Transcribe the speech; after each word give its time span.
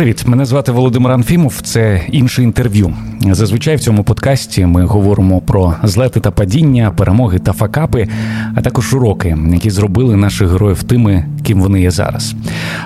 Привіт, 0.00 0.26
мене 0.26 0.44
звати 0.44 0.72
Володимир 0.72 1.12
Анфімов. 1.12 1.60
Це 1.62 2.00
інше 2.12 2.42
інтерв'ю. 2.42 2.94
Зазвичай 3.30 3.76
в 3.76 3.80
цьому 3.80 4.04
подкасті 4.04 4.66
ми 4.66 4.84
говоримо 4.84 5.40
про 5.40 5.74
злети 5.82 6.20
та 6.20 6.30
падіння, 6.30 6.90
перемоги 6.96 7.38
та 7.38 7.52
факапи, 7.52 8.08
а 8.54 8.60
також 8.60 8.94
уроки, 8.94 9.38
які 9.52 9.70
зробили 9.70 10.16
наших 10.16 10.50
героїв 10.50 10.82
тими, 10.82 11.24
ким 11.42 11.60
вони 11.60 11.80
є 11.80 11.90
зараз. 11.90 12.34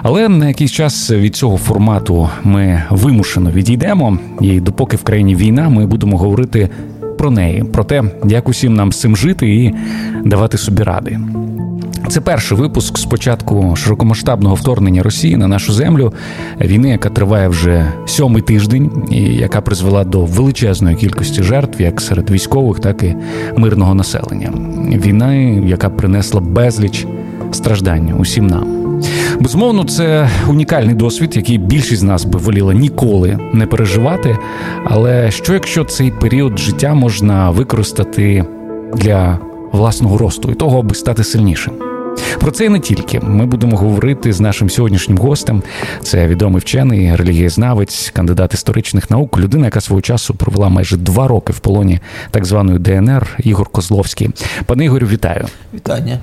Але 0.02 0.28
на 0.28 0.48
якийсь 0.48 0.72
час 0.72 1.10
від 1.10 1.36
цього 1.36 1.56
формату 1.56 2.28
ми 2.44 2.82
вимушено 2.90 3.50
відійдемо, 3.50 4.18
і 4.40 4.60
допоки 4.60 4.96
в 4.96 5.02
країні 5.02 5.36
війна, 5.36 5.68
ми 5.68 5.86
будемо 5.86 6.18
говорити 6.18 6.68
про 7.18 7.30
неї, 7.30 7.64
про 7.64 7.84
те, 7.84 8.02
як 8.28 8.48
усім 8.48 8.74
нам 8.74 8.92
з 8.92 9.00
цим 9.00 9.16
жити 9.16 9.54
і 9.54 9.74
давати 10.24 10.58
собі 10.58 10.82
ради. 10.82 11.18
Це 12.08 12.20
перший 12.20 12.58
випуск 12.58 12.98
з 12.98 13.04
початку 13.04 13.76
широкомасштабного 13.76 14.54
вторгнення 14.54 15.02
Росії 15.02 15.36
на 15.36 15.48
нашу 15.48 15.72
землю, 15.72 16.12
війни, 16.60 16.88
яка 16.88 17.08
триває 17.08 17.48
вже 17.48 17.92
сьомий 18.06 18.42
тиждень, 18.42 18.90
і 19.10 19.20
яка 19.22 19.60
призвела 19.60 20.04
до 20.04 20.24
величезної 20.24 20.96
кількості 20.96 21.42
жертв, 21.42 21.82
як 21.82 22.00
серед 22.00 22.30
військових, 22.30 22.80
так 22.80 23.02
і 23.02 23.16
мирного 23.56 23.94
населення. 23.94 24.52
Війна, 25.06 25.34
яка 25.66 25.90
принесла 25.90 26.40
безліч 26.40 27.06
страждань 27.52 28.14
усім 28.18 28.46
нам. 28.46 29.00
Безумовно, 29.40 29.84
це 29.84 30.28
унікальний 30.48 30.94
досвід, 30.94 31.36
який 31.36 31.58
більшість 31.58 32.00
з 32.00 32.04
нас 32.04 32.24
би 32.24 32.38
воліла 32.38 32.74
ніколи 32.74 33.38
не 33.52 33.66
переживати. 33.66 34.38
Але 34.84 35.30
що 35.30 35.54
якщо 35.54 35.84
цей 35.84 36.10
період 36.10 36.58
життя 36.58 36.94
можна 36.94 37.50
використати 37.50 38.44
для 38.94 39.38
власного 39.72 40.18
росту 40.18 40.50
і 40.50 40.54
того, 40.54 40.78
аби 40.78 40.94
стати 40.94 41.24
сильнішим? 41.24 41.72
Про 42.40 42.50
це 42.50 42.64
і 42.64 42.68
не 42.68 42.80
тільки 42.80 43.20
ми 43.20 43.46
будемо 43.46 43.76
говорити 43.76 44.32
з 44.32 44.40
нашим 44.40 44.70
сьогоднішнім 44.70 45.18
гостем. 45.18 45.62
Це 46.02 46.26
відомий 46.26 46.60
вчений, 46.60 47.16
релігієзнавець, 47.16 48.10
кандидат 48.14 48.54
історичних 48.54 49.10
наук, 49.10 49.38
людина, 49.38 49.64
яка 49.64 49.80
свого 49.80 50.02
часу 50.02 50.34
провела 50.34 50.68
майже 50.68 50.96
два 50.96 51.28
роки 51.28 51.52
в 51.52 51.58
полоні 51.58 52.00
так 52.30 52.44
званої 52.44 52.78
ДНР 52.78 53.36
Ігор 53.38 53.68
Козловський. 53.68 54.30
Пане 54.66 54.84
Ігорю, 54.84 55.06
вітаю! 55.06 55.46
Вітання. 55.74 56.18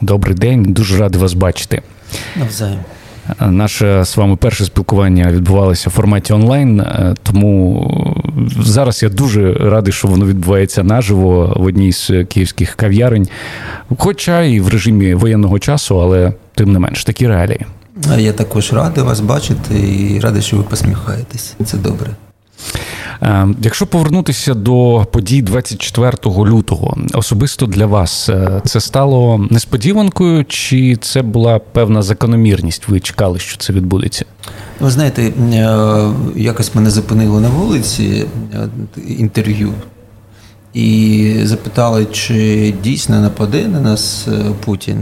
Добрий 0.00 0.34
день, 0.34 0.62
дуже 0.62 0.98
радий 0.98 1.20
вас 1.20 1.34
бачити. 1.34 1.82
Навзаєм. 2.36 2.78
Наше 3.40 4.04
з 4.04 4.16
вами 4.16 4.36
перше 4.36 4.64
спілкування 4.64 5.32
відбувалося 5.32 5.90
в 5.90 5.92
форматі 5.92 6.32
онлайн, 6.32 6.80
е, 6.80 7.14
тому 7.22 8.16
зараз 8.60 9.02
я 9.02 9.08
дуже 9.08 9.52
радий, 9.52 9.92
що 9.92 10.08
воно 10.08 10.26
відбувається 10.26 10.82
наживо 10.82 11.56
в 11.56 11.64
одній 11.64 11.92
з 11.92 12.24
київських 12.28 12.74
кав'ярень, 12.74 13.28
хоча 13.98 14.42
і 14.42 14.60
в 14.60 14.68
режимі 14.68 15.14
воєнного 15.14 15.58
часу, 15.58 16.00
але 16.00 16.32
тим 16.54 16.72
не 16.72 16.78
менш 16.78 17.04
такі 17.04 17.28
реалії. 17.28 17.66
Я 18.18 18.32
також 18.32 18.72
радий 18.72 19.04
вас 19.04 19.20
бачити 19.20 19.74
і 19.74 20.20
радий, 20.20 20.42
що 20.42 20.56
ви 20.56 20.62
посміхаєтесь. 20.62 21.54
Це 21.64 21.76
добре. 21.76 22.10
Е, 23.24 23.48
якщо 23.62 23.86
повернутися 23.86 24.54
до 24.54 25.06
подій 25.10 25.42
24 25.42 26.12
лютого, 26.24 26.96
особисто 27.14 27.66
для 27.66 27.86
вас 27.86 28.28
е, 28.28 28.62
це 28.64 28.80
стало 28.80 29.46
несподіванкою, 29.50 30.44
чи 30.44 30.96
це 30.96 31.22
була 31.22 31.58
певна 31.58 32.02
закономірність? 32.02 32.88
Ви 32.88 33.00
чекали, 33.00 33.38
що 33.38 33.56
це 33.56 33.72
відбудеться? 33.72 34.24
Ви 34.80 34.90
знаєте, 34.90 35.22
е, 35.22 35.32
якось 36.36 36.74
мене 36.74 36.90
зупинили 36.90 37.40
на 37.40 37.48
вулиці 37.48 38.26
інтерв'ю 39.06 39.72
і 40.74 41.34
запитали, 41.42 42.06
чи 42.12 42.74
дійсно 42.82 43.20
нападе 43.20 43.68
на 43.68 43.80
нас 43.80 44.28
Путін. 44.64 44.98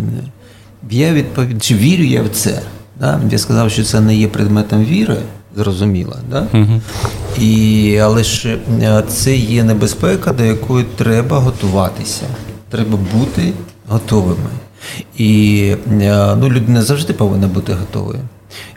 Я 0.90 1.12
відповів, 1.12 1.60
чи 1.60 1.74
вірю 1.74 2.04
я 2.04 2.22
в 2.22 2.28
це. 2.28 2.62
Я 3.30 3.38
сказав, 3.38 3.70
що 3.70 3.84
це 3.84 4.00
не 4.00 4.16
є 4.16 4.28
предметом 4.28 4.84
віри 4.84 5.16
зрозуміла. 5.56 6.16
Да? 6.30 6.46
Угу. 6.54 6.80
І, 7.38 7.98
Але 8.02 8.24
ж 8.24 8.58
е, 8.82 9.02
це 9.08 9.36
є 9.36 9.64
небезпека, 9.64 10.32
до 10.32 10.44
якої 10.44 10.84
треба 10.96 11.38
готуватися. 11.38 12.26
Треба 12.68 12.98
бути 13.14 13.52
готовими. 13.88 14.50
І 15.16 15.74
е, 15.92 16.36
ну, 16.36 16.48
людина 16.48 16.82
завжди 16.82 17.12
повинна 17.12 17.46
бути 17.46 17.72
готовою. 17.72 18.20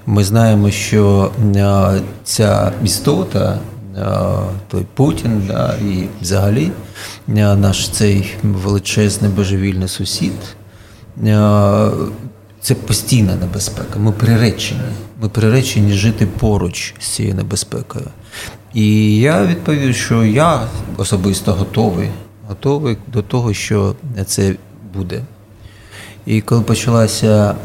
Ми 0.06 0.24
знаємо, 0.24 0.72
що 0.72 1.32
е, 1.56 2.02
ця 2.24 2.72
істота, 2.84 3.60
той 4.68 4.86
Путін, 4.94 5.42
да, 5.48 5.76
і 5.82 6.08
взагалі 6.22 6.72
наш 7.28 7.90
цей 7.90 8.34
величезний 8.44 9.32
божевільний 9.32 9.88
сусід 9.88 10.32
це 12.66 12.76
постійна 12.76 13.36
небезпека. 13.36 14.00
Ми 14.00 14.12
приречені. 14.12 14.82
Ми 15.22 15.30
приречені 15.30 15.94
жити 15.94 16.28
поруч 16.40 16.94
з 17.00 17.08
цією 17.08 17.36
небезпекою. 17.36 18.06
І 18.74 19.18
я 19.20 19.46
відповів, 19.46 19.96
що 19.96 20.24
я 20.24 20.68
особисто 20.98 21.54
готовий, 21.54 22.10
готовий 22.48 22.98
до 23.08 23.22
того, 23.22 23.54
що 23.54 23.96
це 24.26 24.56
буде. 24.94 25.22
І 26.26 26.42
коли 26.42 26.62
почалася 26.62 27.56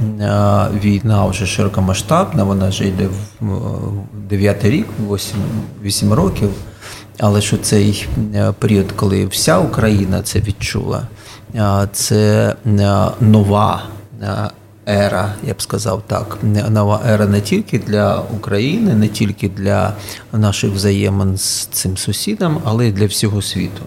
війна 0.84 1.26
вже 1.26 1.46
широкомасштабна, 1.46 2.44
вона 2.44 2.68
вже 2.68 2.84
йде 2.88 3.08
в 3.40 3.58
дев'ятий 4.28 4.70
рік, 4.70 4.86
8, 5.10 5.38
8 5.82 6.12
років. 6.12 6.50
Але 7.18 7.40
що 7.40 7.56
цей 7.56 8.08
період, 8.58 8.92
коли 8.92 9.26
вся 9.26 9.58
Україна 9.58 10.22
це 10.22 10.40
відчула, 10.40 11.02
це 11.92 12.54
нова 13.20 13.82
ера, 14.90 15.34
я 15.46 15.54
б 15.54 15.62
сказав 15.62 16.02
так, 16.06 16.38
нова 16.70 17.00
ера 17.08 17.26
не 17.26 17.40
тільки 17.40 17.78
для 17.78 18.20
України, 18.20 18.94
не 18.94 19.08
тільки 19.08 19.48
для 19.48 19.92
наших 20.32 20.72
взаємин 20.72 21.36
з 21.36 21.66
цим 21.66 21.96
сусідом, 21.96 22.60
але 22.64 22.86
й 22.86 22.92
для 22.92 23.06
всього 23.06 23.42
світу. 23.42 23.82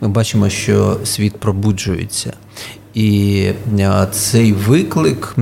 Ми 0.00 0.08
бачимо, 0.08 0.48
що 0.48 0.98
світ 1.04 1.36
пробуджується. 1.36 2.32
І 2.94 3.50
цей 4.10 4.52
виклик 4.52 5.34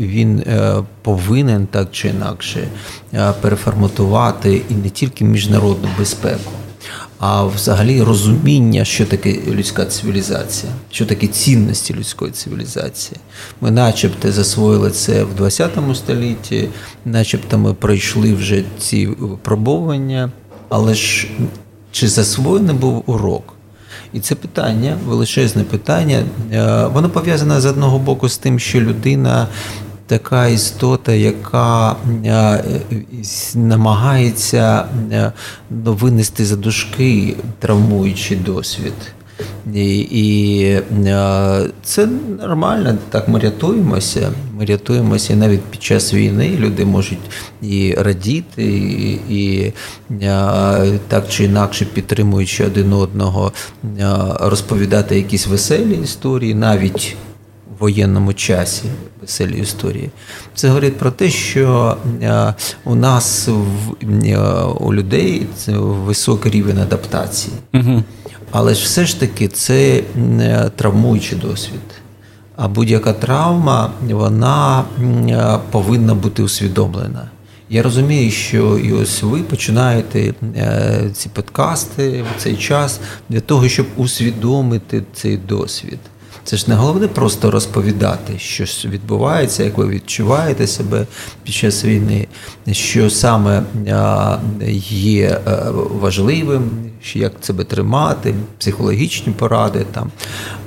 він 0.00 0.38
е, 0.38 0.82
повинен 1.02 1.66
так 1.66 1.88
чи 1.92 2.08
інакше 2.08 2.68
переформатувати 3.40 4.62
і 4.70 4.74
не 4.74 4.90
тільки 4.90 5.24
міжнародну 5.24 5.88
безпеку, 5.98 6.52
а 7.26 7.44
взагалі 7.44 8.02
розуміння, 8.02 8.84
що 8.84 9.06
таке 9.06 9.38
людська 9.48 9.84
цивілізація, 9.84 10.72
що 10.90 11.06
таке 11.06 11.26
цінності 11.26 11.94
людської 11.94 12.32
цивілізації. 12.32 13.20
Ми, 13.60 13.70
начебто, 13.70 14.32
засвоїли 14.32 14.90
це 14.90 15.24
в 15.24 15.34
20 15.34 15.70
столітті, 15.94 16.68
начебто, 17.04 17.58
ми 17.58 17.74
пройшли 17.74 18.34
вже 18.34 18.62
ці 18.78 19.06
випробування, 19.06 20.32
але 20.68 20.94
ж 20.94 21.28
чи 21.92 22.08
засвоєний 22.08 22.76
був 22.76 23.02
урок? 23.06 23.54
І 24.12 24.20
це 24.20 24.34
питання, 24.34 24.96
величезне 25.06 25.62
питання, 25.62 26.22
е, 26.52 26.86
воно 26.86 27.10
пов'язане 27.10 27.60
з 27.60 27.66
одного 27.66 27.98
боку 27.98 28.28
з 28.28 28.38
тим, 28.38 28.58
що 28.58 28.80
людина 28.80 29.48
така 30.06 30.46
істота, 30.46 31.12
яка 31.12 31.96
е, 32.24 32.64
намагається 33.54 34.88
е, 35.12 35.32
винести 35.70 36.44
за 36.44 36.56
дужки 36.56 37.36
травмуючий 37.58 38.36
досвід. 38.36 38.92
І 39.74 39.98
і 39.98 40.62
е, 41.06 41.66
це 41.82 42.08
нормально, 42.40 42.98
так 43.10 43.28
ми 43.28 43.38
рятуємося. 43.38 44.32
Ми 44.58 44.64
рятуємося 44.64 45.32
і 45.32 45.36
навіть 45.36 45.60
під 45.60 45.82
час 45.82 46.14
війни 46.14 46.56
люди 46.58 46.84
можуть 46.84 47.18
і 47.62 47.94
радіти, 47.98 48.64
і, 48.64 49.12
і 49.28 49.72
так 51.08 51.28
чи 51.28 51.44
інакше 51.44 51.84
підтримуючи 51.84 52.64
один 52.64 52.92
одного, 52.92 53.52
розповідати 54.40 55.16
якісь 55.16 55.46
веселі 55.46 55.98
історії, 56.04 56.54
навіть 56.54 57.16
воєнному 57.78 58.32
часі 58.32 58.84
веселі 59.20 59.58
історії. 59.58 60.10
Це 60.54 60.68
говорить 60.68 60.96
про 60.96 61.10
те, 61.10 61.30
що 61.30 61.96
е, 62.22 62.54
у 62.84 62.94
нас 62.94 63.48
е, 63.48 64.38
у 64.80 64.94
людей 64.94 65.46
це 65.56 65.72
високий 65.78 66.52
рівень 66.52 66.78
адаптації. 66.78 67.54
Угу. 67.74 68.02
Але 68.50 68.74
ж 68.74 68.84
все 68.84 69.06
ж 69.06 69.20
таки 69.20 69.48
це 69.48 70.02
е, 70.40 70.70
травмуючий 70.76 71.38
досвід. 71.38 71.80
А 72.56 72.68
будь-яка 72.68 73.12
травма 73.12 73.90
вона 74.10 74.84
повинна 75.70 76.14
бути 76.14 76.42
усвідомлена. 76.42 77.28
Я 77.70 77.82
розумію, 77.82 78.30
що 78.30 78.78
і 78.78 78.92
ось 78.92 79.22
ви 79.22 79.42
починаєте 79.42 80.34
ці 81.14 81.28
подкасти 81.28 82.22
в 82.22 82.42
цей 82.42 82.56
час 82.56 83.00
для 83.28 83.40
того, 83.40 83.68
щоб 83.68 83.86
усвідомити 83.96 85.02
цей 85.14 85.36
досвід. 85.36 85.98
Це 86.44 86.56
ж 86.56 86.64
не 86.68 86.74
головне 86.74 87.08
просто 87.08 87.50
розповідати, 87.50 88.38
що 88.38 88.88
відбувається, 88.88 89.64
як 89.64 89.78
ви 89.78 89.88
відчуваєте 89.88 90.66
себе 90.66 91.06
під 91.42 91.54
час 91.54 91.84
війни, 91.84 92.26
що 92.72 93.10
саме 93.10 93.62
є 94.90 95.40
е, 95.46 95.62
важливим, 96.00 96.70
як 97.14 97.32
себе 97.40 97.64
тримати, 97.64 98.34
психологічні 98.58 99.32
поради 99.32 99.86
там. 99.92 100.10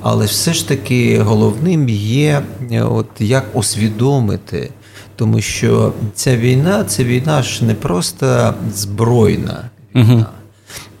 Але 0.00 0.26
все 0.26 0.52
ж 0.52 0.68
таки 0.68 1.20
головним 1.20 1.88
є, 1.88 2.42
от 2.80 3.06
як 3.18 3.44
усвідомити 3.56 4.70
Тому 5.16 5.40
що 5.40 5.92
ця 6.14 6.36
війна 6.36 6.84
це 6.84 7.04
війна 7.04 7.42
ж 7.42 7.64
не 7.64 7.74
просто 7.74 8.54
збройна 8.74 9.70
війна. 9.94 10.26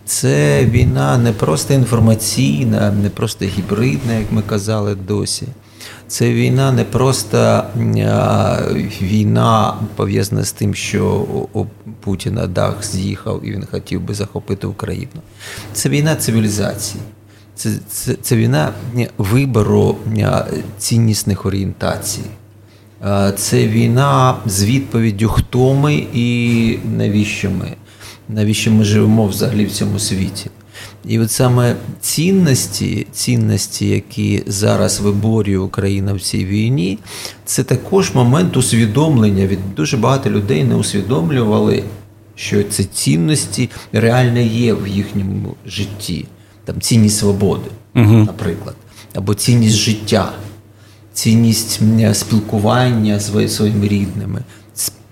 Це 0.08 0.64
війна 0.64 1.18
не 1.18 1.32
просто 1.32 1.74
інформаційна, 1.74 2.92
не 2.92 3.10
просто 3.10 3.44
гібридна, 3.44 4.14
як 4.14 4.32
ми 4.32 4.42
казали 4.42 4.94
досі. 4.94 5.46
Це 6.06 6.32
війна 6.32 6.72
не 6.72 6.84
просто 6.84 7.64
війна 9.02 9.74
пов'язана 9.96 10.44
з 10.44 10.52
тим, 10.52 10.74
що 10.74 11.26
Путіна 12.00 12.46
дах 12.46 12.84
з'їхав 12.84 13.40
і 13.44 13.50
він 13.50 13.66
хотів 13.70 14.00
би 14.00 14.14
захопити 14.14 14.66
Україну. 14.66 15.22
Це 15.72 15.88
війна 15.88 16.16
цивілізації. 16.16 17.02
Це, 17.54 17.70
це, 17.88 18.14
це 18.14 18.36
війна 18.36 18.72
вибору 19.18 19.96
ціннісних 20.78 21.46
орієнтацій. 21.46 22.24
Це 23.36 23.66
війна 23.66 24.36
з 24.46 24.64
відповіддю, 24.64 25.28
хто 25.28 25.74
ми 25.74 26.06
і 26.14 26.78
навіщо 26.96 27.50
ми, 27.50 27.76
навіщо 28.28 28.70
ми 28.70 28.84
живемо 28.84 29.26
взагалі 29.26 29.64
в 29.64 29.72
цьому 29.72 29.98
світі. 29.98 30.50
І 31.04 31.18
от 31.18 31.30
саме 31.30 31.76
цінності, 32.00 33.06
цінності, 33.12 33.88
які 33.88 34.42
зараз 34.46 35.00
виборює 35.00 35.58
Україна 35.58 36.12
в 36.12 36.20
цій 36.20 36.44
війні, 36.44 36.98
це 37.44 37.64
також 37.64 38.14
момент 38.14 38.56
усвідомлення. 38.56 39.46
Від 39.46 39.74
дуже 39.76 39.96
багато 39.96 40.30
людей 40.30 40.64
не 40.64 40.74
усвідомлювали, 40.74 41.82
що 42.34 42.62
ці 42.62 42.84
цінності 42.84 43.70
реально 43.92 44.40
є 44.40 44.74
в 44.74 44.88
їхньому 44.88 45.54
житті. 45.66 46.26
Там 46.64 46.80
цінність 46.80 47.18
свободи, 47.18 47.70
угу. 47.94 48.14
наприклад, 48.14 48.76
або 49.14 49.34
цінність 49.34 49.76
життя, 49.76 50.32
цінність 51.12 51.80
спілкування 52.12 53.18
з 53.20 53.48
своїми 53.48 53.88
рідними, 53.88 54.42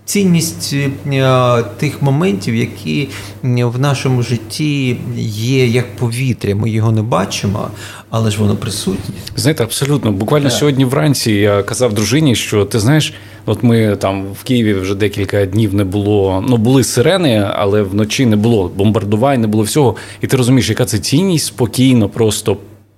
цінність 0.07 0.75
е, 1.07 1.63
тих 1.77 2.03
моментів, 2.03 2.55
які 2.55 3.09
в 3.43 3.79
нашому 3.79 4.23
житті 4.23 4.97
є 5.29 5.67
як 5.67 5.97
повітря. 5.97 6.55
Ми 6.55 6.71
його 6.71 6.93
не 6.93 7.03
бачимо, 7.03 7.69
але 8.11 8.31
ж 8.31 8.41
воно 8.41 8.57
присутнє. 8.57 9.15
Знаєте, 9.37 9.65
абсолютно. 9.65 10.13
Буквально 10.13 10.49
так. 10.49 10.59
сьогодні 10.59 10.85
вранці 10.85 11.33
я 11.33 11.63
казав 11.63 11.93
дружині, 11.93 12.35
що 12.35 12.65
ти 12.65 12.79
знаєш, 12.79 13.15
от 13.47 13.63
ми 13.63 13.97
там 13.97 14.27
в 14.33 14.43
Києві 14.43 14.75
вже 14.75 14.95
декілька 14.95 15.47
днів 15.47 15.75
не 15.75 15.85
було. 15.85 16.45
Ну 16.49 16.57
були 16.57 16.85
сирени, 16.85 17.51
але 17.55 17.83
вночі 17.83 18.27
не 18.27 18.37
було 18.37 18.71
бомбардувань, 18.77 19.41
не 19.41 19.47
було 19.47 19.65
всього. 19.65 19.97
І 20.21 20.27
ти 20.27 20.37
розумієш, 20.37 20.69
яка 20.69 20.85
це 20.85 20.99
цінність 20.99 21.47
спокійно, 21.47 22.09
просто 22.09 22.57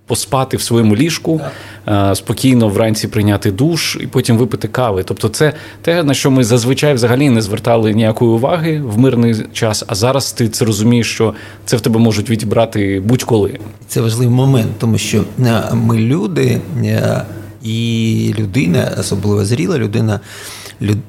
поспати 0.09 0.57
в 0.57 0.63
своєму 0.63 0.97
ліжку. 0.97 1.41
Е, 1.89 2.15
спокійно 2.15 2.69
вранці 2.69 3.09
прийняти 3.09 3.51
душ 3.51 3.99
і 4.01 4.07
потім 4.07 4.39
випити 4.39 4.69
кави. 4.69 5.03
Тобто, 5.03 5.29
це 5.29 5.53
те, 5.83 6.03
на 6.03 6.15
що 6.15 6.31
ми 6.31 6.45
зазвичай 6.45 6.95
взагалі 6.95 7.31
не 7.31 7.43
звертали 7.43 7.95
ніякої 7.95 8.31
уваги 8.31 8.83
в 8.85 8.99
мирний 8.99 9.35
час. 9.53 9.85
А 9.87 9.95
зараз 9.95 10.33
ти 10.33 10.49
це 10.49 10.65
розумієш, 10.65 11.11
що 11.11 11.35
це 11.65 11.77
в 11.77 11.81
тебе 11.81 12.01
можуть 12.01 12.31
відібрати 12.31 13.03
будь-коли. 13.05 13.59
Це 13.89 14.01
важливий 14.01 14.35
момент, 14.35 14.71
тому 14.79 14.99
що 14.99 15.25
е, 15.41 15.63
ми 15.75 15.99
люди 15.99 16.61
е, 16.85 17.23
і 17.63 18.35
людина, 18.39 18.93
особливо 19.01 19.45
зріла 19.45 19.79
людина, 19.79 20.21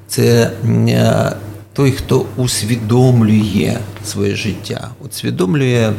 це. 0.07 0.51
Той, 1.73 1.91
хто 1.91 2.25
усвідомлює 2.37 3.77
своє 4.05 4.35
життя, 4.35 4.89
усвідомлює 5.05 5.91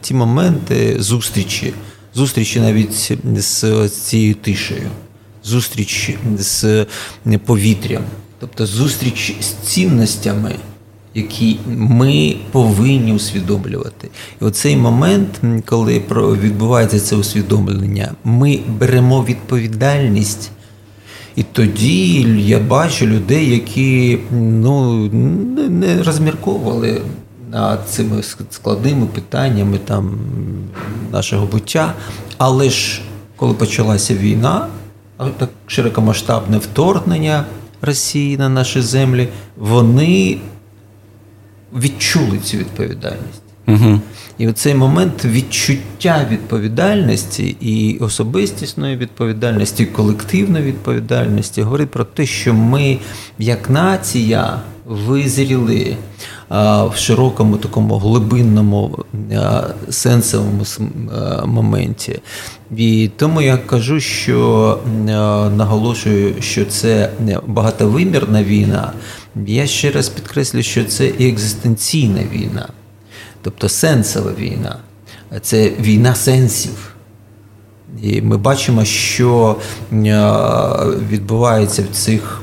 ті 0.00 0.14
моменти 0.14 0.96
зустрічі 0.98 1.72
зустрічі 2.14 2.60
навіть 2.60 3.12
з 3.36 3.88
цією 3.88 4.34
тишею, 4.34 4.90
зустріч 5.44 6.14
з 6.38 6.86
повітрям, 7.44 8.02
тобто 8.40 8.66
зустріч 8.66 9.34
з 9.40 9.46
цінностями, 9.46 10.54
які 11.14 11.56
ми 11.66 12.36
повинні 12.52 13.12
усвідомлювати. 13.12 14.08
І 14.42 14.44
оцей 14.44 14.76
момент, 14.76 15.40
коли 15.64 16.02
відбувається 16.42 17.00
це 17.00 17.16
усвідомлення, 17.16 18.14
ми 18.24 18.60
беремо 18.78 19.24
відповідальність. 19.24 20.50
І 21.36 21.42
тоді 21.42 22.26
я 22.38 22.58
бачу 22.58 23.06
людей, 23.06 23.50
які 23.50 24.18
ну, 24.32 25.06
не 25.68 26.02
розмірковували 26.02 27.02
над 27.52 27.88
цими 27.88 28.22
складними 28.50 29.06
питаннями 29.06 29.78
там 29.78 30.18
нашого 31.12 31.46
буття. 31.46 31.94
Але 32.38 32.70
ж 32.70 33.00
коли 33.36 33.54
почалася 33.54 34.14
війна, 34.14 34.66
так 35.38 35.50
широкомасштабне 35.66 36.58
вторгнення 36.58 37.44
Росії 37.82 38.36
на 38.36 38.48
наші 38.48 38.80
землі, 38.80 39.28
вони 39.56 40.38
відчули 41.72 42.38
цю 42.38 42.56
відповідальність. 42.56 43.42
Угу. 43.68 44.00
І 44.38 44.46
в 44.46 44.52
цей 44.52 44.74
момент 44.74 45.24
відчуття 45.24 46.26
відповідальності 46.30 47.56
і 47.60 47.98
особистісної 47.98 48.96
відповідальності, 48.96 49.82
і 49.82 49.86
колективної 49.86 50.64
відповідальності 50.64 51.62
говорить 51.62 51.90
про 51.90 52.04
те, 52.04 52.26
що 52.26 52.54
ми, 52.54 52.98
як 53.38 53.70
нація, 53.70 54.60
визріли 54.86 55.96
в 56.50 56.92
широкому 56.96 57.56
такому 57.56 57.98
глибинному 57.98 58.98
сенсовому 59.90 60.64
моменті. 61.46 62.20
І 62.76 63.10
тому 63.16 63.42
я 63.42 63.56
кажу, 63.56 64.00
що 64.00 64.78
наголошую, 65.56 66.34
що 66.40 66.64
це 66.64 67.10
багатовимірна 67.46 68.44
війна. 68.44 68.92
Я 69.46 69.66
ще 69.66 69.90
раз 69.90 70.08
підкреслю, 70.08 70.62
що 70.62 70.84
це 70.84 71.06
і 71.06 71.28
екзистенційна 71.28 72.20
війна, 72.32 72.68
тобто 73.42 73.68
сенсова 73.68 74.32
війна, 74.38 74.76
це 75.40 75.70
війна 75.80 76.14
сенсів. 76.14 76.94
І 78.02 78.22
ми 78.22 78.36
бачимо, 78.36 78.84
що 78.84 79.56
відбувається 81.10 81.84
в 81.92 81.96
цих 81.96 82.42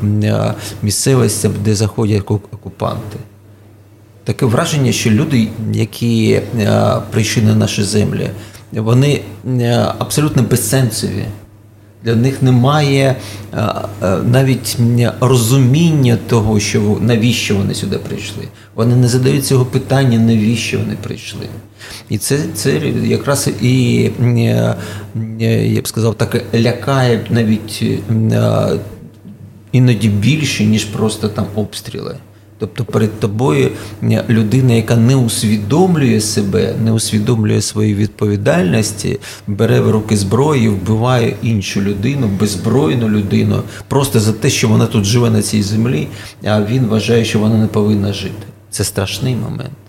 місцевостях, 0.82 1.52
де 1.52 1.76
заходять 1.76 2.32
окупанти. 2.32 3.18
Таке 4.24 4.46
враження, 4.46 4.92
що 4.92 5.10
люди, 5.10 5.48
які 5.74 6.42
прийшли 7.12 7.44
на 7.44 7.56
наші 7.56 7.84
землі, 7.84 8.30
вони 8.72 9.22
абсолютно 9.98 10.44
безсенсові. 10.44 11.26
Для 12.04 12.16
них 12.16 12.42
немає 12.42 13.16
навіть 14.26 14.78
розуміння 15.20 16.18
того, 16.28 16.60
що 16.60 16.98
навіщо 17.02 17.56
вони 17.56 17.74
сюди 17.74 17.98
прийшли. 17.98 18.44
Вони 18.76 18.96
не 18.96 19.08
задають 19.08 19.46
цього 19.46 19.66
питання, 19.66 20.20
навіщо 20.20 20.80
вони 20.80 20.96
прийшли. 21.04 21.48
І 22.10 22.18
це 22.18 22.40
це 22.54 22.78
якраз 23.04 23.50
і 23.62 24.12
я 25.40 25.82
б 25.82 25.88
сказав, 25.88 26.16
так 26.16 26.44
лякає 26.56 27.26
навіть 27.30 27.84
іноді 29.72 30.10
більше, 30.10 30.66
ніж 30.66 30.86
просто 30.86 31.30
там 31.30 31.46
обстріли. 31.56 32.16
Тобто 32.60 32.86
перед 32.86 33.20
тобою 33.20 33.70
людина, 34.30 34.74
яка 34.74 34.96
не 34.96 35.16
усвідомлює 35.16 36.22
себе, 36.22 36.76
не 36.84 36.92
усвідомлює 36.92 37.62
свої 37.62 37.96
відповідальності, 37.96 39.20
бере 39.48 39.80
в 39.80 39.92
руки 39.92 40.18
зброю, 40.18 40.72
вбиває 40.72 41.36
іншу 41.42 41.82
людину, 41.82 42.28
беззбройну 42.40 43.10
людину, 43.10 43.62
просто 43.88 44.20
за 44.20 44.34
те, 44.34 44.50
що 44.50 44.68
вона 44.68 44.86
тут 44.86 45.06
живе 45.06 45.30
на 45.30 45.42
цій 45.42 45.62
землі, 45.64 46.08
а 46.46 46.62
він 46.62 46.86
вважає, 46.86 47.26
що 47.26 47.40
вона 47.40 47.58
не 47.58 47.68
повинна 47.68 48.14
жити. 48.14 48.48
Це 48.72 48.84
страшний 48.84 49.36
момент. 49.36 49.87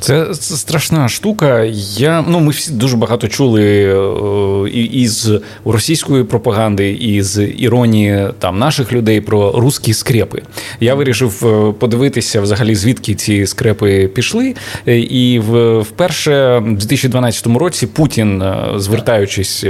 Це 0.00 0.34
страшна 0.34 1.08
штука. 1.08 1.62
Я 1.96 2.24
ну 2.28 2.40
ми 2.40 2.50
всі 2.50 2.72
дуже 2.72 2.96
багато 2.96 3.28
чули 3.28 3.64
е, 3.64 4.70
із 4.70 5.30
російської 5.64 6.24
пропаганди, 6.24 6.90
із 6.90 7.38
іронії 7.58 8.28
там 8.38 8.58
наших 8.58 8.92
людей 8.92 9.20
про 9.20 9.52
русські 9.52 9.94
скрепи. 9.94 10.42
Я 10.80 10.94
вирішив 10.94 11.46
е, 11.46 11.72
подивитися 11.78 12.40
взагалі, 12.40 12.74
звідки 12.74 13.14
ці 13.14 13.46
скрепи 13.46 14.08
пішли. 14.08 14.54
Е, 14.88 14.98
і 14.98 15.38
вперше 15.80 16.58
в 16.58 16.76
2012 16.76 17.46
році 17.46 17.86
Путін, 17.86 18.44
звертаючись 18.76 19.64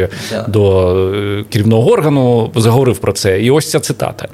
до 0.49 0.95
керівного 1.51 1.91
органу, 1.91 2.51
заговорив 2.57 2.99
про 2.99 3.13
це. 3.13 3.43
І 3.43 3.51
ось 3.51 3.71
ця 3.71 3.81
цитата: 3.81 4.29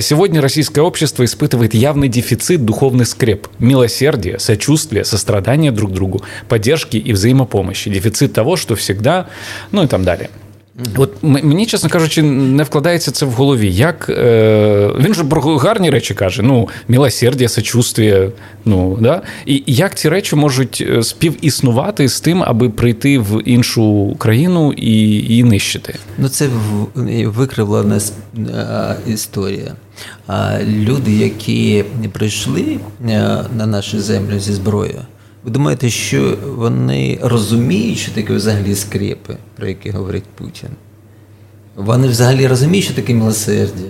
сьогодні 0.00 0.40
російське 0.40 0.80
общество 0.80 1.24
испытывает 1.24 1.76
явний 1.76 2.08
дефіцит 2.08 2.64
духовних 2.64 3.08
скреп, 3.08 3.46
милосердия, 3.58 4.38
сочувствия, 4.38 5.04
сострадания 5.18 5.72
друг 5.72 5.92
другу, 5.92 6.22
поддержки 6.48 6.96
и 6.96 7.12
взаимопомощи, 7.12 7.90
дефицит 7.90 8.32
того, 8.32 8.56
что 8.56 8.74
всегда, 8.74 9.26
ну 9.72 9.82
и 9.82 9.86
там 9.86 10.04
далее. 10.04 10.30
От 10.96 11.22
мені, 11.22 11.66
чесно 11.66 11.90
кажучи, 11.90 12.22
не 12.22 12.62
вкладається 12.62 13.10
це 13.10 13.26
в 13.26 13.30
голові. 13.30 13.72
Як 13.72 14.06
е, 14.10 14.90
він 15.00 15.14
же 15.14 15.24
про 15.24 15.40
гарні 15.40 15.90
речі 15.90 16.14
каже: 16.14 16.42
ну, 16.42 16.68
милосердя, 16.88 17.48
сочувствие, 17.48 18.30
ну 18.64 18.98
да. 19.00 19.22
І 19.46 19.62
як 19.66 19.94
ці 19.94 20.08
речі 20.08 20.36
можуть 20.36 20.84
е, 20.88 21.02
співіснувати 21.02 22.08
з 22.08 22.20
тим, 22.20 22.42
аби 22.42 22.70
прийти 22.70 23.18
в 23.18 23.42
іншу 23.44 24.16
країну 24.18 24.72
і 24.72 24.90
її 24.90 25.44
нищити? 25.44 25.94
Ну 26.18 26.28
це 26.28 26.48
викривлена 27.24 28.00
е, 28.36 28.96
історія. 29.06 29.74
А 30.26 30.58
люди, 30.62 31.12
які 31.12 31.84
прийшли 32.12 32.78
е, 33.04 33.44
на 33.56 33.66
нашу 33.66 34.00
землю 34.00 34.40
зі 34.40 34.52
зброєю. 34.52 35.00
Ви 35.44 35.50
думаєте, 35.50 35.90
що 35.90 36.38
вони 36.56 37.18
розуміють, 37.22 37.98
що 37.98 38.12
таке 38.12 38.34
взагалі 38.34 38.74
скрепи, 38.74 39.36
про 39.56 39.68
які 39.68 39.90
говорить 39.90 40.24
Путін? 40.24 40.68
Вони 41.76 42.08
взагалі 42.08 42.46
розуміють, 42.46 42.84
що 42.84 42.94
таке 42.94 43.14
милосердя? 43.14 43.88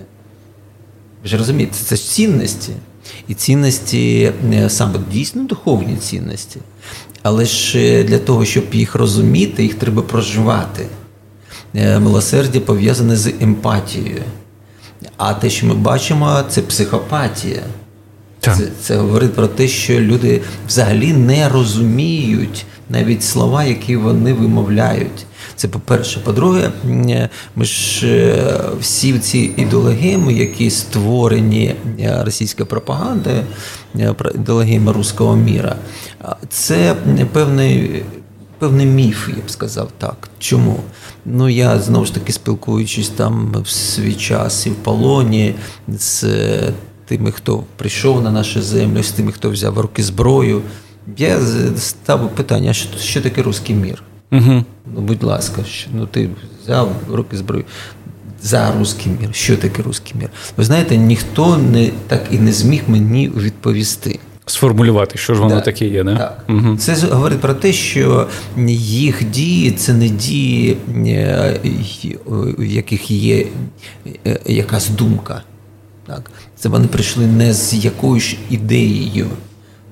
Ви 1.23 1.29
ж 1.29 1.37
розумієте, 1.37 1.75
це 1.85 1.97
ж 1.97 2.03
цінності. 2.11 2.73
І 3.29 3.35
цінності 3.35 4.33
е, 4.53 4.71
саме 4.71 4.99
дійсно 5.12 5.45
духовні 5.45 5.97
цінності. 5.97 6.61
Але 7.23 7.45
ж 7.45 7.79
е, 7.79 8.05
для 8.05 8.19
того, 8.19 8.45
щоб 8.45 8.65
їх 8.73 8.95
розуміти, 8.95 9.62
їх 9.62 9.75
треба 9.75 10.03
проживати. 10.03 10.87
Милосердя 11.75 12.61
пов'язане 12.61 13.17
з 13.17 13.33
емпатією. 13.41 14.23
А 15.19 15.35
те, 15.35 15.51
що 15.51 15.67
ми 15.67 15.75
бачимо, 15.75 16.43
це 16.49 16.63
психопатія. 16.63 17.63
Це, 18.41 18.69
це 18.83 18.97
говорить 18.97 19.35
про 19.35 19.47
те, 19.47 19.69
що 19.69 20.01
люди 20.01 20.41
взагалі 20.69 21.13
не 21.13 21.49
розуміють 21.49 22.67
навіть 22.91 23.25
слова, 23.25 23.65
які 23.65 23.97
вони 23.97 24.33
вимовляють. 24.33 25.27
Це 25.57 25.69
по-перше. 25.69 26.21
По-друге, 26.21 26.71
ми 27.57 27.65
ж 27.65 28.07
е, 28.07 28.61
всі 28.81 29.19
ці 29.19 29.39
ідеологеми, 29.57 30.33
які 30.33 30.71
створені 30.71 31.75
е, 32.01 32.23
російською 32.25 32.67
пропагандою, 32.67 33.43
е, 33.99 34.15
ідеологеми 34.35 34.93
руського 34.93 35.37
міра, 35.37 35.77
це 36.49 36.95
певний. 37.33 38.03
Певний 38.59 38.87
міф, 38.87 39.29
я 39.29 39.43
б 39.43 39.50
сказав 39.50 39.88
так. 39.99 40.29
Чому? 40.38 40.81
Ну 41.25 41.49
я 41.49 41.79
знову 41.79 42.05
ж 42.05 42.15
таки 42.15 42.33
спілкуючись 42.33 43.09
там 43.09 43.55
в 43.62 43.69
свій 43.69 44.15
час 44.15 44.67
і 44.67 44.71
в 44.71 44.75
полоні 44.75 45.55
з 45.88 46.25
тими, 47.07 47.33
хто 47.33 47.65
прийшов 47.77 48.23
на 48.23 48.31
нашу 48.31 48.62
землю, 48.62 49.03
з 49.03 49.11
тими, 49.11 49.33
хто 49.33 49.50
взяв 49.50 49.75
в 49.75 49.79
руки 49.79 50.03
зброю. 50.03 50.62
Я 51.17 51.41
ставив 51.77 52.29
питання: 52.29 52.73
що 52.73 52.99
що 52.99 53.21
таке 53.23 53.43
русський 53.43 53.77
мір? 53.77 54.03
Угу. 54.33 54.65
Ну, 54.95 55.00
будь 55.00 55.23
ласка, 55.23 55.65
що, 55.65 55.91
ну 55.95 56.07
ти 56.07 56.31
взяв 56.62 56.93
в 57.09 57.15
руки 57.15 57.37
зброю. 57.37 57.65
За 58.43 58.73
русський 58.79 59.12
мір. 59.21 59.31
Що 59.33 59.57
таке 59.57 59.83
русський 59.83 60.15
мір? 60.21 60.31
Ви 60.57 60.65
знаєте, 60.65 60.97
ніхто 60.97 61.57
не 61.57 61.91
так 62.07 62.23
і 62.31 62.38
не 62.38 62.53
зміг 62.53 62.83
мені 62.87 63.29
відповісти. 63.29 64.19
Сформулювати, 64.49 65.19
що 65.19 65.35
ж 65.35 65.40
воно 65.40 65.55
да, 65.55 65.61
таке 65.61 65.87
є, 65.87 66.05
не? 66.05 66.17
так? 66.17 66.45
Угу. 66.49 66.76
Це 66.76 66.95
говорить 67.07 67.40
про 67.40 67.55
те, 67.55 67.73
що 67.73 68.26
їх 68.76 69.31
дії 69.31 69.71
це 69.71 69.93
не 69.93 70.09
дії, 70.09 70.76
е, 71.07 71.61
в 72.59 72.64
яких 72.64 73.11
є 73.11 73.47
е, 74.26 74.40
якась 74.47 74.88
думка. 74.88 75.43
Так? 76.07 76.31
Це 76.57 76.69
вони 76.69 76.87
прийшли 76.87 77.26
не 77.26 77.55
з 77.55 77.75
якоюсь 77.75 78.37
ідеєю. 78.50 79.26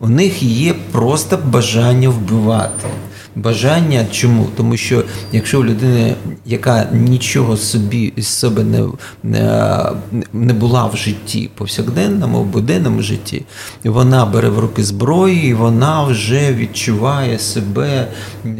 У 0.00 0.08
них 0.08 0.42
є 0.42 0.74
просто 0.92 1.38
бажання 1.44 2.08
вбивати. 2.08 2.88
Бажання 3.36 4.06
чому? 4.10 4.46
Тому 4.56 4.76
що 4.76 5.04
якщо 5.32 5.60
у 5.60 5.64
людини, 5.64 6.14
яка 6.46 6.88
нічого 6.92 7.56
собі 7.56 8.12
з 8.16 8.26
себе 8.26 8.64
не 8.64 8.88
не, 9.22 9.90
не 10.32 10.52
була 10.52 10.86
в 10.86 10.96
житті 10.96 11.50
повсякденному, 11.54 12.40
в 12.40 12.46
буденному 12.46 13.02
житті, 13.02 13.42
вона 13.84 14.26
бере 14.26 14.48
в 14.48 14.58
руки 14.58 14.82
зброю, 14.82 15.42
і 15.42 15.54
вона 15.54 16.04
вже 16.04 16.54
відчуває 16.54 17.38
себе 17.38 18.08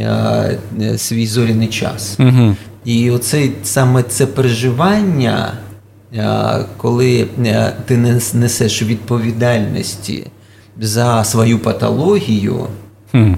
а, 0.00 0.49
свій 0.97 1.26
зоряний 1.26 1.68
час. 1.68 2.16
Угу. 2.21 2.56
І 2.85 3.11
оце 3.11 3.49
саме 3.62 4.02
це 4.02 4.26
переживання 4.26 5.52
коли 6.76 7.28
е, 7.45 7.73
ти 7.87 7.97
не 7.97 8.21
несеш 8.35 8.83
відповідальності 8.83 10.26
за 10.80 11.25
свою 11.25 11.59
патологію, 11.59 12.66
mm. 13.14 13.37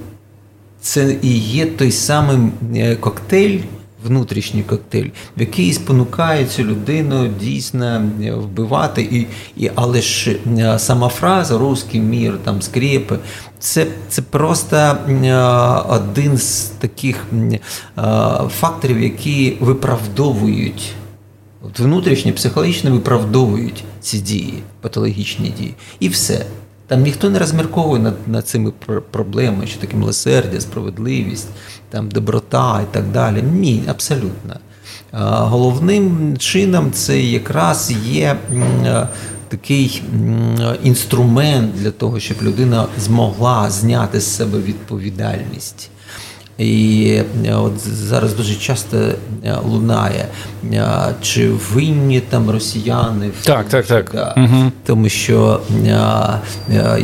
Це 0.80 1.16
і 1.22 1.38
є 1.38 1.66
той 1.66 1.92
самий 1.92 2.38
е, 2.76 2.96
коктейль. 2.96 3.58
Внутрішній 4.04 4.62
коктейль, 4.62 5.08
який 5.36 5.72
спонукає 5.72 6.46
цю 6.46 6.64
людину 6.64 7.28
дійсно 7.40 8.10
е, 8.22 8.32
вбивати, 8.32 9.02
і, 9.02 9.26
і 9.64 9.70
але 9.74 10.02
ж 10.02 10.36
сама 10.78 11.08
фраза 11.08 11.58
Руський 11.58 12.00
мір, 12.00 12.38
там 12.44 12.62
скрепи, 12.62 13.18
це 13.58 13.86
це 14.08 14.22
просто 14.22 14.96
один 15.88 16.38
з 16.38 16.60
таких 16.78 17.26
факторів, 18.48 19.02
які 19.02 19.56
виправдовують 19.60 20.94
От 21.62 21.78
Внутрішньо, 21.78 22.32
психологічно 22.32 22.90
виправдовують 22.90 23.84
ці 24.00 24.18
дії, 24.18 24.62
патологічні 24.80 25.48
дії. 25.48 25.74
І 26.00 26.08
все. 26.08 26.46
Там 26.88 27.02
ніхто 27.02 27.30
не 27.30 27.38
розмірковує 27.38 28.02
над 28.02 28.14
над 28.26 28.46
цими 28.46 28.72
проблемами, 29.10 29.66
що 29.66 29.80
таке 29.80 29.96
милосердя, 29.96 30.60
справедливість, 30.60 31.48
там 31.90 32.08
доброта 32.08 32.80
і 32.90 32.94
так 32.94 33.12
далі. 33.12 33.42
Ні, 33.42 33.82
абсолютно. 33.88 34.56
Головним 35.12 36.36
чином 36.38 36.92
це 36.92 37.20
якраз 37.20 37.92
є 38.04 38.36
такий 39.48 40.02
інструмент 40.82 41.74
для 41.74 41.90
того, 41.90 42.20
щоб 42.20 42.36
людина 42.42 42.86
змогла 42.98 43.70
зняти 43.70 44.20
з 44.20 44.36
себе 44.36 44.58
відповідальність. 44.58 45.90
І 46.58 47.22
е, 47.44 47.54
от 47.54 47.78
зараз 47.78 48.34
дуже 48.34 48.54
часто 48.54 48.96
е, 48.96 49.14
лунає, 49.64 50.28
е, 50.72 51.14
чи 51.22 51.50
винні 51.50 52.20
там 52.20 52.50
росіяни 52.50 53.30
так, 53.44 53.68
так, 53.68 53.86
так. 53.86 54.10
Да, 54.14 54.34
угу. 54.36 54.72
тому 54.86 55.08
що 55.08 55.60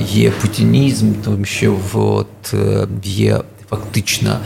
є 0.09 0.31
путінізм, 0.31 1.13
тому 1.25 1.45
що 1.45 1.77
от 1.95 2.55
є. 3.05 3.41
Фактично 3.71 4.37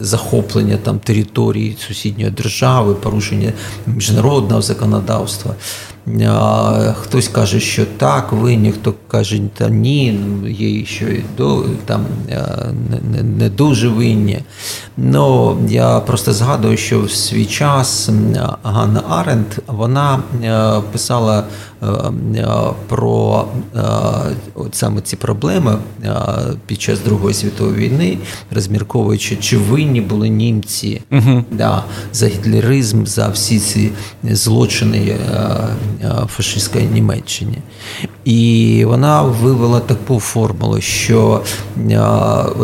захоплення 0.00 0.76
там 0.76 0.98
території 0.98 1.76
сусідньої 1.88 2.30
держави, 2.30 2.94
порушення 2.94 3.52
міжнародного 3.86 4.62
законодавства. 4.62 5.54
Хтось 7.00 7.28
каже, 7.28 7.60
що 7.60 7.86
так, 7.96 8.32
винні, 8.32 8.72
хто 8.72 8.94
каже, 9.08 9.40
та 9.54 9.68
ні, 9.68 10.20
є 10.48 10.84
що 10.84 11.04
і 11.04 11.24
до, 11.36 11.64
там 11.84 12.04
не, 13.12 13.22
не 13.22 13.48
дуже 13.48 13.88
винні. 13.88 14.38
Ну, 14.96 15.56
Я 15.68 16.00
просто 16.00 16.32
згадую, 16.32 16.76
що 16.76 17.00
в 17.00 17.10
свій 17.10 17.46
час 17.46 18.10
Ганна 18.62 19.02
Аренд 19.08 19.46
вона 19.66 20.22
писала 20.92 21.44
про 22.88 23.44
от 24.54 24.74
саме 24.74 25.00
ці 25.00 25.16
проблеми 25.16 25.78
під 26.66 26.82
час 26.82 27.00
Другої 27.00 27.34
світової 27.34 27.88
війни, 27.88 28.18
розмірковуючи, 28.50 29.36
чи 29.36 29.58
винні 29.58 30.00
були 30.00 30.28
німці 30.28 31.02
угу. 31.10 31.44
да, 31.50 31.84
за 32.12 32.26
гітлеризм, 32.26 33.04
за 33.04 33.28
всі 33.28 33.58
ці 33.58 33.90
злочини. 34.24 35.16
Е, 36.04 36.26
фашистської 36.26 36.84
Німеччині. 36.86 37.58
І 38.24 38.84
вона 38.86 39.22
вивела 39.22 39.80
таку 39.80 40.20
формулу, 40.20 40.80
що 40.80 41.42
е, 41.76 41.98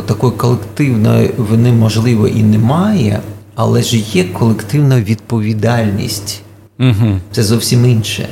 такої 0.07 0.33
колективної 0.33 1.31
вини, 1.37 1.73
можливо, 1.73 2.29
і 2.29 2.43
немає, 2.43 3.21
але 3.55 3.83
ж 3.83 3.97
є 3.97 4.25
колективна 4.25 5.01
відповідальність. 5.01 6.43
Угу. 6.81 7.21
Це 7.33 7.43
зовсім 7.43 7.87
інше. 7.87 8.29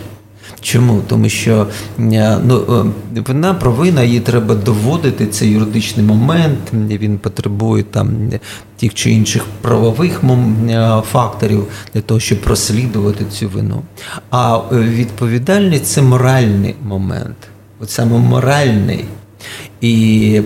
Чому? 0.64 1.02
Тому 1.06 1.28
що 1.28 1.66
е, 1.98 2.38
ну, 2.44 2.84
е, 3.16 3.20
вона 3.26 3.54
провина, 3.54 4.02
її 4.02 4.20
треба 4.20 4.54
доводити 4.54 5.26
цей 5.26 5.50
юридичний 5.50 6.06
момент, 6.06 6.58
він 6.72 7.18
потребує 7.18 7.82
там 7.82 8.30
тих 8.76 8.94
чи 8.94 9.10
інших 9.10 9.44
правових 9.60 10.20
е, 10.24 11.02
факторів 11.12 11.66
для 11.94 12.00
того, 12.00 12.20
щоб 12.20 12.38
розслідувати 12.46 13.24
цю 13.24 13.48
вину. 13.48 13.82
А 14.30 14.58
відповідальність 14.72 15.86
це 15.86 16.02
моральний 16.02 16.74
момент, 16.82 17.36
от 17.80 17.90
саме 17.90 18.18
моральний. 18.18 19.04
І 19.80 20.40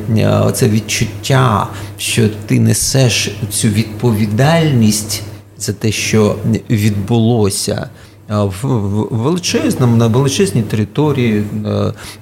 це 0.52 0.68
відчуття, 0.68 1.68
що 1.98 2.28
ти 2.46 2.60
несеш 2.60 3.36
цю 3.50 3.68
відповідальність 3.68 5.22
за 5.58 5.72
те, 5.72 5.92
що 5.92 6.36
відбулося 6.70 7.88
в 8.28 8.66
величезному 9.10 9.96
на 9.96 10.06
величезній 10.06 10.62
території 10.62 11.44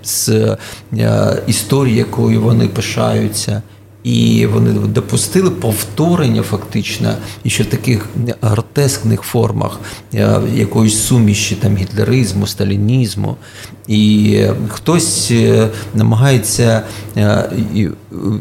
з 0.04 0.56
історією, 1.46 1.98
якою 1.98 2.40
вони 2.42 2.68
пишаються. 2.68 3.62
І 4.06 4.46
вони 4.46 4.72
допустили 4.72 5.50
повторення 5.50 6.42
фактично 6.42 7.14
і 7.44 7.50
ще 7.50 7.62
в 7.62 7.66
таких 7.66 8.06
гротескних 8.40 9.22
формах 9.22 9.80
е, 10.14 10.40
якоїсь 10.54 10.98
суміші 10.98 11.54
там 11.54 11.76
гітлеризму, 11.76 12.46
сталінізму. 12.46 13.36
І 13.88 14.42
хтось 14.68 15.30
е, 15.30 15.68
намагається 15.94 16.82
е, 17.16 17.50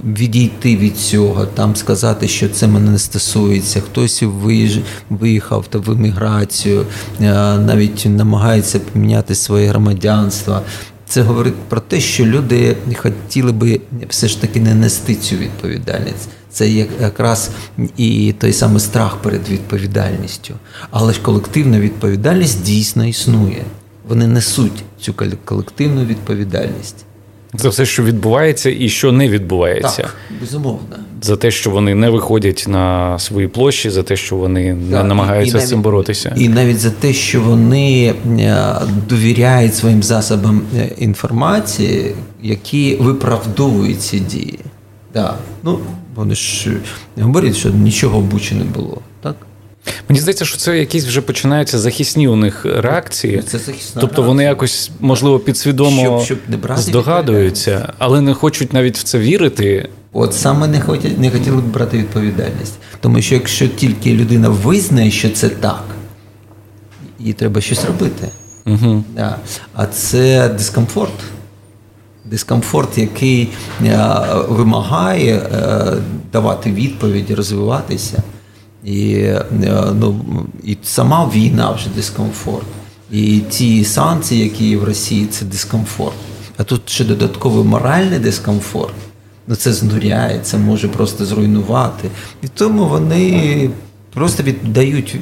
відійти 0.06 0.78
від 0.78 0.98
цього, 0.98 1.46
там 1.46 1.76
сказати, 1.76 2.28
що 2.28 2.50
це 2.50 2.68
мене 2.68 2.92
не 2.92 3.00
стосується. 3.00 3.82
Хтось 3.82 4.24
виїхав 5.10 5.68
та 5.70 5.80
в 5.80 5.92
еміграцію, 5.92 6.86
навіть 7.20 8.06
намагається 8.06 8.80
поміняти 8.80 9.36
своє 9.36 9.68
громадянство. 9.68 10.62
Це 11.08 11.22
говорить 11.22 11.56
про 11.70 11.80
те, 11.80 12.00
що 12.00 12.26
люди 12.26 12.78
хотіли 12.96 13.52
би 13.52 13.82
все 14.10 14.28
ж 14.28 14.42
таки 14.42 14.60
не 14.60 14.76
нести 14.76 15.16
цю 15.16 15.36
відповідальність. 15.36 16.30
Це 16.52 16.70
якраз 17.02 17.50
і 17.98 18.34
той 18.38 18.54
самий 18.54 18.80
страх 18.80 19.18
перед 19.18 19.50
відповідальністю. 19.50 20.54
Але 20.92 21.14
ж 21.14 21.22
колективна 21.22 21.80
відповідальність 21.80 22.64
дійсно 22.64 23.06
існує. 23.06 23.64
Вони 24.08 24.28
несуть 24.28 24.84
цю 25.02 25.14
колективну 25.46 26.06
відповідальність. 26.06 27.06
За 27.58 27.70
все, 27.70 27.86
що 27.86 28.04
відбувається 28.04 28.70
і 28.80 28.90
що 28.90 29.12
не 29.12 29.30
відбувається. 29.30 30.02
Так, 30.02 30.16
безумовно. 30.42 30.96
За 31.22 31.36
те, 31.36 31.52
що 31.52 31.70
вони 31.70 31.96
не 31.96 32.10
виходять 32.10 32.66
на 32.68 33.20
свої 33.20 33.48
площі, 33.48 33.90
за 33.90 34.04
те, 34.04 34.16
що 34.16 34.36
вони 34.36 34.70
так, 34.70 34.78
не 34.80 35.04
намагаються 35.04 35.48
і, 35.48 35.50
і 35.50 35.54
навіть, 35.54 35.68
з 35.68 35.70
цим 35.70 35.82
боротися. 35.82 36.36
І 36.38 36.50
навіть 36.50 36.80
за 36.80 36.90
те, 36.90 37.14
що 37.14 37.42
вони 37.42 38.14
е, 38.40 38.66
довіряють 39.10 39.76
своїм 39.76 40.04
засобам 40.04 40.62
е, 40.78 40.92
інформації, 40.98 42.16
які 42.44 42.96
виправдовують 42.96 44.02
ці 44.02 44.20
дії. 44.20 44.60
Так. 45.12 45.36
Ну, 45.64 45.80
Вони 46.16 46.36
ж 46.36 46.72
говорять, 47.20 47.56
що 47.56 47.70
нічого 47.70 48.20
в 48.20 48.24
Бучі 48.24 48.56
не 48.56 48.64
було. 48.64 49.02
так? 49.22 49.36
Мені 50.10 50.20
здається, 50.20 50.46
що 50.46 50.58
це 50.58 50.78
якісь 50.78 51.06
вже 51.06 51.22
починаються 51.22 51.80
захисні 51.80 52.28
у 52.28 52.36
них 52.36 52.66
реакції. 52.66 53.44
Це 53.48 53.58
захисна 53.58 54.02
тобто 54.02 54.24
вони 54.24 54.44
якось, 54.44 54.92
можливо, 55.00 55.40
підсвідомо 55.40 56.02
щоб, 56.02 56.22
щоб 56.22 56.38
не 56.48 56.58
брати 56.58 56.82
здогадуються, 56.82 57.94
але 57.98 58.22
не 58.22 58.34
хочуть 58.34 58.74
навіть 58.74 58.98
в 58.98 59.04
це 59.04 59.20
вірити. 59.20 59.90
От 60.14 60.34
саме 60.34 60.68
не 60.68 60.82
хотять, 60.82 61.18
не 61.20 61.32
хотіли 61.32 61.62
б 61.62 61.66
брати 61.66 61.98
відповідальність. 61.98 62.74
Тому 63.02 63.22
що 63.22 63.36
якщо 63.36 63.68
тільки 63.68 64.14
людина 64.14 64.50
визнає, 64.50 65.12
що 65.12 65.30
це 65.30 65.50
так, 65.50 65.84
їй 67.20 67.34
треба 67.34 67.62
щось 67.62 67.86
робити. 67.86 68.28
Угу. 68.66 69.04
Да. 69.16 69.38
А 69.74 69.86
це 69.86 70.50
дискомфорт. 70.50 71.14
Дискомфорт, 72.26 72.98
який 72.98 73.50
е, 73.86 74.10
вимагає 74.50 75.36
е, 75.36 75.94
давати 76.32 76.72
відповіді, 76.72 77.36
розвиватися. 77.36 78.24
І 78.86 79.14
е, 79.14 79.46
ну, 80.00 80.20
і 80.64 80.78
сама 80.84 81.32
війна 81.34 81.72
вже 81.72 81.90
дискомфорт. 81.96 82.66
І 83.12 83.40
ті 83.40 83.86
санкції, 83.86 84.44
які 84.44 84.70
є 84.70 84.78
в 84.78 84.84
Росії, 84.84 85.26
це 85.26 85.46
дискомфорт. 85.46 86.16
А 86.58 86.64
тут 86.64 86.90
ще 86.90 87.04
додатковий 87.04 87.64
моральний 87.66 88.20
дискомфорт. 88.20 88.94
Ну 89.48 89.56
це 89.56 89.74
знуряє, 89.74 90.40
це 90.40 90.58
може 90.58 90.88
просто 90.88 91.26
зруйнувати. 91.26 92.10
І 92.44 92.48
тому 92.48 92.86
вони 92.86 93.70
просто 94.14 94.44
віддають, 94.44 95.16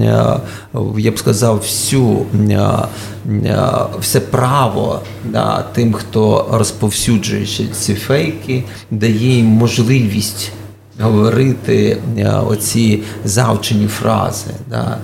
е, 0.00 0.40
я 0.98 1.10
б 1.12 1.18
сказав, 1.18 1.56
всю 1.56 2.26
е, 2.50 3.68
все 4.00 4.20
право 4.20 5.00
да, 5.24 5.62
тим, 5.62 5.92
хто 5.92 6.48
розповсюджує 6.52 7.46
ці 7.72 7.94
фейки, 7.94 8.64
дає 8.90 9.36
їм 9.36 9.46
можливість 9.46 10.52
говорити 11.00 11.98
е, 12.18 12.30
оці 12.30 13.02
завчені 13.24 13.86
фрази. 13.86 14.50
Да. 14.70 14.98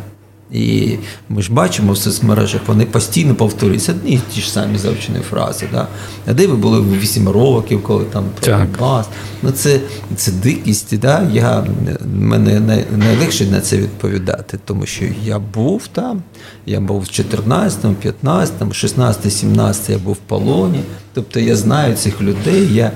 І 0.52 0.96
ми 1.28 1.42
ж 1.42 1.52
бачимо 1.52 1.92
в 1.92 1.98
соцмережах, 1.98 2.60
вони 2.66 2.84
постійно 2.84 3.34
повторюються 3.34 3.92
одні 3.92 4.12
і 4.12 4.20
ті 4.34 4.40
ж 4.40 4.52
самі 4.52 4.78
завчені 4.78 5.18
фрази. 5.18 5.68
Да? 5.72 5.88
А 6.26 6.32
де 6.32 6.46
ви 6.46 6.56
були 6.56 6.80
в 6.80 7.00
8 7.00 7.28
років, 7.28 7.82
коли 7.82 8.04
там 8.04 8.24
про 8.40 8.66
бас? 8.80 9.06
Ну 9.42 9.50
це 9.50 9.80
це 10.16 10.32
дикість. 10.32 10.98
Да? 10.98 11.28
Я, 11.32 11.66
Мене 12.14 12.84
найлегше 12.96 13.46
на 13.46 13.60
це 13.60 13.76
відповідати, 13.76 14.58
тому 14.64 14.86
що 14.86 15.04
я 15.24 15.38
був 15.38 15.86
там, 15.92 16.22
я 16.66 16.80
був 16.80 17.00
в 17.00 17.08
14, 17.08 17.96
15, 17.96 18.74
16, 18.74 19.32
17 19.32 19.90
я 19.90 19.98
був 19.98 20.14
в 20.14 20.28
полоні. 20.28 20.80
Тобто 21.16 21.40
я 21.40 21.56
знаю 21.56 21.96
цих 21.96 22.20
людей. 22.20 22.74
Я 22.74 22.92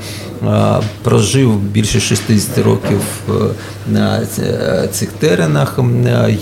а, 0.46 0.80
прожив 1.02 1.58
більше 1.58 2.00
60 2.00 2.58
років 2.58 3.00
е, 3.28 3.32
на 3.88 4.22
е, 4.38 4.88
цих 4.92 5.12
теренах. 5.12 5.78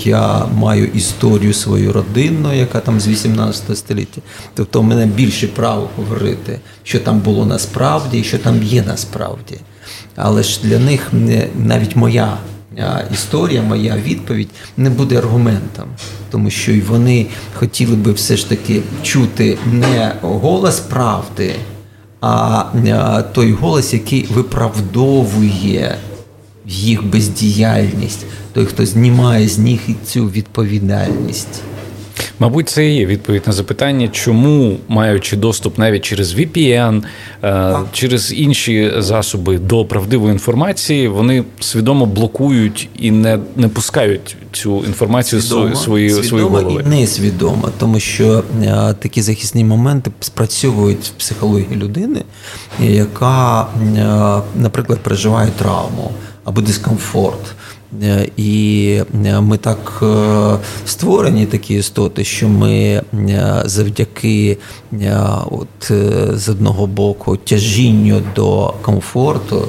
Я 0.04 0.46
маю 0.46 0.86
історію 0.86 1.54
свою 1.54 1.92
родинну, 1.92 2.54
яка 2.54 2.80
там 2.80 3.00
з 3.00 3.08
18 3.08 3.78
століття. 3.78 4.20
Тобто, 4.54 4.80
у 4.80 4.82
мене 4.82 5.06
більше 5.06 5.48
право 5.48 5.90
говорити, 5.96 6.60
що 6.82 7.00
там 7.00 7.20
було 7.20 7.46
насправді 7.46 8.18
і 8.18 8.24
що 8.24 8.38
там 8.38 8.62
є 8.62 8.82
насправді. 8.82 9.58
Але 10.16 10.42
ж 10.42 10.60
для 10.62 10.78
них 10.78 11.10
навіть 11.56 11.96
моя 11.96 12.38
історія, 13.12 13.62
моя 13.62 13.96
відповідь 13.96 14.48
не 14.76 14.90
буде 14.90 15.18
аргументом, 15.18 15.88
тому 16.30 16.50
що 16.50 16.72
й 16.72 16.80
вони 16.80 17.26
хотіли 17.54 17.96
би 17.96 18.12
все 18.12 18.36
ж 18.36 18.48
таки 18.48 18.82
чути 19.02 19.58
не 19.72 20.12
голос 20.22 20.80
правди, 20.80 21.54
а 22.20 23.22
той 23.32 23.52
голос, 23.52 23.92
який 23.92 24.26
виправдовує 24.34 25.98
їх 26.66 27.06
бездіяльність, 27.06 28.26
той, 28.52 28.66
хто 28.66 28.86
знімає 28.86 29.48
з 29.48 29.58
них 29.58 29.80
цю 30.06 30.28
відповідальність. 30.28 31.62
Мабуть, 32.40 32.68
це 32.68 32.86
і 32.86 32.94
є 32.96 33.06
відповідь 33.06 33.42
на 33.46 33.52
запитання, 33.52 34.08
чому, 34.08 34.76
маючи 34.88 35.36
доступ 35.36 35.78
навіть 35.78 36.02
через 36.02 36.34
VPN, 36.34 37.02
е, 37.44 37.76
через 37.92 38.32
інші 38.32 38.92
засоби 38.98 39.58
до 39.58 39.84
правдивої 39.84 40.32
інформації, 40.32 41.08
вони 41.08 41.44
свідомо 41.60 42.06
блокують 42.06 42.88
і 42.98 43.10
не 43.10 43.38
не 43.56 43.68
пускають 43.68 44.36
цю 44.52 44.84
інформацію 44.84 45.42
свідомо, 45.42 45.74
свої 45.74 46.10
свідомо 46.10 46.28
свої 46.28 46.44
голови. 46.44 46.82
і 46.86 46.88
несвідомо, 46.88 47.68
тому 47.78 48.00
що 48.00 48.44
е, 48.62 48.94
такі 48.98 49.22
захисні 49.22 49.64
моменти 49.64 50.10
спрацьовують 50.20 51.04
в 51.04 51.10
психології 51.10 51.76
людини, 51.76 52.22
яка, 52.80 53.62
е, 53.62 54.60
наприклад, 54.60 54.98
переживає 54.98 55.50
травму 55.58 56.10
або 56.44 56.60
дискомфорт. 56.60 57.54
Е, 58.02 58.28
і 58.36 59.00
е, 59.24 59.40
ми 59.40 59.56
так 59.58 60.00
е, 60.02 60.58
створені 60.86 61.46
такі 61.46 61.74
істоти, 61.74 62.24
що 62.24 62.48
ми 62.48 63.02
завдяки 63.64 64.58
от, 65.50 65.92
з 66.34 66.48
одного 66.48 66.86
боку 66.86 67.36
тяжінню 67.36 68.22
до 68.36 68.74
комфорту, 68.82 69.68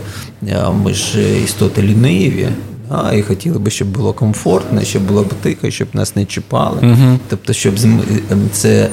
ми 0.84 0.94
ж 0.94 1.40
істоти 1.44 1.82
ліниві. 1.82 2.48
А, 2.90 3.14
І 3.14 3.22
хотіли 3.22 3.60
би, 3.60 3.72
щоб 3.72 3.88
було 3.88 4.14
комфортно, 4.14 4.84
щоб 4.84 5.04
було 5.04 5.24
б 5.24 5.34
тихо, 5.42 5.70
щоб 5.70 5.88
нас 5.94 6.16
не 6.16 6.26
чіпали. 6.26 6.80
uh 6.82 7.18
Тобто, 7.30 7.54
щоб 7.54 7.74
це 8.52 8.90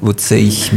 оцей, 0.00 0.72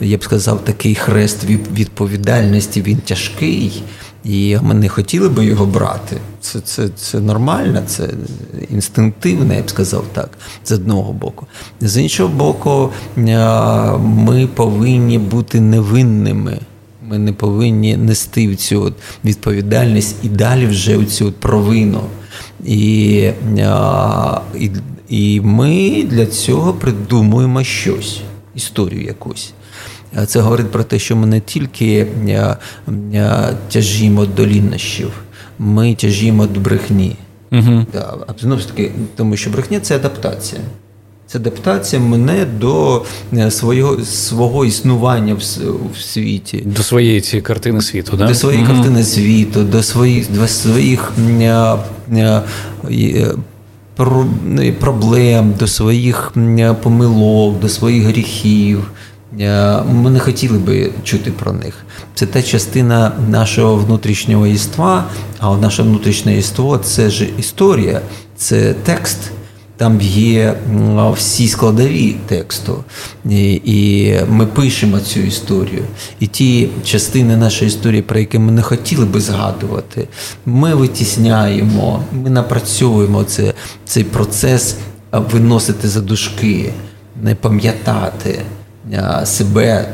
я 0.00 0.16
б 0.16 0.24
сказав, 0.24 0.64
такий 0.64 0.94
хрест 0.94 1.44
відповідальності, 1.74 2.82
він 2.82 2.96
тяжкий. 2.96 3.82
І 4.24 4.56
ми 4.62 4.74
не 4.74 4.88
хотіли 4.88 5.28
би 5.28 5.44
його 5.44 5.66
брати. 5.66 6.16
Це 6.40 6.60
це, 6.60 6.88
це 6.88 7.20
нормально, 7.20 7.82
це 7.86 8.08
інстинктивно, 8.70 9.54
я 9.54 9.62
б 9.62 9.70
сказав 9.70 10.04
так, 10.12 10.30
з 10.64 10.72
одного 10.72 11.12
боку. 11.12 11.46
З 11.80 12.02
іншого 12.02 12.28
боку, 12.28 12.90
ми 13.98 14.48
повинні 14.54 15.18
бути 15.18 15.60
невинними. 15.60 16.58
Ми 17.10 17.18
не 17.18 17.32
повинні 17.32 17.96
нести 17.96 18.56
цю 18.56 18.92
відповідальність 19.24 20.16
і 20.22 20.28
далі 20.28 20.66
вже 20.66 21.04
цю 21.04 21.32
провину. 21.32 22.00
І, 22.64 23.30
і, 24.58 24.70
І 25.08 25.40
ми 25.40 26.04
для 26.10 26.26
цього 26.26 26.72
придумуємо 26.72 27.64
щось, 27.64 28.20
історію 28.54 29.04
якусь. 29.04 29.52
Це 30.26 30.40
говорить 30.40 30.70
про 30.70 30.84
те, 30.84 30.98
що 30.98 31.16
ми 31.16 31.26
не 31.26 31.40
тільки 31.40 32.06
тяжімо 33.68 34.26
до 34.26 34.46
лінощів, 34.46 35.10
ми 35.58 35.94
тяжімо 35.94 36.46
до 36.46 36.60
брехні. 36.60 37.16
Угу. 37.52 37.86
Да, 37.92 38.16
знову 38.40 38.60
ж 38.60 38.68
таки, 38.68 38.92
тому 39.16 39.36
що 39.36 39.50
брехня 39.50 39.80
це 39.80 39.96
адаптація. 39.96 40.60
Це 41.30 41.38
адаптація 41.38 42.02
мене 42.02 42.46
до 42.60 43.04
е, 43.32 43.50
свого 43.50 44.04
свого 44.04 44.64
існування 44.64 45.34
в, 45.34 45.38
в 45.94 46.00
світі. 46.00 46.62
До 46.66 46.82
своєї 46.82 47.20
цієї 47.20 47.42
картини 47.42 47.80
світу, 47.80 48.16
да? 48.16 48.28
До 48.28 48.34
своєї 48.34 48.64
угу. 48.64 48.72
картини 48.72 49.04
світу, 49.04 49.62
до 49.62 49.82
своїх 49.82 50.32
до 50.32 50.48
своїх 50.48 51.12
а, 51.42 51.78
а, 52.16 52.42
проблем, 54.80 55.54
до 55.58 55.66
своїх 55.66 56.32
помилок, 56.82 57.60
до 57.60 57.68
своїх 57.68 58.04
гріхів. 58.04 58.90
ми 59.92 60.10
не 60.10 60.18
хотіли 60.18 60.58
би 60.58 60.90
чути 61.04 61.30
про 61.30 61.52
них. 61.52 61.74
Це 62.14 62.26
та 62.26 62.42
частина 62.42 63.12
нашого 63.30 63.76
внутрішнього 63.76 64.46
єства, 64.46 65.04
а 65.38 65.56
наше 65.56 65.82
внутрішнє 65.82 66.36
єство 66.36 66.78
це 66.78 67.10
ж 67.10 67.28
історія, 67.38 68.00
це 68.36 68.74
текст. 68.84 69.18
Там 69.78 70.00
є 70.00 70.54
всі 71.16 71.48
складові 71.48 72.16
тексту, 72.26 72.84
і 73.64 74.14
ми 74.28 74.46
пишемо 74.46 75.00
цю 75.00 75.20
історію. 75.20 75.82
І 76.20 76.26
ті 76.26 76.68
частини 76.84 77.36
нашої 77.36 77.68
історії, 77.68 78.02
про 78.02 78.18
які 78.18 78.38
ми 78.38 78.52
не 78.52 78.62
хотіли 78.62 79.04
би 79.04 79.20
згадувати, 79.20 80.08
ми 80.46 80.74
витісняємо, 80.74 82.02
ми 82.12 82.30
напрацьовуємо 82.30 83.24
це, 83.24 83.54
цей 83.84 84.04
процес 84.04 84.76
виносити 85.12 85.88
за 85.88 86.00
дужки, 86.00 86.72
не 87.22 87.34
пам'ятати 87.34 88.42
себе 89.24 89.88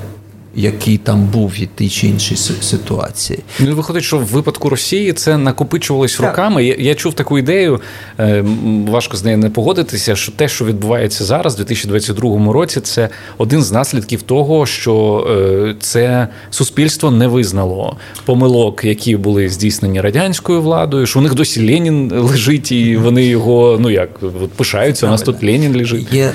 який 0.56 0.98
там 0.98 1.24
був 1.24 1.48
в 1.48 1.66
тій 1.74 1.88
чи 1.88 2.06
іншій 2.06 2.36
ситуації. 2.60 3.38
Ну, 3.60 3.76
Виходить, 3.76 4.04
що 4.04 4.18
в 4.18 4.24
випадку 4.24 4.68
Росії 4.68 5.12
це 5.12 5.38
накопичувалось 5.38 6.16
так. 6.16 6.26
роками. 6.26 6.64
Я, 6.64 6.76
я 6.78 6.94
чув 6.94 7.14
таку 7.14 7.38
ідею, 7.38 7.80
е, 8.18 8.44
важко 8.88 9.16
з 9.16 9.24
нею 9.24 9.38
не 9.38 9.50
погодитися, 9.50 10.16
що 10.16 10.32
те, 10.32 10.48
що 10.48 10.64
відбувається 10.64 11.24
зараз, 11.24 11.54
у 11.54 11.56
2022 11.56 12.52
році, 12.52 12.80
це 12.80 13.08
один 13.38 13.62
з 13.62 13.72
наслідків 13.72 14.22
того, 14.22 14.66
що 14.66 15.26
е, 15.30 15.74
це 15.80 16.28
суспільство 16.50 17.10
не 17.10 17.26
визнало 17.26 17.96
помилок, 18.24 18.84
які 18.84 19.16
були 19.16 19.48
здійснені 19.48 20.00
радянською 20.00 20.62
владою, 20.62 21.06
що 21.06 21.18
у 21.18 21.22
них 21.22 21.34
досі 21.34 21.66
Ленін 21.66 22.12
лежить, 22.14 22.72
і 22.72 22.96
вони 22.96 23.24
його 23.24 23.76
ну 23.80 23.90
як 23.90 24.10
пишаються. 24.56 25.06
У 25.06 25.10
нас 25.10 25.22
тут 25.22 25.42
Ленін 25.42 25.76
лежить. 25.76 26.12
Є 26.12 26.32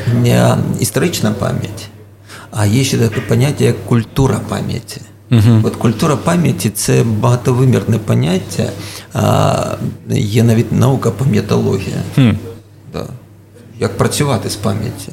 історична 0.79 1.31
пам'ять. 1.31 1.89
А 2.51 2.65
є 2.65 2.83
ще 2.83 2.97
таке 2.97 3.21
поняття, 3.21 3.63
як 3.63 3.85
культура 3.85 4.39
пам'яті. 4.49 5.01
Угу. 5.31 5.61
От 5.63 5.75
культура 5.75 6.15
пам'яті 6.15 6.69
це 6.69 7.03
багатовимірне 7.03 7.97
поняття, 7.97 8.69
а 9.13 9.75
є 10.09 10.43
навіть 10.43 10.71
наука 10.71 11.11
пам'ятологія. 11.11 11.97
Хм. 12.15 12.31
Да. 12.93 13.05
Як 13.79 13.97
працювати 13.97 14.49
з 14.49 14.55
пам'яттю. 14.55 15.11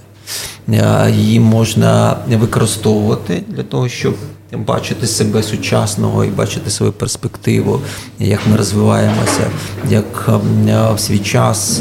Її 1.17 1.41
можна 1.41 2.17
використовувати 2.29 3.43
для 3.49 3.63
того, 3.63 3.89
щоб 3.89 4.17
бачити 4.53 5.07
себе 5.07 5.43
сучасного 5.43 6.25
і 6.25 6.29
бачити 6.29 6.71
свою 6.71 6.93
перспективу, 6.93 7.81
як 8.19 8.41
ми 8.51 8.57
розвиваємося, 8.57 9.51
як 9.91 10.29
в 10.95 10.99
свій 10.99 11.19
час 11.19 11.81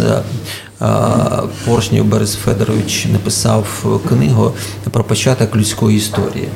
Поршнів 1.65 2.05
Борис 2.05 2.35
Федорович 2.35 3.05
написав 3.05 3.85
книгу 4.09 4.53
про 4.91 5.03
початок 5.03 5.55
людської 5.55 5.97
історії. 5.97 6.47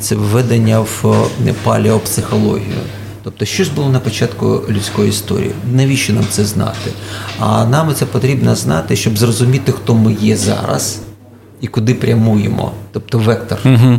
Це 0.00 0.14
введення 0.14 0.80
в 0.80 1.26
палеопсихологію. 1.62 2.78
Тобто, 3.22 3.44
що 3.44 3.64
ж 3.64 3.70
було 3.76 3.88
на 3.88 4.00
початку 4.00 4.60
людської 4.68 5.08
історії? 5.08 5.50
Навіщо 5.72 6.12
нам 6.12 6.24
це 6.30 6.44
знати? 6.44 6.90
А 7.38 7.64
нам 7.64 7.94
це 7.94 8.06
потрібно 8.06 8.54
знати, 8.54 8.96
щоб 8.96 9.18
зрозуміти, 9.18 9.72
хто 9.72 9.94
ми 9.94 10.16
є 10.20 10.36
зараз 10.36 11.00
і 11.64 11.66
куди 11.66 11.94
прямуємо, 11.94 12.72
тобто 12.92 13.18
вектор. 13.18 13.58
Угу. 13.64 13.98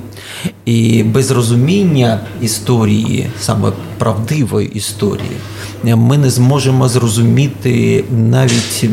І 0.66 1.04
без 1.04 1.32
розуміння 1.32 2.20
історії, 2.42 3.28
саме 3.40 3.72
правдивої 3.98 4.68
історії, 4.68 5.38
ми 5.84 6.18
не 6.18 6.30
зможемо 6.30 6.88
зрозуміти 6.88 8.04
навіть 8.12 8.86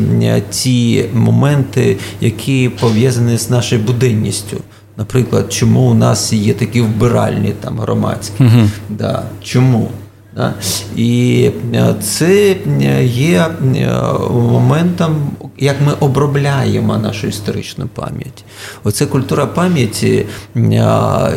ті 0.49 1.05
моменти, 1.13 1.97
які 2.21 2.69
пов'язані 2.79 3.37
з 3.37 3.49
нашою 3.49 3.81
буденністю. 3.81 4.57
Наприклад, 4.97 5.53
чому 5.53 5.81
у 5.81 5.93
нас 5.93 6.33
є 6.33 6.53
такі 6.53 6.81
вбиральні 6.81 7.53
там 7.59 7.79
громадські? 7.79 8.43
Угу. 8.43 8.69
Да. 8.89 9.23
Чому? 9.43 9.89
Да? 10.35 10.53
І 10.95 11.49
е, 11.73 11.95
це 12.01 12.55
е, 12.81 13.05
є 13.05 13.47
е, 13.75 13.91
моментом, 14.31 15.15
як 15.63 15.81
ми 15.81 15.93
обробляємо 15.99 16.97
нашу 16.97 17.27
історичну 17.27 17.87
пам'ять. 17.87 18.45
Оце 18.83 19.05
культура 19.05 19.45
пам'яті, 19.45 20.25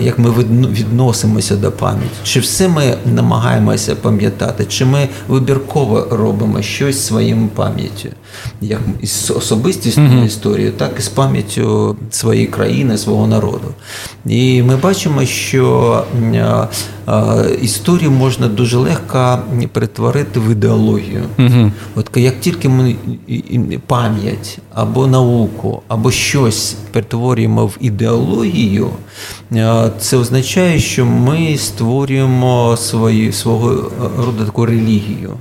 як 0.00 0.18
ми 0.18 0.30
відносимося 0.70 1.56
до 1.56 1.72
пам'яті. 1.72 2.16
Чи 2.22 2.40
все 2.40 2.68
ми 2.68 2.96
намагаємося 3.14 3.94
пам'ятати, 3.96 4.64
чи 4.64 4.84
ми 4.84 5.08
вибірково 5.28 6.06
робимо 6.10 6.62
щось 6.62 7.06
своєю 7.06 7.48
пам'яттю, 7.54 8.08
як 8.60 8.80
із 9.00 9.32
особистісною 9.36 10.10
mm-hmm. 10.10 10.26
історією, 10.26 10.72
так 10.72 10.92
і 10.98 11.02
з 11.02 11.08
пам'яттю 11.08 11.96
своєї 12.10 12.46
країни, 12.46 12.98
свого 12.98 13.26
народу. 13.26 13.74
І 14.26 14.62
ми 14.62 14.76
бачимо, 14.76 15.24
що 15.24 16.04
історію 17.62 18.10
можна 18.10 18.48
дуже 18.48 18.76
легко 18.76 19.38
перетворити 19.72 20.40
в 20.40 20.50
ідеологію. 20.50 21.22
Угу. 21.38 21.72
От 21.94 22.10
як 22.14 22.40
тільки 22.40 22.68
ми 22.68 22.96
пам'ять 23.86 24.15
або 24.74 25.06
науку, 25.06 25.82
або 25.88 26.10
щось 26.10 26.76
перетворюємо 26.92 27.66
в 27.66 27.76
ідеологію, 27.80 28.90
це 29.98 30.16
означає, 30.16 30.78
що 30.78 31.06
ми 31.06 31.56
створюємо 31.58 32.76
свої, 32.76 33.32
свого 33.32 33.90
роду 34.18 34.44
таку 34.44 34.66
релігію. 34.66 35.36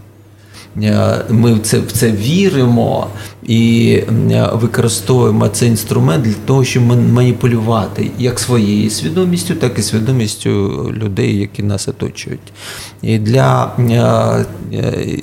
Е, 0.83 1.25
ми 1.29 1.53
в 1.53 1.59
це 1.59 1.79
в 1.79 1.91
це 1.91 2.11
віримо 2.11 3.07
і 3.43 3.91
е, 4.31 4.49
використовуємо 4.53 5.47
цей 5.47 5.69
інструмент 5.69 6.23
для 6.23 6.33
того, 6.45 6.63
щоб 6.63 6.83
маніпулювати 7.13 8.11
як 8.19 8.39
своєю 8.39 8.89
свідомістю, 8.89 9.55
так 9.55 9.79
і 9.79 9.81
свідомістю 9.81 10.51
людей, 10.93 11.37
які 11.37 11.63
нас 11.63 11.87
оточують. 11.87 12.53
І 13.01 13.19
для 13.19 13.71
е, 13.79 15.17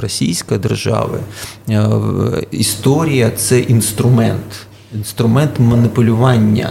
держави. 0.00 0.06
Російської 0.06 0.60
держави 0.60 1.18
історія 2.50 3.30
це 3.30 3.60
інструмент, 3.60 4.66
інструмент 4.94 5.50
маніпулювання 5.58 6.70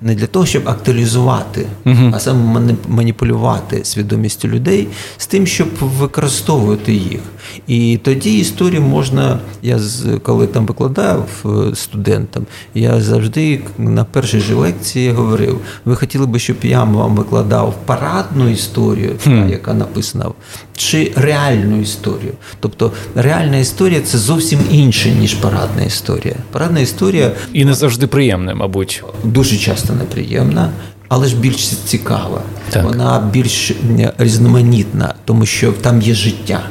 не 0.00 0.14
для 0.14 0.26
того, 0.26 0.46
щоб 0.46 0.68
актуалізувати, 0.68 1.66
uh 1.84 2.14
а 2.14 2.20
саме 2.20 2.74
маніпулювати 2.88 3.84
свідомістю 3.84 4.48
людей 4.48 4.88
з 5.16 5.26
тим, 5.26 5.46
щоб 5.46 5.68
використовувати 5.80 6.92
їх. 6.92 7.20
І 7.66 7.98
тоді 8.02 8.38
історію 8.38 8.82
можна, 8.82 9.38
я 9.62 9.80
коли 10.22 10.46
там 10.46 10.66
викладав 10.66 11.28
е, 11.44 11.74
студентам, 11.74 12.46
я 12.74 13.00
завжди 13.00 13.60
на 13.78 14.04
першій 14.04 14.40
же 14.40 14.54
лекції 14.54 15.10
говорив: 15.10 15.60
ви 15.84 15.96
хотіли 15.96 16.26
би, 16.26 16.38
щоб 16.38 16.56
я 16.62 16.84
вам 16.84 17.14
викладав 17.14 17.74
парадну 17.86 18.48
історію, 18.48 19.12
hmm. 19.26 19.50
яка 19.50 19.74
написана, 19.74 20.30
чи 20.76 21.12
реальну 21.16 21.80
історію. 21.80 22.32
Тобто 22.60 22.92
реальна 23.14 23.56
історія 23.56 24.00
це 24.00 24.18
зовсім 24.18 24.60
інше, 24.70 25.10
ніж 25.10 25.34
парадна 25.34 25.82
історія. 25.82 26.36
Парадна 26.52 26.80
історія 26.80 27.32
і 27.52 27.64
не 27.64 27.74
завжди 27.74 28.06
приємна, 28.06 28.54
мабуть. 28.54 29.04
Дуже 29.24 29.56
часто 29.56 29.92
неприємна. 29.92 30.70
Але 31.08 31.28
ж 31.28 31.36
більш 31.36 31.68
цікава, 31.68 32.42
так. 32.70 32.84
вона 32.84 33.30
більш 33.32 33.72
різноманітна, 34.18 35.14
тому 35.24 35.46
що 35.46 35.72
там 35.72 36.02
є 36.02 36.14
життя. 36.14 36.62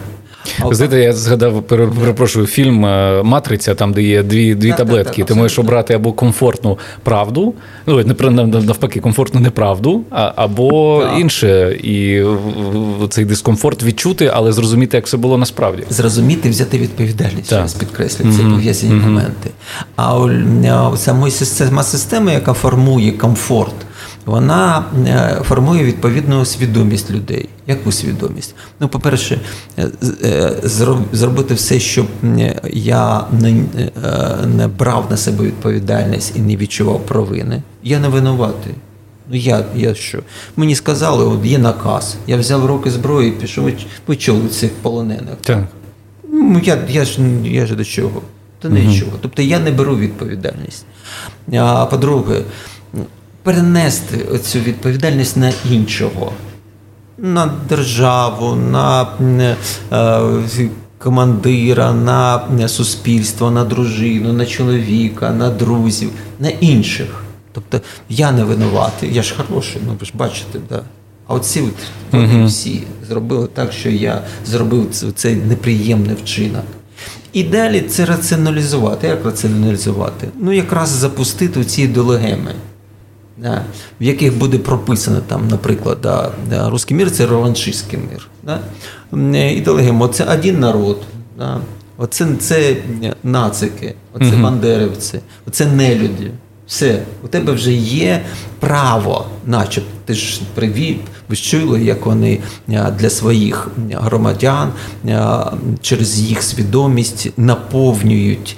Знаєте, 0.72 1.00
я 1.00 1.14
згадав, 1.14 1.64
перепрошую, 1.64 2.46
фільм 2.46 2.86
е, 2.86 3.24
Матриця, 3.24 3.76
там, 3.76 3.94
де 3.94 4.02
є 4.02 4.24
дві 4.24 4.56
дві 4.56 4.74
таблетки. 4.78 5.24
Ти 5.24 5.34
можеш 5.34 5.60
обрати 5.60 5.94
або 5.94 6.14
комфортну 6.14 6.78
правду, 7.04 7.54
ну 7.88 8.04
навпаки, 8.46 9.00
комфортну 9.00 9.40
неправду, 9.40 10.02
або 10.36 11.04
інше. 11.18 11.80
І 11.84 12.24
цей 13.10 13.26
дискомфорт 13.26 13.84
відчути, 13.84 14.32
але 14.34 14.52
зрозуміти, 14.52 14.98
як 14.98 15.06
все 15.06 15.18
було 15.18 15.38
насправді. 15.38 15.84
Зрозуміти, 15.90 16.50
взяти 16.50 16.78
відповідальність, 16.78 17.50
через 17.50 17.74
підкреслюю, 17.74 18.34
це 18.34 18.42
mm-hmm. 18.42 18.54
пов'язані 18.54 18.94
mm-hmm. 18.94 19.06
моменти. 19.06 19.50
А 19.96 20.98
сама 21.46 21.84
система, 21.84 22.32
яка 22.32 22.54
формує 22.54 23.12
комфорт 23.12 23.74
вона 24.26 24.86
е, 25.08 25.42
формує 25.44 25.84
відповідну 25.84 26.46
свідомість 26.46 27.12
людей. 27.12 27.50
Яку 27.68 27.92
свідомість? 27.92 28.56
Ну, 28.80 28.88
по-перше, 28.88 29.42
е, 29.78 29.90
е, 30.24 30.54
зробити 31.12 31.54
все, 31.54 31.80
щоб 31.80 32.08
я 32.74 33.26
не 34.46 34.68
брав 34.68 35.08
на 35.10 35.18
себе 35.18 35.46
відповідальність 35.46 36.34
і 36.36 36.40
не 36.40 36.56
відчував 36.56 37.06
провини. 37.06 37.62
Я 37.84 38.00
не 38.00 38.08
винуватий. 38.08 38.74
Ну, 39.30 39.36
я 39.36 39.66
я 39.76 39.96
що? 39.96 40.20
Мені 40.56 40.76
сказали, 40.76 41.26
от 41.26 41.46
є 41.46 41.58
наказ. 41.58 42.18
Я 42.28 42.38
взяв 42.38 42.66
руки 42.66 42.92
зброю 42.92 43.28
і 43.28 43.32
пішов 43.32 43.70
почули 44.06 44.50
цих 44.50 44.72
полонених. 44.72 45.36
Так. 45.42 45.64
Ну, 46.32 46.62
Я 46.64 46.78
я, 46.90 47.06
ж 47.06 47.20
я 47.44 47.66
ж 47.66 47.76
до 47.76 47.86
чого? 47.86 48.22
Та 48.60 48.70
нічого. 48.70 49.12
Угу. 49.12 49.20
Тобто 49.22 49.42
я 49.42 49.60
не 49.60 49.72
беру 49.72 49.98
відповідальність. 49.98 50.86
А 51.54 51.86
по-друге, 51.86 52.42
перенести 53.44 54.40
цю 54.44 54.60
відповідальність 54.60 55.38
на 55.38 55.52
іншого, 55.72 56.32
на 57.18 57.54
державу, 57.70 58.56
на 58.56 59.08
е, 59.92 60.70
командира, 60.98 61.94
на 61.94 62.68
суспільство, 62.68 63.52
на 63.52 63.64
дружину, 63.64 64.34
на 64.34 64.46
чоловіка, 64.46 65.32
на 65.32 65.50
друзів, 65.50 66.12
на 66.40 66.50
інших. 66.50 67.08
Тобто 67.52 67.82
я 68.10 68.32
не 68.32 68.44
винуватий, 68.44 69.14
я 69.14 69.24
ж 69.24 69.34
хороший, 69.38 69.82
ну 69.86 69.98
ви 70.00 70.06
ж 70.06 70.12
бачите, 70.16 70.60
да. 70.70 70.82
А 71.28 71.34
оці 71.34 71.62
от 71.62 71.74
вони 72.12 72.28
uh-huh. 72.28 72.46
всі 72.46 72.84
зробили 73.08 73.48
так, 73.48 73.74
що 73.74 73.90
я 73.90 74.22
зробив 74.46 74.88
цей 75.16 75.36
неприємний 75.36 76.16
вчинок. 76.16 76.66
І 77.34 77.44
далі 77.44 77.82
це 77.82 78.06
раціоналізувати. 78.06 79.08
Як 79.08 79.26
раціоналізувати? 79.26 80.28
Ну, 80.40 80.52
якраз 80.52 80.90
запустити 80.90 81.66
ці 81.66 81.82
ідеологеми, 81.82 82.52
в 84.02 84.04
яких 84.04 84.38
буде 84.38 84.58
прописано, 84.58 85.22
там, 85.28 85.48
наприклад, 85.48 85.98
да, 86.02 86.32
да, 86.50 86.70
русський 86.70 86.98
мір 86.98 87.12
це 87.12 87.26
реваншистський 87.26 88.00
мір. 88.00 88.28
Да? 88.44 88.60
Ідеологема 89.50 90.08
це 90.08 90.24
один 90.24 90.60
народ. 90.60 90.98
Да? 91.38 91.62
Оце 91.98 92.36
це 92.40 92.76
нацики, 93.24 93.96
оце 94.14 94.26
uh 94.26 94.42
бандерівці, 94.42 95.20
оце 95.48 95.66
нелюді. 95.66 96.32
Все, 96.68 97.04
у 97.24 97.28
тебе 97.28 97.54
вже 97.54 97.74
є 97.74 98.22
право, 98.60 99.26
начебто 99.46 99.90
ти 100.06 100.14
ж 100.14 100.42
привів, 100.56 100.98
ви 101.30 101.36
чули, 101.36 101.84
як 101.84 102.06
вони 102.06 102.40
для 103.00 103.10
своїх 103.10 103.68
громадян 103.92 104.72
через 105.82 106.20
їх 106.20 106.44
свідомість 106.44 107.30
наповнюють 107.38 108.58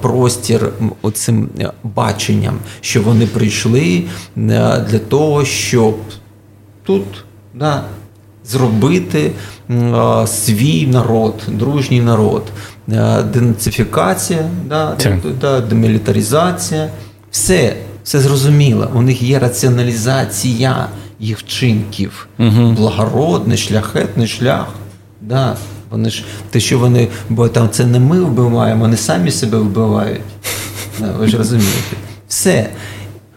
простір 0.00 0.72
оцим 1.02 1.48
баченням, 1.84 2.58
що 2.80 3.02
вони 3.02 3.26
прийшли 3.26 4.04
для 4.36 4.98
того, 5.08 5.44
щоб 5.44 5.96
тут 6.84 7.04
да, 7.54 7.84
зробити 8.46 9.30
свій 10.26 10.86
народ, 10.86 11.42
дружній 11.48 12.00
народ, 12.00 12.42
денацифікація, 13.32 14.50
да, 15.40 15.60
демілітаризація. 15.60 16.90
Все 17.30 17.76
все 18.06 18.20
зрозуміло. 18.20 18.90
У 18.94 19.02
них 19.02 19.22
є 19.22 19.38
раціоналізація 19.38 20.88
їх 21.20 21.38
вчинків, 21.38 22.28
угу. 22.38 22.70
благородний, 22.70 23.58
шляхетний 23.58 24.26
шлях. 24.26 24.66
Да. 25.20 25.56
Вони 25.90 26.10
ж 26.10 26.24
те, 26.50 26.60
що 26.60 26.78
вони, 26.78 27.08
бо 27.28 27.48
там 27.48 27.70
це 27.70 27.86
не 27.86 28.00
ми 28.00 28.20
вбиваємо, 28.20 28.80
вони 28.80 28.96
самі 28.96 29.30
себе 29.30 29.58
вбивають. 29.58 30.20
Да, 31.00 31.12
ви 31.12 31.28
ж 31.28 31.38
розумієте. 31.38 31.96
Все. 32.28 32.68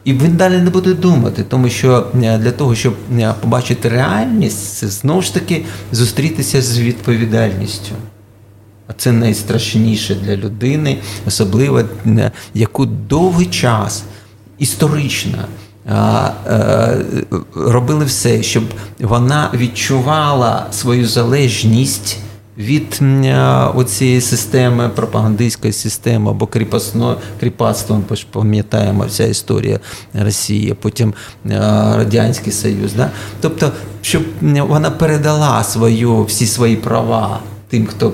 І 0.03 0.13
він 0.13 0.35
далі 0.37 0.57
не 0.57 0.69
буде 0.69 0.93
думати, 0.93 1.45
тому 1.49 1.69
що 1.69 2.07
е, 2.23 2.37
для 2.37 2.51
того, 2.51 2.75
щоб 2.75 2.95
е, 3.19 3.33
побачити 3.41 3.89
реальність, 3.89 4.73
це 4.73 4.87
знову 4.87 5.21
ж 5.21 5.33
таки 5.33 5.65
зустрітися 5.91 6.61
з 6.61 6.79
відповідальністю. 6.79 7.91
А 8.87 8.93
це 8.93 9.11
найстрашніше 9.11 10.15
для 10.15 10.35
людини, 10.35 10.97
особливо 11.27 11.79
е, 12.05 12.31
яку 12.53 12.85
довгий 12.85 13.45
час 13.45 14.03
історично 14.59 15.37
робили 17.55 18.05
все, 18.05 18.43
щоб 18.43 18.63
вона 18.99 19.49
відчувала 19.53 20.65
свою 20.71 21.07
залежність 21.07 22.17
від 22.57 23.01
оцієї 23.75 24.21
системи, 24.21 24.89
пропагандистської 24.89 25.73
системи 25.73 26.31
або 26.31 26.47
кріпацтва, 27.39 28.01
ми 28.09 28.15
ж 28.15 28.25
пам'ятаємо 28.31 29.05
вся 29.05 29.25
історія 29.25 29.79
Росії, 30.13 30.75
потім 30.81 31.13
Радянський 31.95 32.53
Союз. 32.53 32.93
Да? 32.93 33.09
Тобто, 33.41 33.71
щоб 34.01 34.23
вона 34.41 34.91
передала 34.91 35.63
свою, 35.63 36.23
всі 36.23 36.45
свої 36.45 36.75
права 36.75 37.39
тим, 37.69 37.87
хто 37.87 38.13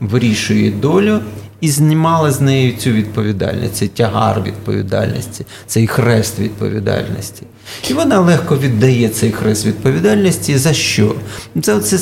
вирішує 0.00 0.70
долю. 0.70 1.20
І 1.60 1.70
знімала 1.70 2.32
з 2.32 2.40
нею 2.40 2.76
цю 2.76 2.90
відповідальність, 2.90 3.74
цей 3.74 3.88
тягар 3.88 4.42
відповідальності, 4.42 5.46
цей 5.66 5.86
хрест 5.86 6.38
відповідальності. 6.38 7.42
І 7.90 7.92
вона 7.92 8.20
легко 8.20 8.58
віддає 8.58 9.08
цей 9.08 9.32
хрест 9.32 9.66
відповідальності. 9.66 10.58
За 10.58 10.72
що? 10.72 11.14
Це 11.62 11.80
це 11.80 11.98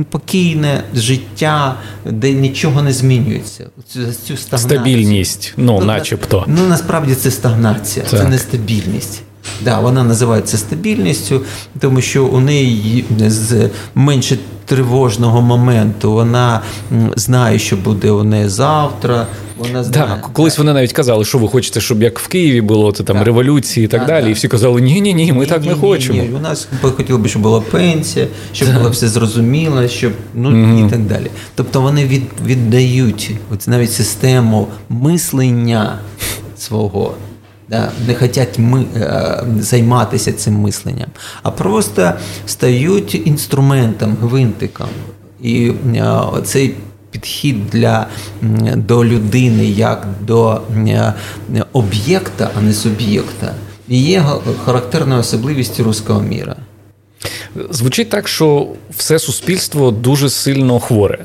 спокійне 0.00 0.84
життя, 0.94 1.76
де 2.04 2.32
нічого 2.32 2.82
не 2.82 2.92
змінюється. 2.92 3.66
Цю, 3.88 4.00
цю 4.26 4.36
стагнацію. 4.36 4.80
Стабільність, 4.80 5.54
ну, 5.56 5.78
ну 5.80 5.86
начебто. 5.86 6.44
Ну 6.46 6.66
насправді 6.66 7.14
це 7.14 7.30
стагнація, 7.30 8.06
так. 8.10 8.20
це 8.20 8.28
нестабільність. 8.28 9.22
Да, 9.64 9.80
вона 9.80 10.04
називається 10.04 10.58
стабільністю, 10.58 11.42
тому 11.80 12.00
що 12.00 12.26
у 12.26 12.40
неї 12.40 13.04
менше 13.94 14.38
тривожного 14.64 15.42
моменту. 15.42 16.12
Вона 16.12 16.60
знає, 17.16 17.58
що 17.58 17.76
буде 17.76 18.10
у 18.10 18.24
неї 18.24 18.48
завтра. 18.48 19.26
Вона 19.58 19.84
знає. 19.84 20.08
Так, 20.08 20.30
колись 20.32 20.58
вони 20.58 20.72
навіть 20.72 20.92
казали, 20.92 21.24
що 21.24 21.38
ви 21.38 21.48
хочете, 21.48 21.80
щоб 21.80 22.02
як 22.02 22.18
в 22.18 22.28
Києві 22.28 22.60
було 22.60 22.92
це 22.92 23.04
там 23.04 23.16
так. 23.16 23.26
революції 23.26 23.84
і 23.84 23.88
так, 23.88 24.00
так 24.00 24.08
далі. 24.08 24.22
Так. 24.22 24.30
І 24.30 24.32
всі 24.32 24.48
казали, 24.48 24.80
ні, 24.80 25.00
ні, 25.00 25.14
ні, 25.14 25.32
ми 25.32 25.40
ні, 25.40 25.46
так 25.46 25.62
ні, 25.62 25.68
не 25.68 25.74
хочемо. 25.74 26.22
Ні, 26.22 26.30
У 26.36 26.40
нас 26.40 26.68
хотіли 26.82 27.18
б, 27.18 27.28
щоб 27.28 27.42
була 27.42 27.60
пенсія, 27.60 28.26
щоб 28.52 28.74
було 28.74 28.90
все 28.90 29.08
зрозуміло, 29.08 29.88
щоб 29.88 30.12
ну 30.34 30.50
mm 30.50 30.86
і 30.86 30.90
так 30.90 31.00
далі. 31.00 31.30
Тобто 31.54 31.80
вони 31.80 32.04
від, 32.04 32.22
віддають 32.46 33.30
от 33.52 33.68
навіть 33.68 33.92
систему 33.92 34.68
мислення 34.88 35.98
свого 36.58 37.14
не 38.06 38.14
хочуть 38.14 38.58
ми, 38.58 38.84
е, 38.96 39.44
займатися 39.60 40.32
цим 40.32 40.54
мисленням, 40.54 41.08
а 41.42 41.50
просто 41.50 42.12
стають 42.46 43.26
інструментом, 43.26 44.16
гвинтиком. 44.20 44.88
І 45.42 45.72
е, 45.96 46.20
цей 46.44 46.74
підхід 47.10 47.70
для, 47.70 48.06
до 48.76 49.04
людини 49.04 49.66
як 49.66 50.06
до 50.20 50.60
е, 50.76 51.14
об'єкта, 51.72 52.50
а 52.58 52.60
не 52.60 52.72
суб'єкта, 52.72 53.54
є 53.88 54.24
характерною 54.64 55.20
особливістю 55.20 55.84
руського 55.84 56.20
міра. 56.20 56.56
Звучить 57.70 58.10
так, 58.10 58.28
що 58.28 58.68
все 58.90 59.18
суспільство 59.18 59.90
дуже 59.90 60.30
сильно 60.30 60.80
хворе. 60.80 61.24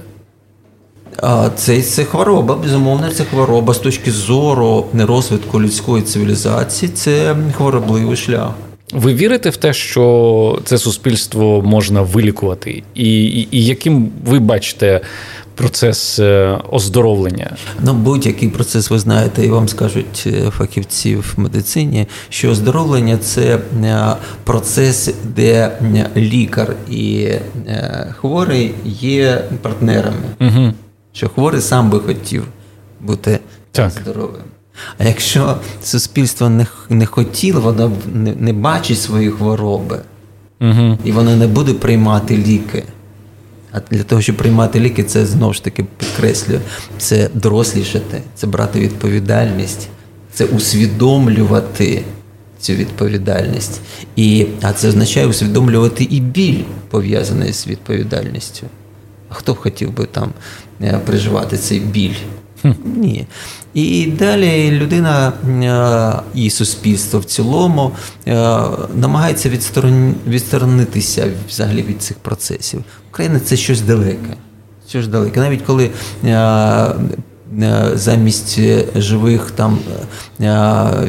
Це 1.55 1.81
це 1.81 2.03
хвороба, 2.03 2.55
безумовно, 2.55 3.09
це 3.09 3.23
хвороба 3.23 3.73
з 3.73 3.77
точки 3.77 4.11
зору 4.11 4.85
розвитку 4.93 5.61
людської 5.61 6.03
цивілізації, 6.03 6.91
це 6.91 7.35
хворобливий 7.57 8.17
шлях. 8.17 8.51
Ви 8.93 9.13
вірите 9.13 9.49
в 9.49 9.57
те, 9.57 9.73
що 9.73 10.59
це 10.63 10.77
суспільство 10.77 11.61
можна 11.61 12.01
вилікувати, 12.01 12.83
і, 12.95 13.23
і, 13.23 13.47
і 13.51 13.65
яким 13.65 14.11
ви 14.25 14.39
бачите 14.39 15.01
процес 15.55 16.19
е, 16.19 16.57
оздоровлення? 16.71 17.51
Ну, 17.83 17.93
будь-який 17.93 18.49
процес, 18.49 18.89
ви 18.89 18.99
знаєте, 18.99 19.45
і 19.45 19.49
вам 19.49 19.67
скажуть 19.67 20.23
е, 20.27 20.49
фахівці 20.49 21.15
в 21.15 21.33
медицині, 21.37 22.07
що 22.29 22.51
оздоровлення 22.51 23.17
це 23.17 23.59
е, 23.83 24.15
процес, 24.43 25.13
де 25.35 25.71
лікар 26.17 26.75
і 26.91 27.27
хворий 28.11 28.73
є 28.85 29.43
партнерами. 29.61 30.23
Угу 30.41 30.73
що 31.19 31.29
хворий 31.29 31.61
сам 31.61 31.89
би 31.89 31.99
хотів 31.99 32.43
бути 33.01 33.39
так. 33.71 33.91
здоровим. 33.91 34.41
А 34.97 35.03
якщо 35.03 35.57
суспільство 35.83 36.49
не 36.49 36.65
не 36.89 37.05
хотіло, 37.05 37.61
воно 37.61 37.91
не, 38.13 38.35
не 38.35 38.53
бачить 38.53 38.99
свої 38.99 39.29
хвороби, 39.29 39.99
угу. 40.61 40.97
і 41.03 41.11
воно 41.11 41.35
не 41.35 41.47
буде 41.47 41.73
приймати 41.73 42.37
ліки. 42.37 42.83
А 43.71 43.79
для 43.91 44.03
того, 44.03 44.21
щоб 44.21 44.37
приймати 44.37 44.79
ліки, 44.79 45.03
це 45.03 45.25
знову 45.25 45.53
ж 45.53 45.63
таки 45.63 45.85
підкреслюю, 45.97 46.61
це 46.97 47.29
дорослішати, 47.33 48.21
це 48.35 48.47
брати 48.47 48.79
відповідальність, 48.79 49.87
це 50.33 50.45
усвідомлювати 50.45 52.03
цю 52.59 52.73
відповідальність. 52.73 53.81
І, 54.15 54.47
А 54.61 54.73
це 54.73 54.87
означає 54.87 55.27
усвідомлювати 55.27 56.03
і 56.03 56.19
біль, 56.19 56.63
пов'язаний 56.89 57.53
з 57.53 57.67
відповідальністю. 57.67 58.67
А 59.29 59.33
хто 59.33 59.53
б 59.53 59.57
хотів 59.57 59.91
би 59.91 60.05
там 60.05 60.33
переживати 61.05 61.57
цей 61.57 61.79
біль. 61.79 62.15
Ні. 62.85 63.27
І 63.73 64.05
далі 64.05 64.71
людина 64.71 65.33
е, 65.49 66.39
і 66.41 66.49
суспільство 66.49 67.19
в 67.19 67.25
цілому 67.25 67.91
е, 68.27 68.33
намагається 68.95 69.51
відсторонитися 70.27 71.27
взагалі 71.47 71.81
від 71.81 72.01
цих 72.01 72.17
процесів. 72.17 72.83
Україна 73.11 73.39
це 73.39 73.57
щось 73.57 73.81
далеке. 73.81 74.37
Щось 74.89 75.07
далеке. 75.07 75.39
Навіть 75.39 75.61
коли 75.61 75.89
замість 77.93 78.59
живих 78.95 79.51
там 79.51 79.79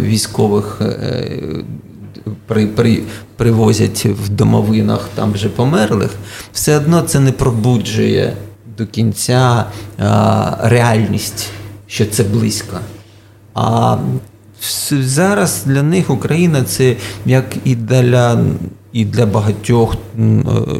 військових 0.00 0.80
при, 2.46 2.66
при, 2.66 3.02
привозять 3.36 4.06
в 4.06 4.28
домовинах 4.28 5.08
там 5.14 5.32
вже 5.32 5.48
померлих, 5.48 6.10
все 6.52 6.76
одно 6.76 7.02
це 7.02 7.20
не 7.20 7.32
пробуджує 7.32 8.36
до 8.80 8.86
кінця 8.86 9.64
реальність, 10.62 11.50
що 11.86 12.06
це 12.06 12.22
близько. 12.22 12.80
А 13.54 13.98
зараз 14.90 15.64
для 15.66 15.82
них 15.82 16.10
Україна 16.10 16.64
це 16.64 16.96
як 17.26 17.44
і 17.64 17.74
для 17.74 18.44
і 18.92 19.04
для 19.04 19.26
багатьох 19.26 19.96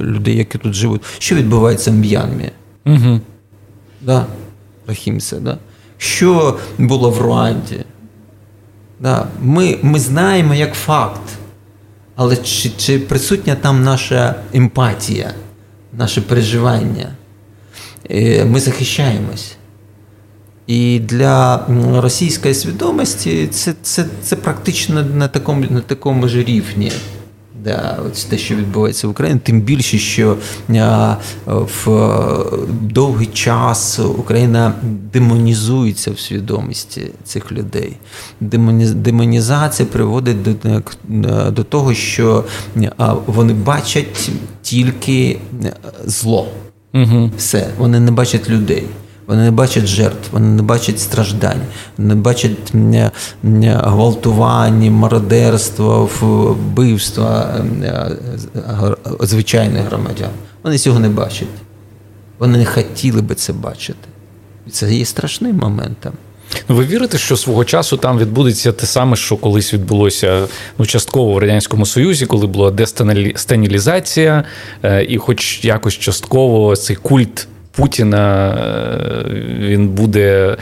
людей, 0.00 0.36
які 0.36 0.58
тут 0.58 0.74
живуть, 0.74 1.02
що 1.18 1.34
відбувається 1.34 1.90
в 1.90 1.94
М'янмі. 1.94 2.50
Угу. 2.86 3.20
Да? 4.00 4.26
Рахімсе, 4.86 5.36
да? 5.36 5.58
Що 5.98 6.58
було 6.78 7.10
в 7.10 7.18
Руанді? 7.20 7.84
Да. 9.00 9.26
Ми 9.42 9.78
ми 9.82 9.98
знаємо 9.98 10.54
як 10.54 10.74
факт, 10.74 11.22
але 12.16 12.36
чи, 12.36 12.70
чи 12.70 12.98
присутня 12.98 13.54
там 13.54 13.84
наша 13.84 14.34
емпатія, 14.54 15.34
наше 15.92 16.20
переживання? 16.20 17.08
Е, 18.10 18.44
ми 18.44 18.60
захищаємось. 18.60 19.56
І 20.66 20.98
для 20.98 21.66
російської 21.94 22.54
свідомості 22.54 23.46
це 23.46 23.74
це, 23.82 24.04
це 24.22 24.36
практично 24.36 25.02
на 25.02 25.28
такому 25.28 25.64
на 25.70 25.80
такому 25.80 26.28
ж 26.28 26.42
рівні. 26.42 26.92
Да, 27.64 27.98
ось 28.12 28.24
те, 28.24 28.38
що 28.38 28.54
відбувається 28.54 29.06
в 29.06 29.10
Україні, 29.10 29.40
тим 29.44 29.60
більше, 29.60 29.98
що 29.98 30.36
а, 30.78 31.16
в 31.46 31.86
довгий 32.82 33.26
час 33.26 33.98
Україна 33.98 34.72
демонізується 35.12 36.10
в 36.10 36.18
свідомості 36.18 37.10
цих 37.24 37.52
людей. 37.52 37.96
Демонізація 38.40 39.88
приводить 39.92 40.42
до 40.42 40.82
до 41.50 41.64
того, 41.64 41.94
що 41.94 42.44
вони 43.26 43.52
бачать 43.52 44.30
тільки 44.62 45.38
зло. 46.04 46.48
Угу. 46.94 47.30
Все, 47.36 47.66
вони 47.78 48.00
не 48.00 48.10
бачать 48.10 48.50
людей. 48.50 48.86
Вони 49.26 49.42
не 49.42 49.50
бачать 49.50 49.86
жертв, 49.86 50.28
вони 50.32 50.46
не 50.46 50.62
бачать 50.62 51.00
страждань, 51.00 51.60
не 51.98 52.14
бачать 52.14 52.72
гвалтування, 53.64 54.90
мародерства, 54.90 56.08
вбивства 56.20 57.54
е, 57.82 58.16
звичайних 59.20 59.82
громадян. 59.82 60.30
Вони 60.62 60.78
цього 60.78 60.98
не 60.98 61.08
бачать. 61.08 61.48
Вони 62.38 62.58
не 62.58 62.64
хотіли 62.64 63.22
би 63.22 63.34
це 63.34 63.52
бачити. 63.52 64.08
Це 64.70 64.94
є 64.94 65.04
страшним 65.04 65.56
моментом. 65.56 66.12
Ну, 66.68 66.76
ви 66.76 66.84
вірите, 66.84 67.18
що 67.18 67.36
свого 67.36 67.64
часу 67.64 67.96
там 67.96 68.18
відбудеться 68.18 68.72
те 68.72 68.86
саме, 68.86 69.16
що 69.16 69.36
колись 69.36 69.74
відбулося 69.74 70.46
ну, 70.78 70.86
частково 70.86 71.32
в 71.32 71.38
радянському 71.38 71.86
союзі, 71.86 72.26
коли 72.26 72.46
була 72.46 72.70
дестанілізація, 72.70 74.44
е, 74.82 75.04
і, 75.08 75.18
хоч 75.18 75.64
якось 75.64 75.94
частково 75.94 76.76
цей 76.76 76.96
культ 76.96 77.48
Путіна 77.72 78.54
е, 78.54 79.24
він 79.58 79.88
буде. 79.88 80.56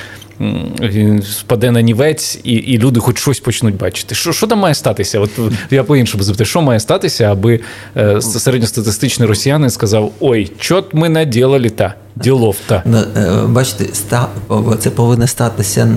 Спаде 1.22 1.70
на 1.70 1.82
нівець, 1.82 2.40
і 2.44 2.52
і 2.52 2.78
люди 2.78 3.00
хоч 3.00 3.18
щось 3.18 3.40
почнуть 3.40 3.76
бачити. 3.76 4.14
Що 4.14 4.32
що 4.32 4.46
там 4.46 4.58
має 4.58 4.74
статися? 4.74 5.20
От 5.20 5.30
я 5.70 5.84
по-іншому 5.84 6.22
запитаю, 6.22 6.46
що 6.46 6.62
має 6.62 6.80
статися, 6.80 7.24
аби 7.24 7.60
е, 7.96 8.20
середньостатистичний 8.20 9.28
росіянин 9.28 9.70
сказав: 9.70 10.12
Ой, 10.20 10.52
чот 10.58 10.94
ми 10.94 11.08
наділали 11.08 11.70
та 11.70 11.94
ділов 12.16 12.56
та. 12.66 12.82
Ну, 12.86 12.98
е, 13.16 13.46
бачите, 13.46 13.84
це 14.78 14.90
повинно 14.90 15.26
статися 15.26 15.88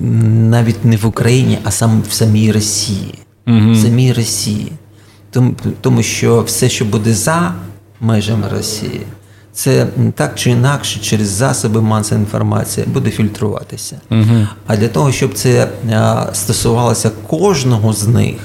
навіть 0.00 0.84
не 0.84 0.96
в 0.96 1.06
Україні, 1.06 1.58
а 1.64 1.70
сам 1.70 2.02
в 2.08 2.12
самій 2.12 2.52
Росії. 2.52 3.14
Угу. 3.46 3.72
В 3.72 3.76
самій 3.76 4.12
Росії. 4.12 4.72
Тому, 5.30 5.54
Тому 5.80 6.02
що 6.02 6.42
все, 6.42 6.68
що 6.68 6.84
буде 6.84 7.14
за 7.14 7.54
межами 8.00 8.48
Росії 8.48 9.00
це 9.52 9.86
так 10.14 10.34
чи 10.34 10.50
інакше 10.50 11.00
через 11.00 11.28
засоби 11.28 11.82
масової 11.82 12.24
інформації 12.24 12.86
буде 12.86 13.10
фільтруватися. 13.10 14.00
Угу. 14.10 14.46
А 14.66 14.76
для 14.76 14.88
того, 14.88 15.12
щоб 15.12 15.34
це 15.34 15.68
стосувалося 16.32 17.10
кожного 17.26 17.92
з 17.92 18.06
них, 18.06 18.36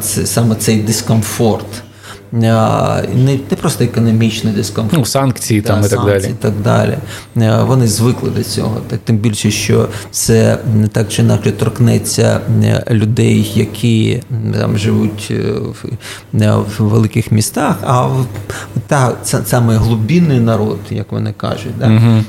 це 0.00 0.26
саме 0.26 0.54
цей 0.54 0.80
дискомфорт 0.82 1.82
не 2.36 3.02
не 3.14 3.56
просто 3.56 3.84
економічний 3.84 4.54
дискомфорт. 4.54 4.98
Ну, 4.98 5.04
санкції 5.04 5.62
там 5.62 5.80
та, 5.80 5.86
і 5.86 5.90
так 5.90 6.00
санкції, 6.00 6.34
далі. 6.42 6.54
так 6.64 6.98
далі. 7.34 7.66
Вони 7.66 7.86
звикли 7.86 8.30
до 8.30 8.42
цього. 8.42 8.80
Так 8.88 9.00
тим 9.04 9.18
більше, 9.18 9.50
що 9.50 9.88
це 10.10 10.58
так 10.92 11.08
чи 11.08 11.22
інакше 11.22 11.52
торкнеться 11.52 12.40
людей, 12.90 13.52
які 13.54 14.22
там 14.60 14.78
живуть 14.78 15.28
е, 15.30 15.34
в, 16.32 16.64
в 16.78 16.82
великих 16.84 17.32
містах, 17.32 17.76
а 17.82 18.08
та 18.86 19.12
саме 19.44 19.76
глибинний 19.76 20.40
народ, 20.40 20.78
як 20.90 21.12
вони 21.12 21.34
кажуть, 21.36 21.72
да, 21.78 21.86
угу. 21.86 22.22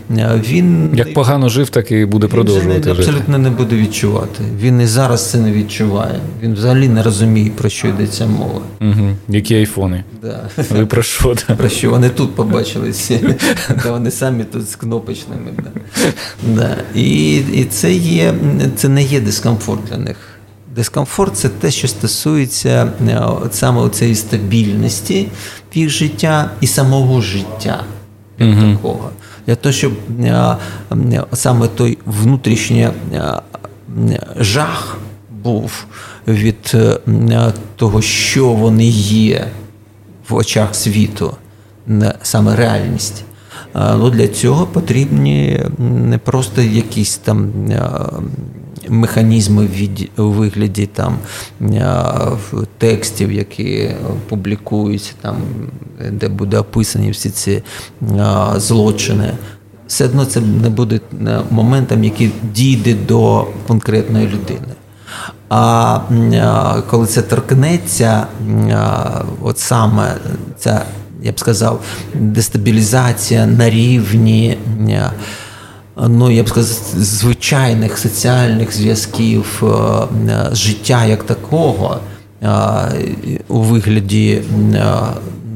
він 0.50 0.92
як 0.94 1.14
погано 1.14 1.50
жив, 1.50 1.70
так 1.70 1.92
і 1.92 2.06
буде 2.06 2.28
продовжувати. 2.28 2.92
Він 2.92 2.98
абсолютно 2.98 3.38
не 3.38 3.50
буде 3.50 3.76
відчувати. 3.76 4.44
Він 4.60 4.82
і 4.82 4.86
зараз 4.86 5.30
це 5.30 5.38
не 5.38 5.52
відчуває. 5.52 6.20
Він 6.42 6.54
взагалі 6.54 6.90
не 6.90 7.04
розуміє, 7.04 7.52
про 7.58 7.70
що 7.70 7.88
йдеться 7.88 8.28
мова. 8.28 8.62
Угу. 8.82 9.10
Які 9.30 9.56
айфони 9.56 9.97
вони. 10.22 10.34
Да. 10.34 10.50
Ви 10.76 10.86
про 10.86 11.04
що? 11.04 11.36
Да? 11.48 11.56
Про 11.56 11.70
що 11.70 11.90
вони 11.90 12.10
тут 12.10 12.36
побачили 12.36 12.90
всі, 12.90 13.36
та 13.84 13.92
вони 13.92 14.12
самі 14.12 14.44
тут 14.44 14.70
з 14.70 14.76
кнопочними. 14.76 15.52
Да. 15.58 15.72
Да. 16.48 16.76
І 16.96 17.36
і 17.38 17.66
це 17.66 17.94
є, 17.94 18.34
це 18.76 18.90
не 18.90 19.04
є 19.04 19.22
дискомфорт 19.22 19.82
для 19.90 19.98
них. 19.98 20.18
Дискомфорт 20.76 21.36
це 21.38 21.50
те, 21.50 21.72
що 21.72 21.88
стосується 21.88 22.92
е, 23.08 23.22
саме 23.52 23.90
цієї 23.90 24.16
стабільності 24.16 25.28
в 25.74 25.78
їх 25.78 25.90
життя 25.90 26.52
і 26.62 26.68
самого 26.68 27.22
життя 27.22 27.84
угу. 28.40 28.74
такого. 28.74 29.10
Для 29.48 29.56
того, 29.56 29.74
щоб 29.74 29.94
е, 30.20 30.56
саме 31.34 31.68
той 31.68 31.98
внутрішній 32.06 32.90
е, 33.14 33.42
жах 34.40 34.98
був 35.44 35.86
від 36.28 36.76
того, 37.76 38.02
що 38.02 38.48
вони 38.48 38.86
є 38.88 39.48
в 40.30 40.36
очах 40.36 40.76
світу, 40.76 41.34
саме 42.22 42.56
реальність. 42.56 43.24
Ну, 43.76 44.10
Для 44.10 44.28
цього 44.28 44.68
потрібні 44.68 45.64
не 45.78 46.18
просто 46.18 46.62
якісь 46.62 47.18
там 47.18 47.52
механізми 48.90 49.70
у 50.18 50.24
вигляді 50.24 50.86
там 50.86 51.18
текстів, 52.78 53.32
які 53.32 53.90
публікуються, 54.30 55.14
там, 55.22 55.36
де 56.12 56.28
буде 56.30 56.60
описані 56.60 57.12
всі 57.12 57.30
ці 57.30 57.64
злочини. 58.56 59.34
Все 59.88 60.06
одно 60.06 60.26
це 60.26 60.42
не 60.42 60.70
буде 60.70 61.00
моментом, 61.50 62.04
який 62.04 62.32
дійде 62.54 62.94
до 62.94 63.48
конкретної 63.68 64.28
людини. 64.28 64.68
А 65.50 66.00
коли 66.90 67.08
це 67.08 67.22
торкнеться, 67.22 68.28
от 69.42 69.60
саме 69.60 70.16
ця, 70.58 70.86
я 71.22 71.32
б 71.32 71.40
сказав, 71.40 71.82
дестабілізація 72.14 73.46
на 73.46 73.70
рівні. 73.70 74.58
Ну, 76.08 76.32
я 76.32 76.44
б 76.44 76.50
сказав, 76.50 76.78
звичайних 76.98 77.98
соціальних 77.98 78.76
зв'язків 78.76 79.64
життя 80.52 81.06
як 81.06 81.24
такого 81.24 82.00
у 83.48 83.60
вигляді, 83.60 84.42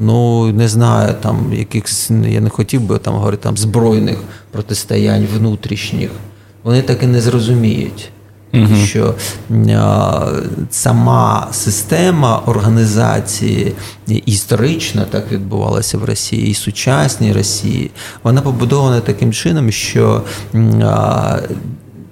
ну 0.00 0.46
не 0.52 0.68
знаю, 0.68 1.14
там 1.20 1.52
якихось 1.52 2.10
я 2.28 2.40
не 2.40 2.50
хотів 2.50 2.80
би 2.80 2.98
там 2.98 3.14
говорити 3.14 3.42
там 3.42 3.56
збройних 3.56 4.18
протистоянь 4.50 5.26
внутрішніх, 5.36 6.10
вони 6.62 6.82
так 6.82 7.02
і 7.02 7.06
не 7.06 7.20
зрозуміють. 7.20 8.10
Тому 8.52 8.76
що 8.86 9.14
сама 10.70 11.48
система 11.52 12.42
організації 12.46 13.72
історично 14.26 15.04
так 15.10 15.32
відбувалася 15.32 15.98
в 15.98 16.04
Росії, 16.04 16.50
і 16.50 16.54
сучасній 16.54 17.32
Росії, 17.32 17.90
вона 18.22 18.42
побудована 18.42 19.00
таким 19.00 19.32
чином, 19.32 19.72
що 19.72 20.22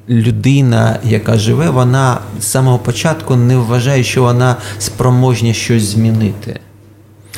людина, 0.08 0.98
яка 1.04 1.38
живе, 1.38 1.70
вона 1.70 2.18
з 2.40 2.44
самого 2.44 2.78
початку 2.78 3.36
не 3.36 3.56
вважає, 3.56 4.04
що 4.04 4.22
вона 4.22 4.56
спроможня 4.78 5.52
щось 5.52 5.82
змінити. 5.82 6.60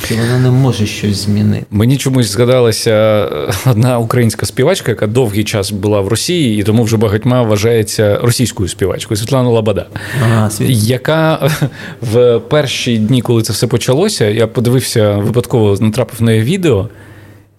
Чи 0.08 0.14
вона 0.14 0.38
не 0.38 0.50
може 0.50 0.86
щось 0.86 1.16
змінити? 1.16 1.66
Мені 1.70 1.96
чомусь 1.96 2.26
згадалася 2.26 2.90
е, 2.90 3.70
одна 3.70 3.98
українська 3.98 4.46
співачка, 4.46 4.90
яка 4.90 5.06
довгий 5.06 5.44
час 5.44 5.70
була 5.70 6.00
в 6.00 6.08
Росії, 6.08 6.60
і 6.60 6.62
тому 6.62 6.82
вже 6.82 6.96
багатьма 6.96 7.42
вважається 7.42 8.18
російською 8.22 8.68
співачкою 8.68 9.18
Світлана 9.18 9.48
Лабада, 9.48 9.86
ага, 10.22 10.50
яка 10.68 11.50
в 12.00 12.38
перші 12.38 12.98
дні, 12.98 13.22
коли 13.22 13.42
це 13.42 13.52
все 13.52 13.66
почалося, 13.66 14.24
я 14.28 14.46
подивився 14.46 15.16
випадково 15.16 15.76
натрапив 15.80 16.22
на 16.22 16.32
її 16.32 16.44
відео, 16.44 16.88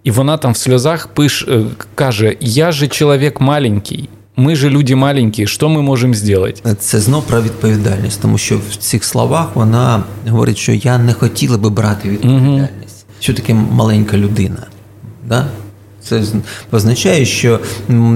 і 0.04 0.12
вона 0.12 0.38
там 0.38 0.52
в 0.52 0.58
сльозах 0.58 1.08
пише, 1.08 1.62
каже: 1.96 2.36
Я 2.40 2.72
же 2.72 2.88
чоловік 2.88 3.42
маленький. 3.42 4.10
Ми 4.36 4.56
ж 4.56 4.70
люди 4.70 4.96
маленькі, 4.96 5.48
що 5.48 5.70
ми 5.70 5.82
можемо 5.82 6.14
зробити? 6.14 6.76
Це 6.80 7.00
знов 7.00 7.24
про 7.24 7.42
відповідальність, 7.42 8.22
тому 8.22 8.38
що 8.38 8.58
в 8.70 8.76
цих 8.76 9.04
словах 9.04 9.56
вона 9.56 10.04
говорить, 10.28 10.58
що 10.58 10.72
я 10.72 10.98
не 10.98 11.14
хотіла 11.14 11.58
би 11.58 11.70
брати 11.70 12.10
відповідальність. 12.10 13.06
Угу. 13.06 13.14
Що 13.20 13.34
таке 13.34 13.54
маленька 13.54 14.18
людина? 14.18 14.68
Да? 15.28 15.46
Це 16.02 16.24
означає, 16.72 17.26
що 17.26 17.60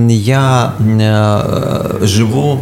я 0.09 0.73
е, 2.01 2.05
живу 2.07 2.59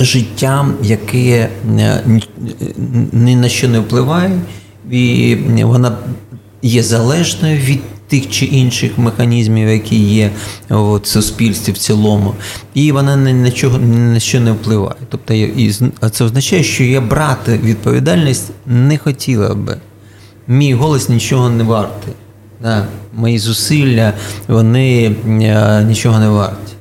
життям, 0.00 0.74
яке 0.82 1.48
е, 1.78 2.02
ні 3.12 3.36
на 3.36 3.48
що 3.48 3.68
не 3.68 3.80
впливає, 3.80 4.40
і 4.90 5.36
вона 5.62 5.96
є 6.62 6.82
залежною 6.82 7.56
від 7.56 7.80
тих 8.08 8.30
чи 8.30 8.44
інших 8.44 8.98
механізмів, 8.98 9.68
які 9.68 9.96
є 9.96 10.30
в 10.68 11.00
суспільстві 11.04 11.72
в 11.72 11.78
цілому, 11.78 12.34
і 12.74 12.92
вона 12.92 13.16
ні 13.16 13.32
на 13.32 13.50
чого 13.50 13.78
ні 13.78 13.96
на 13.96 14.20
що 14.20 14.40
не 14.40 14.52
впливає. 14.52 14.96
Тобто, 15.08 15.34
і, 15.34 15.72
це 16.10 16.24
означає, 16.24 16.62
що 16.62 16.84
я 16.84 17.00
брати 17.00 17.60
відповідальність 17.64 18.50
не 18.66 18.98
хотіла 18.98 19.54
би. 19.54 19.76
Мій 20.48 20.74
голос 20.74 21.08
нічого 21.08 21.50
не 21.50 21.64
вартий. 21.64 22.14
Мої 23.14 23.38
зусилля, 23.38 24.12
вони 24.48 25.16
е, 25.26 25.84
нічого 25.84 26.18
не 26.18 26.28
варті. 26.28 26.72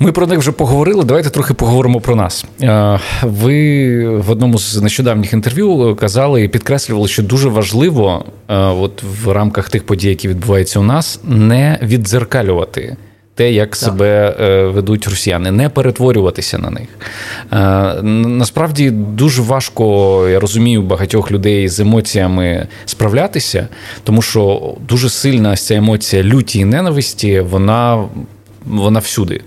Ми 0.00 0.12
про 0.12 0.26
них 0.26 0.38
вже 0.38 0.52
поговорили. 0.52 1.04
Давайте 1.04 1.30
трохи 1.30 1.54
поговоримо 1.54 2.00
про 2.00 2.16
нас. 2.16 2.44
Е, 2.62 3.00
ви 3.22 4.08
в 4.18 4.30
одному 4.30 4.58
з 4.58 4.82
нещодавніх 4.82 5.32
інтерв'ю 5.32 5.96
казали 6.00 6.44
і 6.44 6.48
підкреслювали, 6.48 7.08
що 7.08 7.22
дуже 7.22 7.48
важливо, 7.48 8.24
е, 8.48 8.56
от 8.56 9.02
в 9.02 9.32
рамках 9.32 9.70
тих 9.70 9.86
подій, 9.86 10.08
які 10.08 10.28
відбуваються 10.28 10.80
у 10.80 10.82
нас, 10.82 11.20
не 11.24 11.78
віддзеркалювати. 11.82 12.96
Те, 13.34 13.52
як 13.52 13.68
так. 13.68 13.76
себе 13.76 14.36
е, 14.40 14.66
ведуть 14.66 15.08
росіяни, 15.08 15.50
не 15.50 15.68
перетворюватися 15.68 16.58
на 16.58 16.70
них. 16.70 16.88
Насправді 18.28 18.90
дуже 18.90 19.42
важко, 19.42 20.28
я 20.28 20.40
розумію, 20.40 20.82
багатьох 20.82 21.30
людей 21.30 21.68
з 21.68 21.80
емоціями 21.80 22.66
справлятися, 22.86 23.68
тому 24.04 24.22
що 24.22 24.74
дуже 24.88 25.10
сильна 25.10 25.56
ця 25.56 25.74
емоція 25.74 26.22
люті 26.22 26.58
і 26.58 26.64
ненависті, 26.64 27.40
вона, 27.40 28.04
вона 28.66 29.00
всюди. 29.00 29.40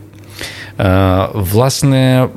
Е, 0.81 1.27
власне, 1.33 2.27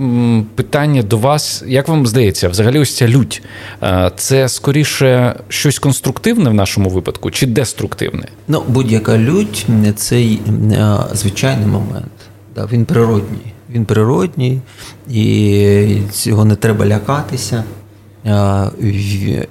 питання 0.55 1.03
до 1.03 1.19
вас, 1.19 1.65
як 1.67 1.89
вам 1.89 2.07
здається, 2.07 2.49
взагалі 2.49 2.79
ось 2.79 2.97
ця 2.97 3.09
лють 3.09 3.43
е, 3.83 4.11
це 4.17 4.49
скоріше 4.49 5.41
щось 5.49 5.79
конструктивне 5.79 6.51
в 6.51 6.55
нашому 6.55 6.91
випадку 6.91 7.31
чи 7.31 7.47
деструктивне? 7.47 8.29
Ну, 8.49 8.63
будь-яка 8.69 9.19
лють 9.19 9.67
це 9.97 10.21
е, 10.21 10.39
звичайний 11.13 11.67
момент. 11.67 12.13
Він 12.73 12.85
природній. 12.85 13.53
Він 13.71 13.85
природній, 13.85 14.61
і 15.11 15.99
цього 16.13 16.45
не 16.45 16.57
треба 16.57 16.87
лякатися. 16.87 17.65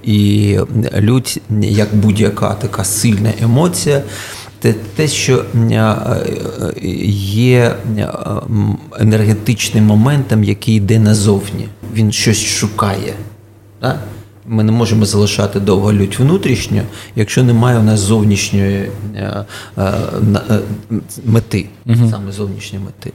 І 0.04 0.58
лють, 1.00 1.42
як 1.62 1.96
будь-яка 1.96 2.54
така 2.54 2.84
сильна 2.84 3.30
емоція 3.42 4.02
те, 4.72 5.08
що 5.08 5.46
є 7.16 7.76
енергетичним 9.00 9.86
моментом, 9.86 10.44
який 10.44 10.76
йде 10.76 11.00
назовні. 11.00 11.68
Він 11.94 12.12
щось 12.12 12.44
шукає. 12.46 13.14
Так? 13.80 14.00
Ми 14.48 14.64
не 14.64 14.72
можемо 14.72 15.06
залишати 15.06 15.60
довго 15.60 15.94
лють 15.94 16.20
внутрішньо, 16.20 16.82
якщо 17.16 17.44
немає 17.44 17.80
у 17.80 17.84
нас 17.84 18.00
зовнішньої 18.00 18.92
мети, 21.26 21.66
uh 21.88 22.10
саме 22.10 22.32
зовнішньої 22.32 22.86
мети. 22.86 23.12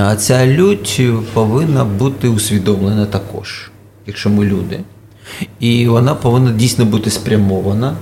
А 0.00 0.16
ця 0.16 0.46
лють 0.46 1.02
повинна 1.32 1.84
бути 1.84 2.28
усвідомлена 2.28 3.06
також, 3.06 3.70
якщо 4.06 4.30
ми 4.30 4.44
люди. 4.44 4.80
І 5.60 5.88
вона 5.88 6.14
повинна 6.14 6.52
дійсно 6.52 6.84
бути 6.84 7.10
спрямована 7.10 7.96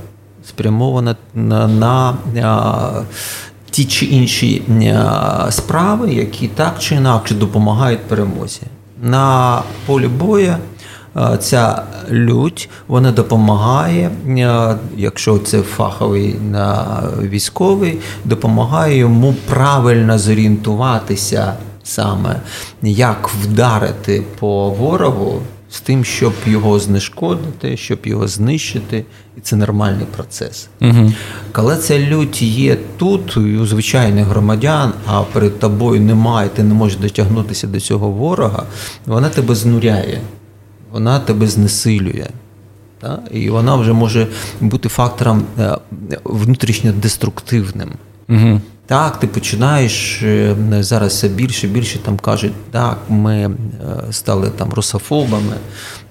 спрямована 0.48 1.16
на, 1.34 1.68
на, 1.68 2.14
на 2.34 2.92
ті 3.70 3.84
чи 3.84 4.06
інші 4.06 4.62
справи, 5.50 6.14
які 6.14 6.48
так 6.48 6.78
чи 6.78 6.94
інакше 6.94 7.34
допомагають 7.34 8.00
перемозі. 8.00 8.60
На 9.02 9.62
полі 9.86 10.08
бою 10.08 10.56
ця 11.38 11.82
лють 12.10 12.68
вона 12.88 13.12
допомагає, 13.12 14.10
якщо 14.96 15.38
це 15.38 15.62
фаховий 15.62 16.36
військовий, 17.22 17.98
допомагає 18.24 18.98
йому 18.98 19.34
правильно 19.48 20.18
зорієнтуватися 20.18 21.54
саме, 21.82 22.40
як 22.82 23.30
вдарити 23.42 24.22
по 24.38 24.70
ворогу 24.70 25.42
з 25.74 25.80
тим, 25.80 26.04
щоб 26.04 26.32
його 26.46 26.78
знешкодити, 26.78 27.76
щоб 27.76 27.98
його 28.04 28.28
знищити, 28.28 29.04
і 29.36 29.40
це 29.40 29.56
нормальний 29.56 30.06
процес. 30.16 30.68
Угу. 30.80 31.12
Коли 31.52 31.76
ця 31.76 31.98
лють 31.98 32.42
є 32.42 32.76
тут, 32.96 33.36
у 33.36 33.66
звичайних 33.66 34.26
громадян, 34.26 34.92
а 35.06 35.22
перед 35.22 35.58
тобою 35.58 36.00
немає, 36.00 36.48
ти 36.48 36.62
не 36.62 36.74
можеш 36.74 36.98
дотягнутися 36.98 37.66
до 37.66 37.80
цього 37.80 38.10
ворога, 38.10 38.66
вона 39.06 39.28
тебе 39.28 39.54
знуряє, 39.54 40.20
вона 40.92 41.20
тебе 41.20 41.46
знесилює. 41.46 42.26
І 43.30 43.50
вона 43.50 43.76
вже 43.76 43.92
може 43.92 44.26
бути 44.60 44.88
фактором 44.88 45.42
е, 45.58 45.76
внутрішньо 46.24 46.92
деструктивним. 46.92 47.90
Угу. 48.28 48.60
Так, 48.86 49.20
ти 49.20 49.26
починаєш 49.26 50.22
е, 50.22 50.56
зараз 50.80 51.12
все 51.12 51.28
більше 51.28 51.66
і 51.66 51.70
більше 51.70 51.98
там 51.98 52.16
кажуть, 52.18 52.52
так, 52.70 52.98
ми 53.08 53.36
е, 53.36 53.50
стали 54.10 54.50
там 54.50 54.72
русофобами. 54.72 55.56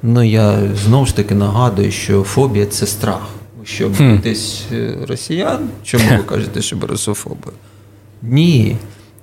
Ну 0.03 0.23
я 0.23 0.59
знову 0.85 1.05
ж 1.05 1.15
таки 1.15 1.35
нагадую, 1.35 1.91
що 1.91 2.23
фобія 2.23 2.65
це 2.65 2.85
страх. 2.87 3.21
Що 3.63 3.89
боїтесь 3.89 4.63
е, 4.71 4.97
росіян, 5.07 5.69
чому 5.83 6.03
ви 6.17 6.23
кажете, 6.23 6.61
що 6.61 6.75
ви 6.75 6.87
русофоби? 6.87 7.51
Ні. 8.21 8.77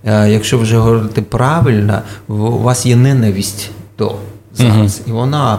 Якщо 0.04 0.58
вже 0.58 0.78
говорити 0.78 1.22
правильно, 1.22 2.02
у 2.28 2.34
вас 2.34 2.86
є 2.86 2.96
ненависть 2.96 3.70
до 3.98 4.14
зараз, 4.54 5.00
і 5.06 5.10
вона 5.10 5.58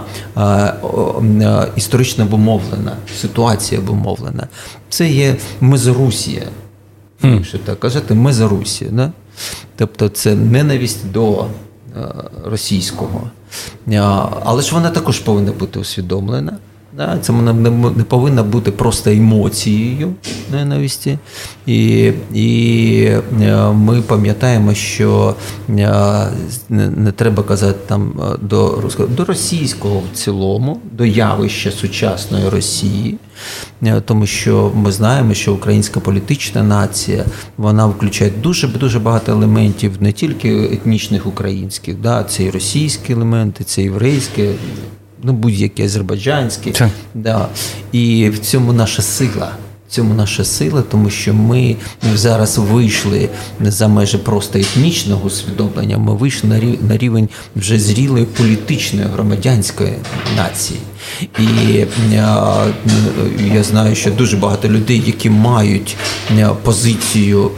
історично 1.76 2.24
обумовлена, 2.24 2.96
ситуація 3.22 3.82
обумовлена. 3.82 4.48
Це 4.90 5.10
є 5.10 5.36
мезорусія 5.62 6.44
якщо 7.24 7.58
так 7.58 7.80
казати, 7.80 8.14
ми 8.14 8.34
за 8.34 8.48
Русі. 8.48 8.86
Да? 8.92 9.12
Тобто 9.76 10.10
це 10.10 10.36
ненависть 10.36 11.12
до 11.12 11.40
е, 11.44 11.46
російського. 12.46 13.30
Але 14.44 14.62
ж 14.62 14.76
вона 14.76 14.90
також 14.90 15.20
повинна 15.20 15.52
бути 15.52 15.80
усвідомлена. 15.80 16.58
Да? 16.98 17.18
Це 17.22 17.34
не 17.34 18.04
повинна 18.04 18.44
бути 18.44 18.72
просто 18.72 19.10
емоцією 19.10 20.14
ненависті. 20.52 21.18
І 21.66 22.12
і 22.34 23.04
е, 23.42 23.72
ми 23.74 24.02
пам'ятаємо, 24.02 24.74
що 24.74 25.36
е, 25.70 26.28
не 26.70 27.12
треба 27.16 27.44
казати 27.44 27.80
там 27.88 28.14
до 28.42 28.84
до 29.10 29.26
російського 29.26 30.04
в 30.14 30.18
цілому, 30.18 30.80
до 30.92 31.06
явища 31.06 31.72
сучасної 31.72 32.50
Росії. 32.50 33.18
Е, 33.84 34.02
тому 34.06 34.26
що 34.26 34.72
ми 34.76 34.92
знаємо, 34.92 35.34
що 35.34 35.54
українська 35.54 36.00
політична 36.00 36.64
нація 36.64 37.26
вона 37.58 37.86
включає 37.86 38.32
дуже 38.44 38.68
дуже 38.68 39.00
багато 39.00 39.32
елементів, 39.32 39.92
не 40.00 40.12
тільки 40.12 40.64
етнічних 40.64 41.28
українських, 41.28 41.96
да, 42.00 42.24
це 42.24 42.44
і 42.44 42.50
російські 42.50 43.14
елементи, 43.14 43.64
це 43.64 43.82
єврейські. 43.82 44.50
Ну, 45.24 45.34
будь-які 45.34 45.84
азербайджанські, 45.84 46.74
да. 47.14 47.48
і 47.92 48.30
в 48.30 48.40
цьому 48.40 48.74
наша 48.74 49.02
сила 49.02 49.52
цьому 49.92 50.14
наша 50.14 50.44
сила, 50.44 50.82
тому 50.82 51.10
що 51.10 51.34
ми 51.34 51.76
зараз 52.16 52.58
вийшли 52.58 53.30
за 53.62 53.88
межі 53.88 54.18
просто 54.18 54.60
етнічного 54.60 55.26
усвідомлення. 55.26 55.98
Ми 55.98 56.16
вийшли 56.16 56.78
на 56.82 56.98
рівень 56.98 57.30
вже 57.56 57.80
зрілої 57.80 58.26
політичної 58.26 59.08
громадянської 59.08 59.94
нації. 60.38 60.80
І 61.40 61.46
я 63.54 63.64
знаю, 63.64 63.96
що 63.96 64.12
дуже 64.12 64.38
багато 64.38 64.70
людей, 64.70 65.04
які 65.06 65.30
мають 65.30 65.98
позицію, 66.64 67.52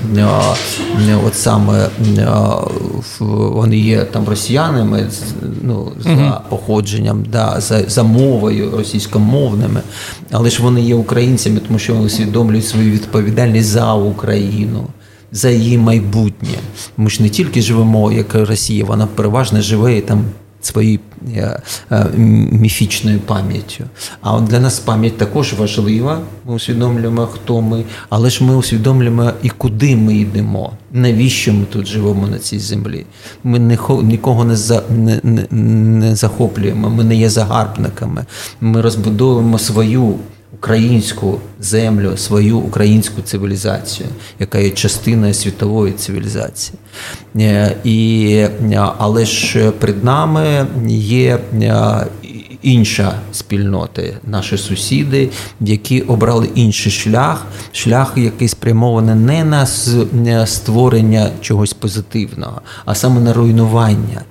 от 1.25 1.35
саме 1.35 1.89
вони 3.19 3.77
є 3.77 4.03
там 4.03 4.29
росіянами, 4.29 5.09
ну 5.61 5.91
за 5.99 6.41
походженням, 6.49 7.25
да, 7.31 7.61
за 7.61 7.83
за 7.87 8.03
мовою 8.03 8.71
російськомовними, 8.77 9.81
але 10.31 10.49
ж 10.49 10.63
вони 10.63 10.81
є 10.81 10.95
українцями, 10.95 11.59
тому 11.67 11.79
що 11.79 11.93
вони 11.93 12.05
усвідомлюють 12.05 12.67
свою 12.67 12.91
відповідальність 12.91 13.67
за 13.67 13.93
Україну. 13.93 14.87
За 15.35 15.49
її 15.49 15.77
майбутнє. 15.77 16.57
Ми 16.97 17.09
ж 17.09 17.23
не 17.23 17.29
тільки 17.29 17.61
живемо, 17.61 18.11
як 18.11 18.35
Росія, 18.35 18.85
вона 18.85 19.07
переважно 19.07 19.61
живе 19.61 20.01
там 20.01 20.25
своєю 20.65 20.99
міфічною 22.51 23.19
пам'яттю. 23.19 23.83
А 24.21 24.35
от 24.35 24.43
для 24.43 24.59
нас 24.59 24.79
пам'ять 24.79 25.17
також 25.17 25.53
важлива. 25.53 26.19
Ми 26.45 26.53
усвідомлюємо, 26.53 27.25
хто 27.25 27.61
ми, 27.61 27.83
але 28.09 28.29
ж 28.29 28.43
ми 28.43 28.55
усвідомлюємо 28.55 29.31
і 29.43 29.49
куди 29.49 29.95
ми 29.95 30.15
йдемо, 30.15 30.73
навіщо 30.91 31.53
ми 31.53 31.65
тут 31.65 31.87
живемо 31.87 32.27
на 32.27 32.39
цій 32.39 32.59
землі. 32.59 33.05
Ми 33.43 33.77
нікого 34.03 34.43
не 34.43 34.55
за, 34.55 34.83
не, 34.89 35.19
не, 35.23 35.47
не 35.51 36.15
захоплюємо, 36.15 36.89
ми 36.89 37.03
не 37.03 37.15
є 37.15 37.29
загарбниками. 37.29 38.25
Ми 38.61 38.81
розбудовуємо 38.81 39.59
свою 39.59 40.15
українську 40.53 41.39
землю, 41.59 42.17
свою 42.17 42.57
українську 42.57 43.21
цивілізацію, 43.21 44.09
яка 44.39 44.59
є 44.59 44.69
частиною 44.69 45.33
світової 45.33 45.93
цивілізації. 45.93 46.79
Е, 47.35 47.75
і, 47.83 48.27
е, 48.61 48.89
Але 48.97 49.25
ж 49.25 49.71
перед 49.71 50.03
нами 50.03 50.67
є 50.97 51.39
е, 51.61 52.05
інша 52.63 53.19
спільнота, 53.31 54.01
наші 54.27 54.57
сусіди, 54.57 55.29
які 55.61 56.01
обрали 56.01 56.49
інший 56.55 56.91
шлях, 56.91 57.45
шлях, 57.71 58.13
який 58.15 58.47
спрямований 58.47 59.15
не 59.15 59.43
на 59.43 60.45
створення 60.45 61.29
чогось 61.41 61.73
позитивного, 61.73 62.61
а 62.85 62.95
саме 62.95 63.21
на 63.21 63.33
руйнування. 63.33 64.21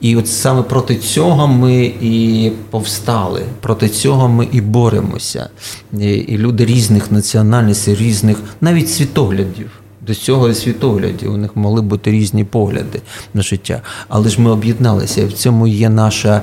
І 0.00 0.16
от 0.16 0.28
саме 0.28 0.62
проти 0.62 0.96
цього 0.96 1.48
ми 1.48 1.84
і 2.00 2.52
повстали, 2.70 3.42
проти 3.60 3.88
цього 3.88 4.28
ми 4.28 4.48
і 4.52 4.60
боремося. 4.60 5.50
І 5.98 6.36
люди 6.38 6.64
різних 6.64 7.12
національностей, 7.12 7.94
різних 7.94 8.36
навіть 8.60 8.90
світоглядів. 8.90 9.70
До 10.06 10.14
цього 10.14 10.54
світоглядів 10.54 11.32
у 11.32 11.36
них 11.36 11.56
могли 11.56 11.82
бути 11.82 12.10
різні 12.10 12.44
погляди 12.44 13.00
на 13.34 13.42
життя. 13.42 13.82
Але 14.08 14.28
ж 14.28 14.40
ми 14.40 14.50
об'єдналися, 14.50 15.20
і 15.20 15.24
в 15.24 15.32
цьому 15.32 15.66
є 15.66 15.88
наша 15.88 16.42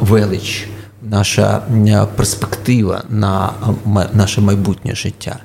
велич, 0.00 0.68
наша 1.10 1.62
перспектива 2.16 3.02
на 3.08 3.50
наше 4.12 4.40
майбутнє 4.40 4.94
життя. 4.94 5.36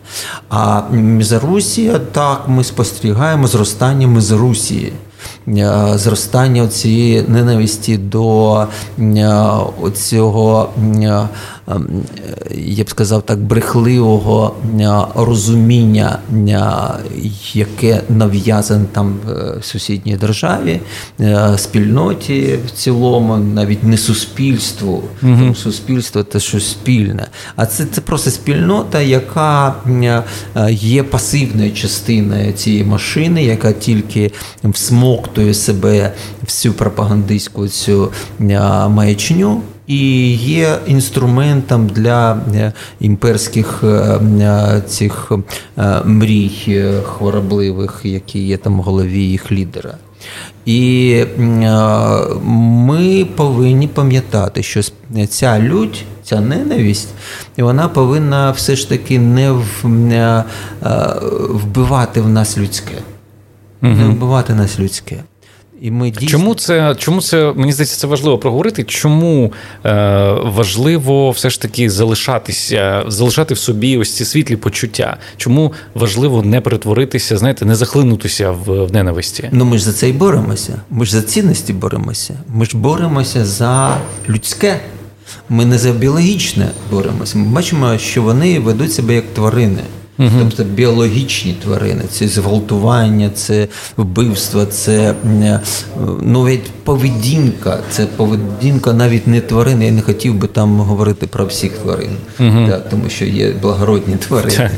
А 0.49 0.81
Мізорусія, 0.91 1.99
так, 1.99 2.43
ми 2.47 2.63
спостерігаємо 2.63 3.47
зростання 3.47 4.07
Мізарусії. 4.07 4.93
Зростання 5.95 6.67
цієї 6.67 7.21
ненависті 7.27 7.97
до 7.97 8.67
цього 9.93 10.69
Ем, 11.67 11.87
я 12.55 12.83
б 12.83 12.89
сказав 12.89 13.21
так, 13.21 13.39
брехливого 13.39 14.55
е, 14.79 14.89
розуміння, 15.15 16.19
е, 16.33 16.61
яке 17.53 18.01
нав'язане 18.09 18.85
там 18.91 19.19
в 19.25 19.63
сусідній 19.63 20.15
державі, 20.15 20.79
е, 21.19 21.57
спільноті 21.57 22.59
в 22.67 22.71
цілому, 22.71 23.37
навіть 23.37 23.83
не 23.83 23.97
суспільству. 23.97 25.03
Угу. 25.23 25.55
Суспільство 25.55 26.23
це 26.23 26.39
щось 26.39 26.69
спільне. 26.69 27.27
А 27.55 27.65
це 27.65 27.85
це 27.85 28.01
просто 28.01 28.31
спільнота, 28.31 29.01
яка 29.01 29.75
є 30.69 31.03
пасивною 31.03 31.73
частиною 31.73 32.53
цієї 32.53 32.83
машини, 32.83 33.43
яка 33.43 33.71
тільки 33.71 34.31
всмоктує 34.63 35.34
себе 35.53 36.13
всю 36.43 36.73
пропагандистську 36.73 37.67
цю 37.67 38.11
маячню 38.89 39.61
і 39.87 40.33
є 40.35 40.79
інструментом 40.87 41.87
для 41.87 42.41
е, 42.55 42.73
імперських 42.99 43.79
е, 43.83 43.87
е, 43.87 44.81
цих 44.87 45.31
мрій 46.05 46.73
хворобливих, 47.03 48.01
які 48.03 48.39
є 48.39 48.57
там 48.57 48.77
в 48.79 48.81
голові 48.81 49.19
їх 49.19 49.51
лідера. 49.51 49.97
І 50.65 51.23
ми 52.43 53.27
повинні 53.35 53.87
пам'ятати, 53.87 54.63
що 54.63 54.81
ця 55.29 55.59
лють, 55.59 56.05
ця 56.23 56.41
ненависть, 56.41 57.09
вона 57.57 57.87
повинна 57.87 58.51
все 58.51 58.75
ж 58.75 58.89
таки 58.89 59.19
не 59.19 59.51
вбивати 61.51 62.21
в 62.21 62.29
нас 62.29 62.57
людське, 62.57 62.95
не 63.85 64.05
вбивати 64.07 64.53
нас 64.53 64.79
людське. 64.79 65.23
І 65.81 65.91
ми 65.91 66.11
дійсно... 66.11 66.27
Чому 66.27 66.55
це 66.55 66.95
чому 66.97 67.21
це 67.21 67.53
мені 67.55 67.73
здається 67.73 67.97
це 67.97 68.07
важливо 68.07 68.37
проговорити? 68.37 68.83
Чому 68.83 69.53
е, 69.85 69.91
важливо 70.43 71.31
все 71.31 71.49
ж 71.49 71.61
таки 71.61 71.89
залишатися, 71.89 73.03
залишати 73.07 73.53
в 73.53 73.57
собі 73.57 73.97
ось 73.97 74.13
ці 74.15 74.25
світлі 74.25 74.55
почуття? 74.55 75.17
Чому 75.37 75.73
важливо 75.95 76.43
не 76.43 76.61
перетворитися, 76.61 77.37
знаєте, 77.37 77.65
не 77.65 77.75
захлинутися 77.75 78.51
в, 78.51 78.85
в 78.85 78.93
ненависті? 78.93 79.49
Ну 79.51 79.65
ми 79.65 79.77
ж 79.77 79.83
за 79.83 79.93
це 79.93 80.09
й 80.09 80.13
боремося. 80.13 80.81
Ми 80.89 81.05
ж 81.05 81.11
за 81.11 81.21
цінності 81.21 81.73
боремося. 81.73 82.33
Ми 82.53 82.65
ж 82.65 82.77
боремося 82.77 83.45
за 83.45 83.97
людське. 84.29 84.79
Ми 85.49 85.65
не 85.65 85.77
за 85.77 85.91
біологічне 85.91 86.67
боремося. 86.91 87.37
Ми 87.37 87.45
бачимо, 87.45 87.97
що 87.97 88.21
вони 88.21 88.59
ведуть 88.59 88.93
себе 88.93 89.13
як 89.13 89.25
тварини. 89.33 89.81
Угу. 90.19 90.29
Тобто 90.39 90.63
біологічні 90.63 91.53
тварини, 91.63 92.03
це 92.09 92.27
зґвалтування, 92.27 93.29
це 93.29 93.67
вбивство, 93.97 94.65
це 94.65 95.13
навіть 96.21 96.71
поведінка, 96.71 97.79
це 97.89 98.05
поведінка 98.05 98.93
навіть 98.93 99.27
не 99.27 99.41
тварини. 99.41 99.85
Я 99.85 99.91
не 99.91 100.01
хотів 100.01 100.35
би 100.35 100.47
там 100.47 100.79
говорити 100.79 101.27
про 101.27 101.45
всіх 101.45 101.71
тварин, 101.71 102.17
угу. 102.39 102.65
да, 102.67 102.79
тому 102.79 103.09
що 103.09 103.25
є 103.25 103.51
благородні 103.61 104.15
тварини, 104.15 104.69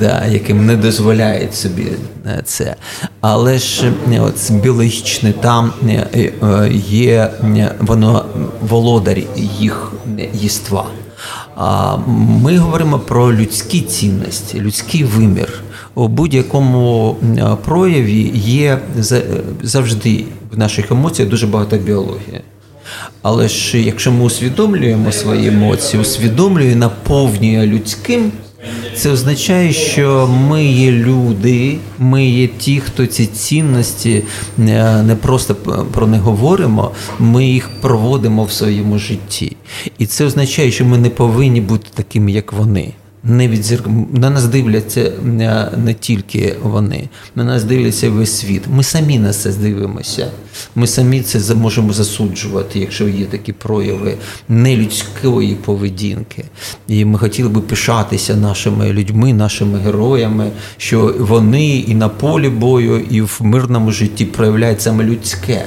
да, 0.00 0.26
яким 0.26 0.66
не 0.66 0.76
дозволяють 0.76 1.54
собі 1.54 1.86
е, 2.26 2.40
це. 2.44 2.76
Але 3.20 3.58
ж 3.58 3.92
от, 4.20 4.52
біологічне 4.52 5.32
там 5.32 5.72
е, 5.88 6.06
е, 6.14 6.70
є 6.88 7.30
воно 7.80 8.24
володар 8.60 9.18
їх 9.60 9.92
єства. 10.34 10.86
Ми 12.42 12.58
говоримо 12.58 12.98
про 12.98 13.32
людські 13.32 13.80
цінності, 13.80 14.60
людський 14.60 15.04
вимір. 15.04 15.62
У 15.94 16.08
будь-якому 16.08 17.16
прояві 17.64 18.32
є 18.34 18.78
завжди 19.62 20.24
в 20.52 20.58
наших 20.58 20.90
емоціях 20.90 21.30
дуже 21.30 21.46
багато 21.46 21.76
біології. 21.76 22.40
Але 23.22 23.48
ж 23.48 23.78
якщо 23.82 24.12
ми 24.12 24.24
усвідомлюємо 24.24 25.12
свої 25.12 25.48
емоції, 25.48 26.02
усвідомлює 26.02 26.76
наповнює 26.76 27.66
людським. 27.66 28.32
Це 28.94 29.10
означає, 29.10 29.72
що 29.72 30.26
ми 30.26 30.64
є 30.64 30.90
люди, 30.90 31.78
ми 31.98 32.26
є 32.26 32.46
ті, 32.46 32.80
хто 32.80 33.06
ці 33.06 33.26
цінності 33.26 34.22
е, 34.58 35.02
не 35.02 35.16
просто 35.22 35.54
про 35.92 36.06
них 36.06 36.20
говоримо, 36.20 36.90
ми 37.18 37.46
їх 37.46 37.70
проводимо 37.80 38.44
в 38.44 38.52
своєму 38.52 38.98
житті. 38.98 39.56
І 39.98 40.06
це 40.06 40.24
означає, 40.24 40.70
що 40.70 40.84
ми 40.84 40.98
не 40.98 41.10
повинні 41.10 41.60
бути 41.60 41.86
такими, 41.94 42.32
як 42.32 42.52
вони 42.52 42.92
не 43.28 43.48
відзір... 43.48 43.82
на 44.12 44.30
нас 44.30 44.44
дивляться 44.44 45.12
не, 45.22 45.68
не 45.84 45.94
тільки 45.94 46.56
вони, 46.62 47.08
на 47.34 47.44
нас 47.44 47.64
дивляться 47.64 48.10
весь 48.10 48.38
світ. 48.38 48.62
Ми 48.70 48.82
самі 48.82 49.18
на 49.18 49.32
це 49.32 49.52
дивимося. 49.52 50.30
Ми 50.74 50.86
самі 50.86 51.20
це 51.20 51.54
можемо 51.54 51.92
засуджувати, 51.92 52.78
якщо 52.78 53.08
є 53.08 53.24
такі 53.24 53.52
прояви 53.52 54.14
нелюдської 54.48 55.54
поведінки. 55.54 56.44
І 56.88 57.04
ми 57.04 57.18
хотіли 57.18 57.48
би 57.48 57.60
пишатися 57.60 58.36
нашими 58.36 58.92
людьми, 58.92 59.32
нашими 59.32 59.78
героями, 59.78 60.50
що 60.76 61.14
вони 61.18 61.76
і 61.76 61.94
на 61.94 62.08
полі 62.08 62.48
бою, 62.48 63.00
і 63.10 63.20
в 63.20 63.38
мирному 63.40 63.92
житті 63.92 64.24
проявляють 64.24 64.80
саме 64.82 65.04
людське. 65.04 65.66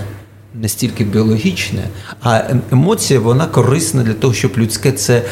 Не 0.61 0.69
стільки 0.69 1.03
біологічне, 1.03 1.83
а 2.21 2.37
ем, 2.49 2.61
емоція 2.71 3.19
вона 3.19 3.45
корисна 3.45 4.03
для 4.03 4.13
того, 4.13 4.33
щоб 4.33 4.51
людське 4.57 4.91
це 4.91 5.23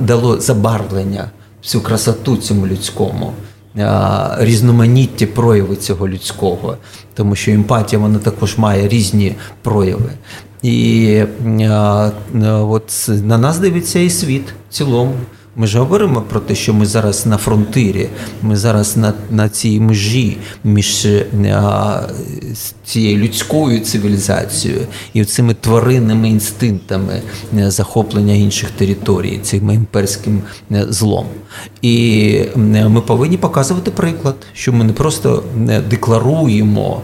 дало 0.00 0.40
забарвлення 0.40 1.30
всю 1.62 1.82
красоту 1.82 2.36
цьому 2.36 2.66
людському, 2.66 3.32
різноманітні 4.38 5.26
прояви 5.26 5.76
цього 5.76 6.08
людського, 6.08 6.76
тому 7.14 7.34
що 7.34 7.50
емпатія 7.50 8.02
вона 8.02 8.18
також 8.18 8.58
має 8.58 8.88
різні 8.88 9.34
прояви. 9.62 10.10
І 10.62 11.22
от 12.44 13.08
на 13.08 13.38
нас 13.38 13.58
дивиться 13.58 13.98
і 13.98 14.10
світ 14.10 14.54
в 14.70 14.74
цілому. 14.74 15.14
Ми 15.56 15.66
ж 15.66 15.78
говоримо 15.78 16.22
про 16.22 16.40
те, 16.40 16.54
що 16.54 16.74
ми 16.74 16.86
зараз 16.86 17.26
на 17.26 17.36
фронтирі, 17.36 18.08
ми 18.42 18.56
зараз 18.56 18.96
на 18.96 19.14
на 19.30 19.48
цій 19.48 19.80
межі 19.80 20.36
між 20.64 21.06
а, 21.54 22.02
цією 22.84 23.18
людською 23.18 23.80
цивілізацією 23.80 24.80
і 25.12 25.24
цими 25.24 25.54
тваринними 25.54 26.28
інстинктами 26.28 27.22
захоплення 27.52 28.34
інших 28.34 28.70
територій, 28.70 29.40
цим 29.42 29.70
імперським 29.70 30.42
злом. 30.70 31.26
І 31.82 32.44
ми 32.56 33.00
повинні 33.00 33.36
показувати 33.36 33.90
приклад, 33.90 34.36
що 34.52 34.72
ми 34.72 34.84
не 34.84 34.92
просто 34.92 35.44
декларуємо. 35.90 37.02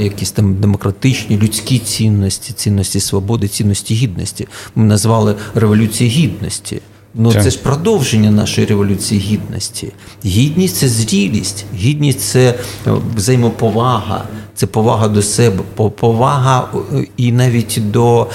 Якісь 0.00 0.30
там 0.30 0.54
демократичні 0.54 1.38
людські 1.38 1.78
цінності, 1.78 2.52
цінності 2.52 3.00
свободи, 3.00 3.48
цінності 3.48 3.94
гідності. 3.94 4.48
Ми 4.74 4.84
назвали 4.84 5.34
революції 5.54 6.10
гідності. 6.10 6.80
Ну 7.14 7.32
це 7.32 7.50
ж 7.50 7.58
продовження 7.58 8.30
нашої 8.30 8.66
революції 8.66 9.20
гідності. 9.20 9.92
Гідність 10.24 10.76
це 10.76 10.88
зрілість, 10.88 11.64
гідність 11.74 12.20
це 12.20 12.54
е, 12.86 12.90
взаємоповага, 13.16 14.24
це 14.54 14.66
повага 14.66 15.08
до 15.08 15.22
себе, 15.22 15.62
повага 15.96 16.68
е, 16.94 17.06
і 17.16 17.32
навіть 17.32 17.80
до 17.90 18.26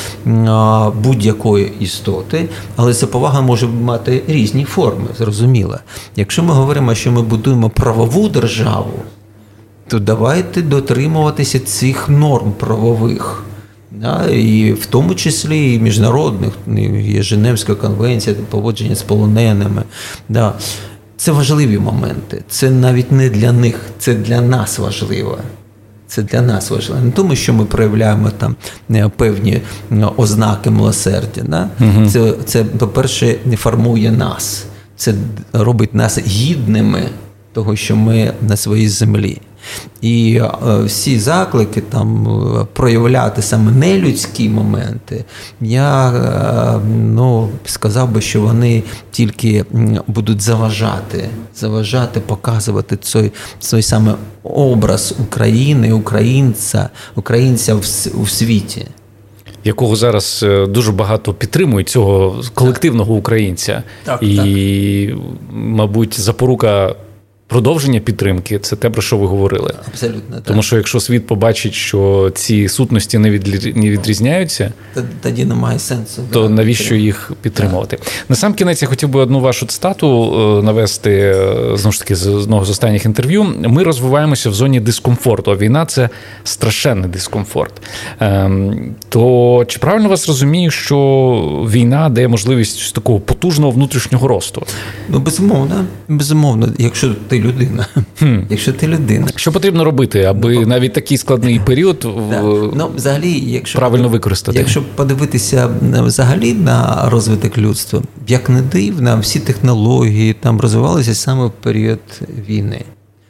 будь-якої 1.03 1.73
істоти, 1.80 2.49
але 2.75 2.93
ця 2.93 3.07
повага 3.07 3.41
може 3.41 3.67
мати 3.67 4.23
різні 4.28 4.63
форми, 4.65 5.07
зрозуміло. 5.17 5.78
Якщо 6.15 6.43
ми 6.43 6.53
говоримо, 6.53 6.95
що 6.95 7.11
ми 7.11 7.21
будуємо 7.21 7.69
правову 7.69 8.30
державу, 8.30 8.99
то 9.88 9.99
давайте 9.99 10.61
дотримуватися 10.61 11.59
цих 11.59 12.09
норм 12.09 12.51
правових. 12.51 13.43
Да, 14.02 14.26
І 14.30 14.74
в 14.74 14.86
тому 14.86 15.16
числі 15.16 15.74
і 15.74 15.80
міжнародних, 15.80 16.54
є 17.02 17.24
Женевська 17.24 17.76
конвенція, 17.76 18.36
поводження 18.50 18.95
з 18.95 19.02
полоненими. 19.02 19.84
Да. 20.30 20.54
Це 21.18 21.32
важливі 21.32 21.78
моменти. 21.78 22.43
Це 22.50 22.70
навіть 22.70 23.12
не 23.12 23.30
для 23.30 23.52
них, 23.52 23.82
це 24.00 24.14
для 24.14 24.41
нас 24.41 24.80
важливо. 24.80 25.38
Це 26.08 26.24
для 26.24 26.41
нас 26.41 26.70
важливо. 26.72 27.02
Не 27.02 27.12
тому, 27.12 27.36
що 27.36 27.54
ми 27.54 27.66
проявляємо 27.66 28.32
там 28.38 28.56
певні 29.16 29.62
ознаки 30.18 30.70
милосердя. 30.70 31.41
Да? 31.48 31.70
Угу. 31.80 32.10
Це, 32.10 32.34
це, 32.45 32.64
по-перше, 32.64 33.36
не 33.45 33.56
формує 33.56 34.12
нас. 34.12 34.66
Це 34.95 35.14
робить 35.54 35.95
нас 35.95 36.20
гідними 36.28 37.04
того, 37.54 37.76
що 37.76 37.95
ми 37.95 38.34
на 38.41 38.58
своїй 38.58 38.89
землі. 38.89 39.41
І 40.01 40.41
е, 40.41 40.84
всі 40.84 41.20
заклики 41.20 41.82
там 41.82 42.28
е, 42.28 42.65
проявляти 42.74 43.41
саме 43.41 43.72
нелюдські 43.72 44.49
моменти, 44.49 45.26
я 45.61 46.09
е, 46.09 46.88
ну, 46.89 47.49
сказав 47.65 48.11
би, 48.11 48.22
що 48.22 48.41
вони 48.41 48.84
тільки 49.11 49.65
будуть 50.07 50.41
заважати, 50.41 51.30
заважати, 51.55 52.20
показувати 52.20 52.97
цей, 52.97 53.32
цей 53.59 53.82
саме 53.82 54.15
образ 54.43 55.15
України, 55.20 55.93
українця, 55.93 56.89
українця 57.15 57.76
в, 57.76 57.80
в 58.24 58.30
світі. 58.30 58.86
Якого 59.63 59.95
зараз 59.95 60.45
дуже 60.70 60.91
багато 60.91 61.34
підтримують 61.34 61.89
цього 61.89 62.41
колективного 62.53 63.13
українця, 63.13 63.84
так, 64.03 64.24
і, 64.24 65.07
так. 65.09 65.18
мабуть, 65.51 66.20
запорука 66.20 66.95
Продовження 67.48 68.00
підтримки 68.00 68.60
це 68.60 68.76
те, 68.76 68.89
про 68.89 69.02
що 69.02 69.18
ви 69.18 69.28
говорили. 69.28 69.74
Абсолютно 69.88 70.36
так. 70.36 70.43
Тому 70.43 70.64
що 70.64 70.78
якщо 70.78 71.00
світ 71.00 71.28
побачить, 71.28 71.74
що 71.74 72.32
ці 72.36 72.68
сутності 72.70 73.18
не 73.18 73.30
від, 73.30 73.78
не 73.78 73.89
відрізняються, 73.89 74.74
тоді 75.22 75.45
немає 75.45 75.80
сенсу. 75.80 76.22
То 76.32 76.50
навіщо 76.50 76.95
їх 76.95 77.32
підтримувати? 77.41 77.98
Так. 77.98 78.08
На 78.30 78.36
сам 78.36 78.54
кінець 78.54 78.82
я 78.82 78.88
хотів 78.88 79.10
би 79.10 79.20
одну 79.20 79.39
вашу 79.39 79.66
цитату 79.66 80.34
е, 80.60 80.64
навести 80.64 81.12
е, 81.12 81.78
знову 81.78 81.91
ж 81.91 82.00
таки 82.00 82.16
з 82.16 82.28
одного 82.28 82.66
з 82.66 82.70
останніх 82.70 83.06
інтерв'ю. 83.06 83.43
Ми 83.60 83.84
розвиваємося 83.84 84.50
в 84.50 84.54
зоні 84.54 84.80
дискомфорту. 84.80 85.52
а 85.52 85.56
Війна 85.56 85.86
це 85.86 86.10
страшенний 86.43 87.10
дискомфорт. 87.10 87.74
Ем, 88.20 88.95
то 89.10 89.66
чи 89.68 89.80
правильно 89.80 90.10
вас 90.10 90.28
розумію, 90.28 90.72
що 90.72 90.98
війна 91.72 92.10
дає 92.10 92.28
можливість 92.28 92.93
такого 92.93 93.20
потужного 93.20 93.72
внутрішнього 93.72 94.28
росту? 94.28 94.64
Ну 95.10 95.20
безумовно, 95.20 95.86
безумовно, 96.08 96.70
якщо 96.78 97.14
ти 97.28 97.36
ти 97.38 97.47
людина. 97.47 97.88
Хм. 98.19 98.39
Якщо 98.49 98.73
ти 98.73 98.88
людина, 98.88 99.27
що 99.35 99.51
потрібно 99.51 99.83
робити, 99.83 100.23
аби 100.23 100.55
ну, 100.55 100.65
навіть 100.65 100.93
такий 100.93 101.17
складний 101.17 101.59
період 101.65 101.99
да. 102.29 102.41
ну, 102.41 102.91
взагалі, 102.95 103.31
якщо 103.31 103.79
правильно 103.79 104.09
використати, 104.09 104.59
якщо 104.59 104.83
подивитися 104.95 105.69
взагалі 105.81 106.53
на 106.53 107.09
розвиток 107.09 107.57
людства, 107.57 108.01
як 108.27 108.49
не 108.49 108.61
дивно, 108.61 109.19
всі 109.19 109.39
технології 109.39 110.33
там 110.33 110.61
розвивалися 110.61 111.15
саме 111.15 111.45
в 111.45 111.51
період 111.51 111.99
війни. 112.49 112.81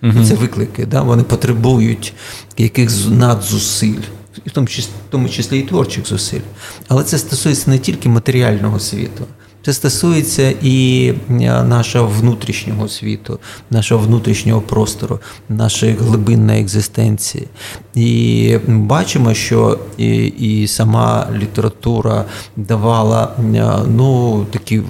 Угу. 0.03 0.25
Це 0.27 0.33
виклики, 0.33 0.85
да? 0.85 1.01
вони 1.01 1.23
потребують 1.23 2.13
якихось 2.57 3.07
надзусиль. 3.09 4.03
І 4.45 4.49
В 4.49 4.51
тому 4.51 4.67
числі, 4.67 4.91
в 5.07 5.11
тому 5.11 5.29
числі 5.29 5.59
і 5.59 5.61
творчих 5.61 6.07
зусиль. 6.07 6.39
Але 6.87 7.03
це 7.03 7.17
стосується 7.17 7.69
не 7.71 7.79
тільки 7.79 8.09
матеріального 8.09 8.79
світу, 8.79 9.25
це 9.68 9.74
стосується 9.74 10.53
і 10.61 11.07
е, 11.30 11.63
нашого 11.63 12.07
внутрішнього 12.07 12.88
світу, 12.88 13.39
нашого 13.70 14.05
внутрішнього 14.05 14.61
простору, 14.61 15.20
нашої 15.49 15.93
глибинної 15.93 16.61
екзистенції. 16.61 17.47
І 17.95 18.57
бачимо, 18.68 19.34
що 19.34 19.80
і, 19.97 20.26
і 20.26 20.68
сама 20.68 21.28
література 21.36 22.26
давала 22.55 23.36
е, 23.55 23.65
ну, 23.88 24.45
такі 24.51 24.82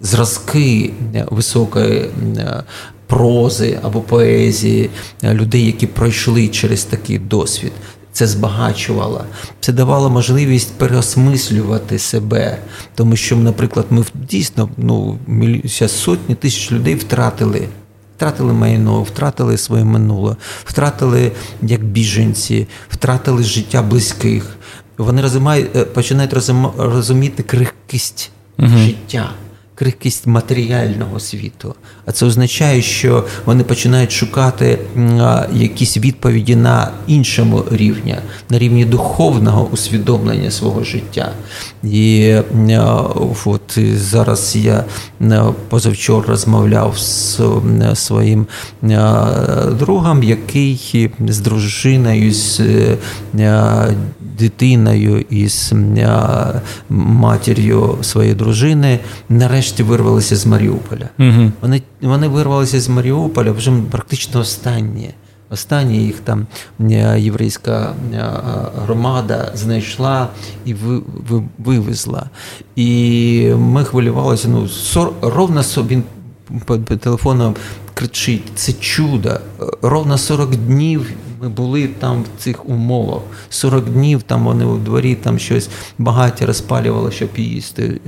зразки 0.00 0.90
високої. 1.30 2.10
Е, 2.36 2.62
прози 3.06 3.78
або 3.82 4.00
поезії 4.00 4.90
людей, 5.24 5.66
які 5.66 5.86
пройшли 5.86 6.48
через 6.48 6.84
такий 6.84 7.18
досвід 7.18 7.72
це 8.18 8.26
збагачувало, 8.26 9.24
це 9.60 9.72
давало 9.72 10.10
можливість 10.10 10.72
переосмислювати 10.72 11.98
себе, 11.98 12.58
тому 12.94 13.16
що, 13.16 13.36
наприклад, 13.36 13.86
ми 13.90 14.04
дійсно 14.14 14.68
ну, 14.76 15.18
сотні 15.88 16.34
тисяч 16.34 16.72
людей 16.72 16.94
втратили. 16.94 17.68
Втратили 18.16 18.52
майно, 18.52 19.02
втратили 19.02 19.58
своє 19.58 19.84
минуле, 19.84 20.36
втратили 20.64 21.32
як 21.62 21.84
біженці, 21.84 22.66
втратили 22.90 23.42
життя 23.42 23.82
близьких. 23.82 24.56
Вони 24.96 25.22
розумають, 25.22 25.76
е, 25.76 25.84
починають 25.84 26.32
розуміти 26.78 27.42
крихкість 27.42 28.30
угу. 28.58 28.68
життя 28.68 29.30
крихкість 29.78 30.26
матеріального 30.26 31.20
світу. 31.20 31.74
А 32.06 32.12
це 32.12 32.26
означає, 32.26 32.82
що 32.82 33.24
вони 33.44 33.64
починають 33.64 34.12
шукати 34.12 34.78
якісь 35.52 35.96
відповіді 35.96 36.56
на 36.56 36.90
іншому 37.06 37.64
рівні, 37.70 38.16
на 38.50 38.58
рівні 38.58 38.84
духовного 38.84 39.68
усвідомлення 39.72 40.50
свого 40.50 40.84
життя. 40.84 41.32
І 41.84 42.34
от 43.44 43.78
зараз 43.94 44.56
я 44.56 44.84
позавчора 45.68 46.28
розмовляв 46.28 46.98
з 46.98 47.40
своїм 47.94 48.46
другом, 49.78 50.22
який 50.22 51.10
з 51.28 51.38
дружиною, 51.38 52.34
з 52.34 52.60
дитиною 54.38 55.24
і 55.30 55.48
з 55.48 55.72
матір'ю 56.88 57.98
своєї 58.02 58.34
дружини 58.34 58.98
нарешті 59.28 59.67
вирвалися 59.82 60.36
з 60.36 60.46
Маріуполя. 60.46 61.08
Угу. 61.18 61.52
Вони 61.60 61.82
вони 62.00 62.28
вирвалися 62.28 62.80
з 62.80 62.88
Маріуполя 62.88 63.52
вже 63.52 63.72
практично 63.90 64.40
останні. 64.40 65.10
Останнє 65.50 65.96
їх 65.96 66.20
там 66.20 66.46
єврейська 67.16 67.94
громада 68.84 69.52
знайшла 69.54 70.28
і 70.64 70.74
вивезла. 71.58 72.30
І 72.76 73.52
ми 73.58 73.84
хвилювалися. 73.84 74.48
Ну, 74.48 74.68
ровно 75.22 75.62
він 75.88 76.02
по 76.64 76.76
телефону 76.78 77.54
кричить: 77.98 78.42
це 78.54 78.72
чудо. 78.72 79.40
Ровно 79.82 80.18
40 80.18 80.56
днів 80.56 81.10
ми 81.42 81.48
були 81.48 81.88
там 81.88 82.22
в 82.22 82.42
цих 82.42 82.68
умовах. 82.68 83.22
40 83.50 83.84
днів 83.84 84.22
там 84.22 84.44
вони 84.44 84.64
у 84.64 84.78
дворі 84.78 85.14
там 85.14 85.38
щось 85.38 85.68
багаті 85.98 86.40
розпалювали, 86.40 87.12
щоб 87.12 87.28
їсти, 87.36 88.00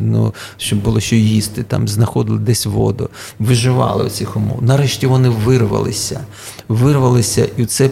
ну, 0.00 0.34
щоб 0.56 0.82
було 0.82 1.00
що 1.00 1.16
їсти, 1.16 1.62
там 1.62 1.88
знаходили 1.88 2.38
десь 2.38 2.66
воду, 2.66 3.08
виживали 3.38 4.04
в 4.04 4.10
цих 4.10 4.36
умовах. 4.36 4.62
Нарешті 4.62 5.06
вони 5.06 5.28
вирвалися, 5.28 6.20
вирвалися, 6.68 7.48
і 7.56 7.66
це. 7.66 7.90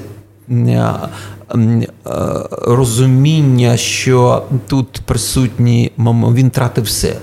Розуміння, 2.50 3.76
що 3.76 4.42
тут 4.66 5.00
присутні 5.04 5.92
він 5.98 6.50
тратив 6.50 6.84
все. 6.84 7.16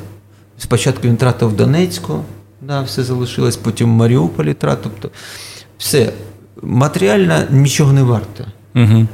Спочатку 0.57 1.07
він 1.07 1.17
тратив 1.17 1.53
Донецьку, 1.53 2.23
да, 2.67 2.81
все 2.81 3.03
залишилось, 3.03 3.57
потім 3.57 3.89
в 3.89 3.93
Маріуполі. 3.93 4.55
Тобто 4.59 5.09
все 5.77 6.13
матеріально 6.61 7.39
нічого 7.51 7.93
не 7.93 8.03
варто. 8.03 8.45
Угу. 8.75 9.07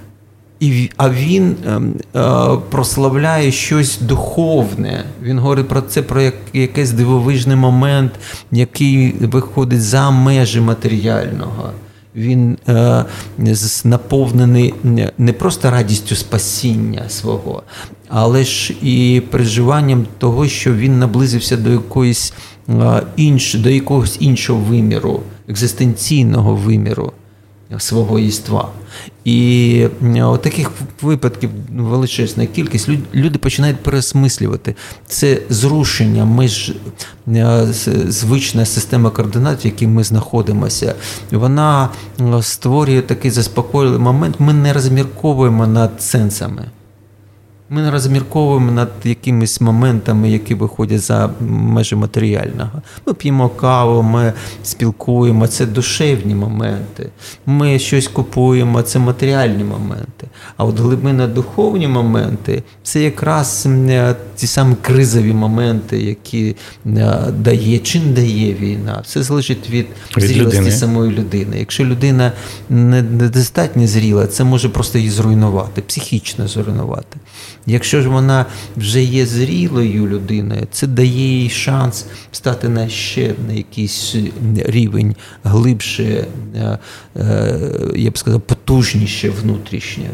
І, 0.60 0.90
А 0.98 1.10
він 1.10 1.56
е, 1.66 1.82
е, 2.20 2.58
прославляє 2.70 3.52
щось 3.52 4.00
духовне. 4.02 5.04
Він 5.24 5.40
говорить 5.40 5.68
про 5.68 5.82
це, 5.82 6.02
про 6.02 6.22
як, 6.22 6.36
якийсь 6.54 6.92
дивовижний 6.92 7.56
момент, 7.56 8.12
який 8.52 9.12
виходить 9.12 9.82
за 9.82 10.12
межі 10.12 10.62
матеріального. 10.62 11.72
Він 12.16 12.58
е, 12.68 13.06
наповнений 13.84 14.74
не 15.18 15.34
просто 15.34 15.72
радістю 15.72 16.16
спасіння 16.16 17.10
свого, 17.10 17.64
але 18.08 18.44
ж 18.44 18.74
і 18.82 19.22
переживанням 19.32 20.08
того, 20.18 20.48
що 20.48 20.74
він 20.74 21.00
наблизився 21.00 21.58
до 21.58 21.70
якоїсь 21.72 22.34
інш, 23.16 23.54
до 23.54 23.70
якогось 23.70 24.18
іншого 24.20 24.60
виміру, 24.60 25.22
екзистенційного 25.48 26.56
виміру 26.56 27.12
свого 27.78 28.20
єства. 28.20 28.70
І 29.26 29.88
от 30.22 30.42
таких 30.42 30.72
випадків 31.02 31.50
величезна 31.78 32.46
кількість. 32.46 32.90
Люди 33.14 33.40
починають 33.40 33.78
пересмислювати. 33.78 34.76
Це 35.08 35.42
зрушення 35.50 36.26
між 36.26 36.74
звична 38.08 38.66
система 38.66 39.10
координат, 39.10 39.66
в 39.66 39.66
якій 39.66 39.88
ми 39.88 40.04
знаходимося. 40.04 40.96
Вона 41.32 41.90
створює 42.42 43.02
такий 43.02 43.32
заспокійливий 43.32 44.00
момент. 44.00 44.36
Ми 44.40 44.54
не 44.54 44.74
розмірковуємо 44.74 45.68
над 45.68 46.02
сенсами. 46.02 46.66
Ми 47.72 47.82
не 47.82 47.92
розмірковуємо 47.92 48.72
над 48.72 48.90
якимись 49.04 49.62
моментами, 49.62 50.32
які 50.32 50.56
виходять 50.56 51.02
за 51.02 51.30
межі 51.40 51.96
матеріального. 51.96 52.82
Ми 53.06 53.14
п'ємо 53.14 53.50
каву, 53.50 54.02
ми 54.02 54.34
спілкуємо, 54.64 55.48
це 55.48 55.66
душевні 55.66 56.36
моменти. 56.36 57.10
Ми 57.46 57.80
щось 57.80 58.08
купуємо, 58.08 58.82
це 58.82 59.00
матеріальні 59.00 59.64
моменти. 59.64 60.28
А 60.58 60.66
от 60.66 60.80
глибина 60.80 61.28
духовні 61.28 61.88
моменти 61.88 62.64
це 62.84 63.02
якраз 63.02 63.68
е, 63.68 64.16
ті 64.36 64.48
самі 64.48 64.76
кризові 64.82 65.34
моменти, 65.34 66.02
які 66.02 66.56
е, 66.86 67.18
дає 67.38 67.80
чи 67.80 68.00
не 68.00 68.12
дає 68.12 68.54
війна. 68.54 69.02
Все 69.04 69.24
залежить 69.24 69.70
від, 69.70 69.88
від 70.18 70.24
зрілості 70.24 70.58
людини. 70.58 70.72
самої 70.72 71.12
людини. 71.12 71.60
Якщо 71.60 71.86
людина 71.86 72.32
недостатньо 72.70 73.88
зріла, 73.88 74.28
це 74.28 74.44
може 74.44 74.70
просто 74.70 74.98
її 74.98 75.10
зруйнувати, 75.10 75.82
психічно 75.82 76.48
зруйнувати. 76.48 77.20
Якщо 77.70 78.02
ж 78.02 78.10
вона 78.10 78.46
вже 78.78 79.04
є 79.04 79.26
зрілою 79.26 80.08
людиною, 80.08 80.68
це 80.72 80.88
дає 80.88 81.42
їй 81.42 81.50
шанс 81.50 82.06
стати 82.32 82.70
на 82.70 82.90
ще 82.90 83.34
на 83.48 83.54
якийсь 83.54 84.16
рівень 84.56 85.16
глибше, 85.44 86.28
е, 86.56 86.78
е, 87.16 87.60
я 87.96 88.12
б 88.12 88.18
сказав, 88.18 88.42
потужніше 88.42 89.30
внутрішнє. 89.30 90.10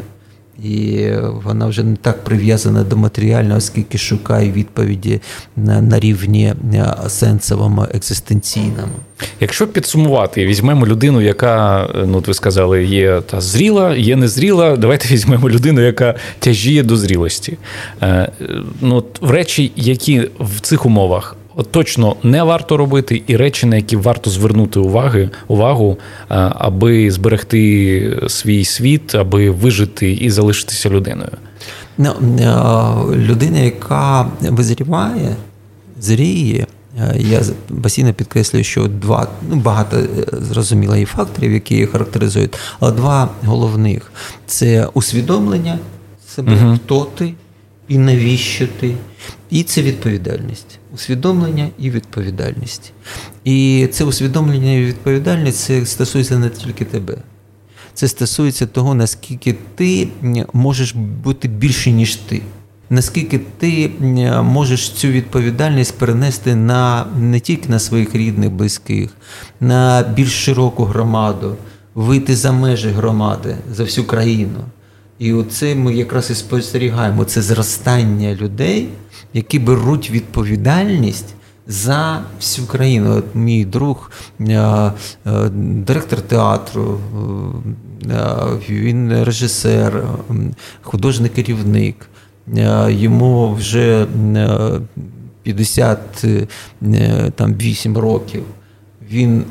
І 0.70 1.10
вона 1.44 1.66
вже 1.66 1.82
не 1.82 1.96
так 1.96 2.24
прив'язана 2.24 2.84
до 2.84 2.96
матеріального, 2.96 3.58
оскільки 3.58 3.98
шукає 3.98 4.52
відповіді 4.52 5.20
на 5.56 5.82
на 5.82 6.00
рівні 6.00 6.54
е, 6.74 6.94
сенсовому, 7.08 7.86
екзистенційному. 7.94 8.96
Якщо 9.40 9.66
підсумувати, 9.66 10.46
візьмемо 10.46 10.86
людину, 10.86 11.20
яка, 11.20 11.88
ну 12.06 12.18
от 12.18 12.28
ви 12.28 12.34
сказали, 12.34 12.84
є 12.84 13.20
та 13.20 13.40
зріла, 13.40 13.96
є 13.96 14.16
незріла. 14.16 14.76
Давайте 14.76 15.08
візьмемо 15.14 15.50
людину, 15.50 15.80
яка 15.80 16.14
тяжіє 16.38 16.82
до 16.82 16.96
зрілості. 16.96 17.58
Е, 18.02 18.32
ну, 18.80 19.04
В 19.20 19.30
речі, 19.30 19.72
які 19.76 20.28
в 20.40 20.60
цих 20.60 20.86
умовах 20.86 21.35
точно 21.62 22.16
не 22.22 22.42
варто 22.42 22.76
робити, 22.76 23.22
і 23.26 23.36
речі, 23.36 23.66
на 23.66 23.76
які 23.76 23.96
варто 23.96 24.30
звернути 24.30 24.80
уваги, 24.80 25.30
увагу, 25.48 25.98
е, 26.00 26.34
аби 26.54 27.10
зберегти 27.10 28.22
свій 28.28 28.64
світ, 28.64 29.14
аби 29.14 29.50
вижити 29.50 30.12
і 30.12 30.30
залишитися 30.30 30.90
людиною. 30.90 31.30
Ну, 31.98 32.10
е, 32.40 33.16
Людина, 33.16 33.58
яка 33.58 34.30
визріває, 34.40 35.36
зріє. 36.00 36.66
Е, 36.98 37.16
я 37.18 37.42
постійно 37.82 38.12
підкреслюю, 38.12 38.64
що 38.64 38.86
два 38.86 39.28
ну 39.50 39.56
багато 39.56 39.96
зрозуміло 40.32 40.96
і 40.96 41.04
факторів, 41.04 41.52
які 41.52 41.74
її 41.74 41.86
характеризують, 41.86 42.56
але 42.80 42.92
два 42.92 43.28
головних 43.44 44.12
це 44.46 44.88
усвідомлення 44.94 45.78
себе, 46.28 46.52
uh 46.52 46.78
хто 46.84 47.04
ти 47.04 47.34
і 47.88 47.98
навіщо 47.98 48.66
ти, 48.80 48.94
і 49.50 49.62
це 49.62 49.82
відповідальність 49.82 50.78
усвідомлення 50.94 51.68
і 51.78 51.90
відповідальність. 51.90 52.92
І 53.44 53.88
це 53.92 54.04
усвідомлення 54.04 54.72
і 54.72 54.84
відповідальність 54.84 55.58
це 55.58 55.86
стосується 55.86 56.38
не 56.38 56.48
тільки 56.48 56.84
тебе. 56.84 57.16
Це 57.94 58.08
стосується 58.08 58.66
того, 58.66 58.94
наскільки 58.94 59.56
ти 59.74 60.08
можеш 60.52 60.92
бути 60.94 61.48
більше, 61.48 61.90
ніж 61.90 62.16
ти. 62.16 62.42
Наскільки 62.90 63.40
ти 63.58 63.90
можеш 64.42 64.90
цю 64.90 65.08
відповідальність 65.08 65.98
перенести 65.98 66.54
на 66.54 67.06
не 67.18 67.40
тільки 67.40 67.68
на 67.68 67.78
своїх 67.78 68.14
рідних, 68.14 68.50
близьких, 68.50 69.10
на 69.60 70.02
більш 70.16 70.44
широку 70.44 70.84
громаду, 70.84 71.56
вийти 71.94 72.36
за 72.36 72.52
межі 72.52 72.88
громади, 72.88 73.56
за 73.72 73.84
всю 73.84 74.06
країну. 74.06 74.60
І 75.18 75.32
оце 75.32 75.74
ми 75.74 75.94
якраз 75.94 76.30
і 76.30 76.34
спостерігаємо 76.34 77.24
це 77.24 77.42
зростання 77.42 78.34
людей, 78.34 78.88
які 79.36 79.58
беруть 79.58 80.10
відповідальність 80.10 81.34
за 81.66 82.22
всю 82.40 82.66
країну. 82.66 83.16
От 83.16 83.24
Мій 83.34 83.64
друг, 83.64 84.10
е, 84.40 84.52
е, 84.52 84.92
директор 85.86 86.20
театру, 86.20 87.00
е, 88.10 88.36
він 88.68 89.24
режисер, 89.24 90.04
художник 90.82 91.34
керівник. 91.34 92.08
Йому 92.88 93.54
вже 93.54 94.06
58 95.42 97.98
років. 97.98 98.42
Він 99.10 99.44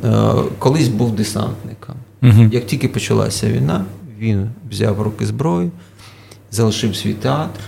колись 0.60 0.88
був 0.88 1.16
десантником. 1.16 1.96
Угу. 2.24 2.50
Як 2.52 2.66
тільки 2.66 2.88
почалася 2.88 3.52
війна, 3.52 3.86
він 4.20 4.50
взяв 4.72 5.02
руки 5.02 5.26
зброю, 5.26 5.72
залишив 6.52 6.96
свій 6.96 7.14
театр 7.14 7.60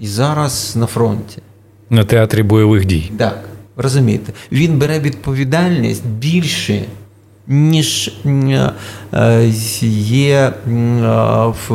і 0.00 0.06
зараз 0.06 0.76
на 0.76 0.86
фронті. 0.86 1.42
На 1.92 2.04
театрі 2.04 2.42
бойових 2.42 2.84
дій. 2.84 3.12
Так, 3.16 3.44
розумієте, 3.76 4.32
він 4.52 4.78
бере 4.78 5.00
відповідальність 5.00 6.06
більше, 6.06 6.84
ніж 7.46 8.12
е, 9.14 9.52
є 9.96 10.38
е, 10.38 10.52
в 11.68 11.70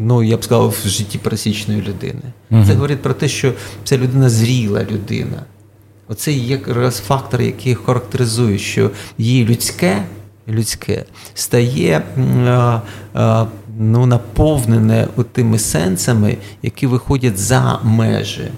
ну, 0.00 0.22
я 0.22 0.36
б 0.36 0.44
сказав, 0.44 0.68
в 0.84 0.88
житті 0.88 1.18
пересічної 1.18 1.80
людини. 1.82 2.22
Угу. 2.50 2.64
Це 2.66 2.74
говорить 2.74 3.02
про 3.02 3.14
те, 3.14 3.28
що 3.28 3.52
ця 3.84 3.98
людина 3.98 4.28
зріла 4.28 4.86
людина. 4.90 5.42
Оце 6.08 6.32
є 6.32 6.46
якраз 6.46 6.98
фактор, 6.98 7.42
який 7.42 7.74
характеризує, 7.74 8.58
що 8.58 8.90
її 9.18 9.44
людське 9.44 10.02
людське 10.48 11.04
стає 11.34 12.02
ну, 13.78 14.06
наповнене 14.06 15.08
тими 15.32 15.58
сенсами, 15.58 16.36
які 16.62 16.86
виходять 16.86 17.38
за 17.38 17.80
межі. 17.84 18.50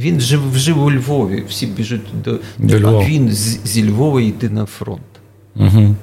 Він 0.00 0.20
жив, 0.20 0.40
жив 0.54 0.82
у 0.82 0.92
Львові, 0.92 1.44
всі 1.48 1.66
біжуть 1.66 2.22
до, 2.24 2.38
до 2.58 2.88
а 2.88 3.04
він 3.04 3.32
з, 3.32 3.60
зі 3.64 3.90
Львова 3.90 4.20
йде 4.20 4.48
на 4.48 4.66
фронт. 4.66 5.00
Угу. 5.56 5.96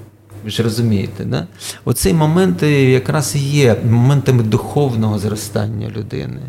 Ви 0.43 0.49
ж 0.49 0.63
розумієте, 0.63 1.25
да? 1.25 1.47
оцей 1.85 2.13
момент 2.13 2.63
якраз 2.63 3.35
і 3.35 3.39
є 3.39 3.75
моментами 3.89 4.43
духовного 4.43 5.19
зростання 5.19 5.89
людини, 5.89 6.41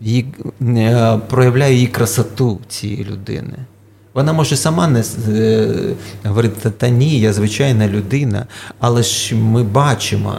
її, 0.00 0.26
е, 0.62 1.18
проявляє 1.28 1.74
її 1.74 1.86
красоту 1.86 2.60
цієї 2.68 3.04
людини. 3.04 3.56
Вона 4.14 4.32
може 4.32 4.56
сама 4.56 4.88
не 4.88 5.04
е, 5.28 5.68
говорити, 6.24 6.70
та 6.70 6.88
ні, 6.88 7.20
я 7.20 7.32
звичайна 7.32 7.88
людина, 7.88 8.46
але 8.78 9.02
ж 9.02 9.34
ми 9.34 9.62
бачимо, 9.62 10.34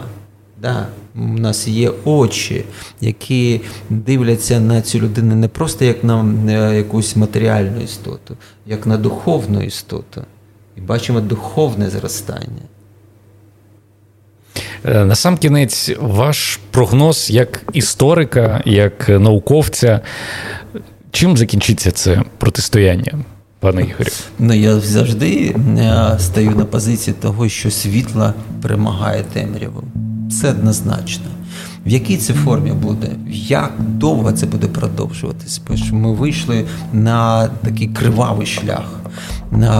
да, 0.62 0.86
у 1.14 1.38
нас 1.38 1.68
є 1.68 1.92
очі, 2.04 2.64
які 3.00 3.60
дивляться 3.90 4.60
на 4.60 4.82
цю 4.82 4.98
людину 4.98 5.34
не 5.34 5.48
просто 5.48 5.84
як 5.84 6.04
на 6.04 6.34
е, 6.48 6.76
якусь 6.76 7.16
матеріальну 7.16 7.80
істоту, 7.80 8.36
як 8.66 8.86
на 8.86 8.96
духовну 8.96 9.62
істоту. 9.62 10.22
І 10.76 10.80
бачимо 10.80 11.20
духовне 11.20 11.90
зростання. 11.90 12.62
Е, 14.84 15.04
на 15.04 15.14
сам 15.14 15.36
кінець, 15.36 15.90
ваш 16.00 16.60
прогноз 16.70 17.30
як 17.30 17.62
історика, 17.72 18.62
як 18.64 19.08
науковця, 19.08 20.00
чим 21.10 21.36
закінчиться 21.36 21.90
це 21.90 22.22
протистояння? 22.38 23.24
пане 23.64 23.82
Ігорю? 23.82 24.10
Ну 24.38 24.54
я 24.54 24.80
завжди 24.80 25.56
е, 25.78 26.16
стаю 26.18 26.50
на 26.50 26.64
позиції 26.64 27.16
того, 27.20 27.48
що 27.48 27.70
світло 27.70 28.34
перемагає 28.62 29.22
темряву. 29.32 29.82
Це 30.30 30.50
однозначно. 30.50 31.24
В 31.86 31.88
якій 31.88 32.16
це 32.16 32.34
формі 32.34 32.72
буде? 32.72 33.08
Як 33.30 33.72
довго 33.78 34.32
це 34.32 34.46
буде 34.46 34.66
продовжуватись? 34.66 35.60
Бо 35.68 35.96
ми 35.96 36.14
вийшли 36.14 36.64
на 36.92 37.48
такий 37.48 37.88
кривавий 37.88 38.46
шлях, 38.46 39.00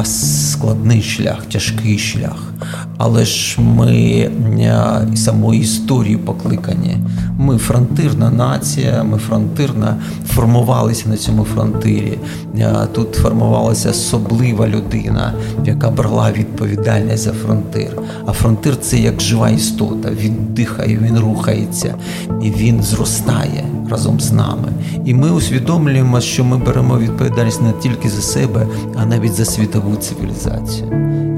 складний 0.04 1.02
шлях, 1.02 1.46
тяжкий 1.52 1.98
шлях. 1.98 2.52
Але 2.98 3.24
ж 3.24 3.60
ми 3.60 3.92
е, 3.92 5.06
самої 5.14 5.60
історії 5.60 6.16
покликані. 6.16 6.96
Ми 7.38 7.58
фронтирна 7.58 8.30
нація, 8.30 9.02
ми 9.02 9.18
фронтирна 9.18 9.96
формувалися 10.26 11.08
на 11.08 11.16
цьому 11.16 11.44
фронтирі. 11.44 12.18
Е, 12.58 12.74
тут 12.92 13.14
формувалася 13.14 13.90
особлива 13.90 14.68
людина, 14.68 15.34
яка 15.64 15.90
брала 15.90 16.32
відповідальність 16.32 17.22
за 17.22 17.32
фронтир. 17.32 17.98
А 18.26 18.32
фронтир 18.32 18.76
це 18.80 18.98
як 18.98 19.20
жива 19.20 19.50
істота. 19.50 20.10
Він 20.20 20.36
дихає, 20.50 20.98
він 21.02 21.18
рухається 21.18 21.94
і 22.42 22.50
він 22.50 22.82
зростає 22.82 23.64
разом 23.90 24.20
з 24.20 24.32
нами. 24.32 24.68
І 25.04 25.14
ми 25.14 25.30
усвідомлюємо, 25.30 26.20
що 26.20 26.44
ми 26.44 26.58
беремо 26.58 26.98
відповідальність 26.98 27.62
не 27.62 27.72
тільки 27.72 28.08
за 28.08 28.22
себе, 28.22 28.66
а 28.96 29.06
навіть 29.06 29.34
за 29.34 29.44
світову 29.64 29.96
цивілізацію. 29.96 30.88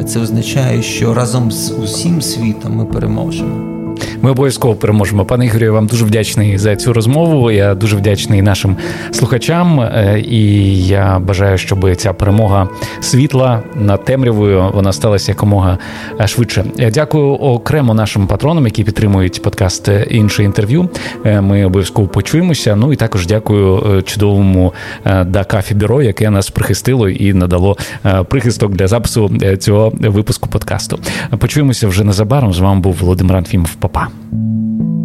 Це 0.06 0.20
означає, 0.20 0.82
що 0.82 1.14
разом 1.14 1.52
з 1.52 1.70
усім 1.70 2.22
світом 2.22 2.76
ми 2.76 2.84
переможемо. 2.84 3.75
Ми 4.22 4.30
обов'язково 4.30 4.74
переможемо. 4.74 5.24
Пане 5.24 5.46
Ігорю, 5.46 5.64
я 5.64 5.72
вам 5.72 5.86
дуже 5.86 6.04
вдячний 6.04 6.58
за 6.58 6.76
цю 6.76 6.92
розмову. 6.92 7.50
Я 7.50 7.74
дуже 7.74 7.96
вдячний 7.96 8.42
нашим 8.42 8.76
слухачам. 9.10 9.80
Е, 9.80 10.20
і 10.20 10.86
я 10.86 11.18
бажаю, 11.18 11.58
щоб 11.58 11.96
ця 11.96 12.12
перемога 12.12 12.68
світла 13.00 13.62
над 13.74 14.04
темрявою 14.04 14.70
вона 14.74 14.92
сталася 14.92 15.32
якомога 15.32 15.78
швидше. 16.26 16.64
Я 16.76 16.90
дякую 16.90 17.32
окремо 17.32 17.94
нашим 17.94 18.26
патронам, 18.26 18.64
які 18.64 18.84
підтримують 18.84 19.42
подкаст 19.42 19.90
інше 20.10 20.44
інтерв'ю. 20.44 20.88
Ми 21.24 21.64
обов'язково 21.64 22.08
почуємося. 22.08 22.76
Ну 22.76 22.92
і 22.92 22.96
також 22.96 23.26
дякую 23.26 24.02
чудовому 24.02 24.74
Дакафі 25.26 25.74
бюро, 25.74 26.02
яке 26.02 26.30
нас 26.30 26.50
прихистило 26.50 27.08
і 27.08 27.32
надало 27.32 27.76
прихисток 28.28 28.72
для 28.72 28.86
запису 28.86 29.30
цього 29.58 29.92
випуску 30.00 30.48
подкасту. 30.48 30.98
Почуємося 31.38 31.88
вже 31.88 32.04
незабаром. 32.04 32.52
З 32.54 32.58
вами 32.58 32.80
був 32.80 32.96
Володимир 33.00 33.36
Анфімов. 33.36 33.74
Папа. 33.74 34.05
lá. 34.06 34.95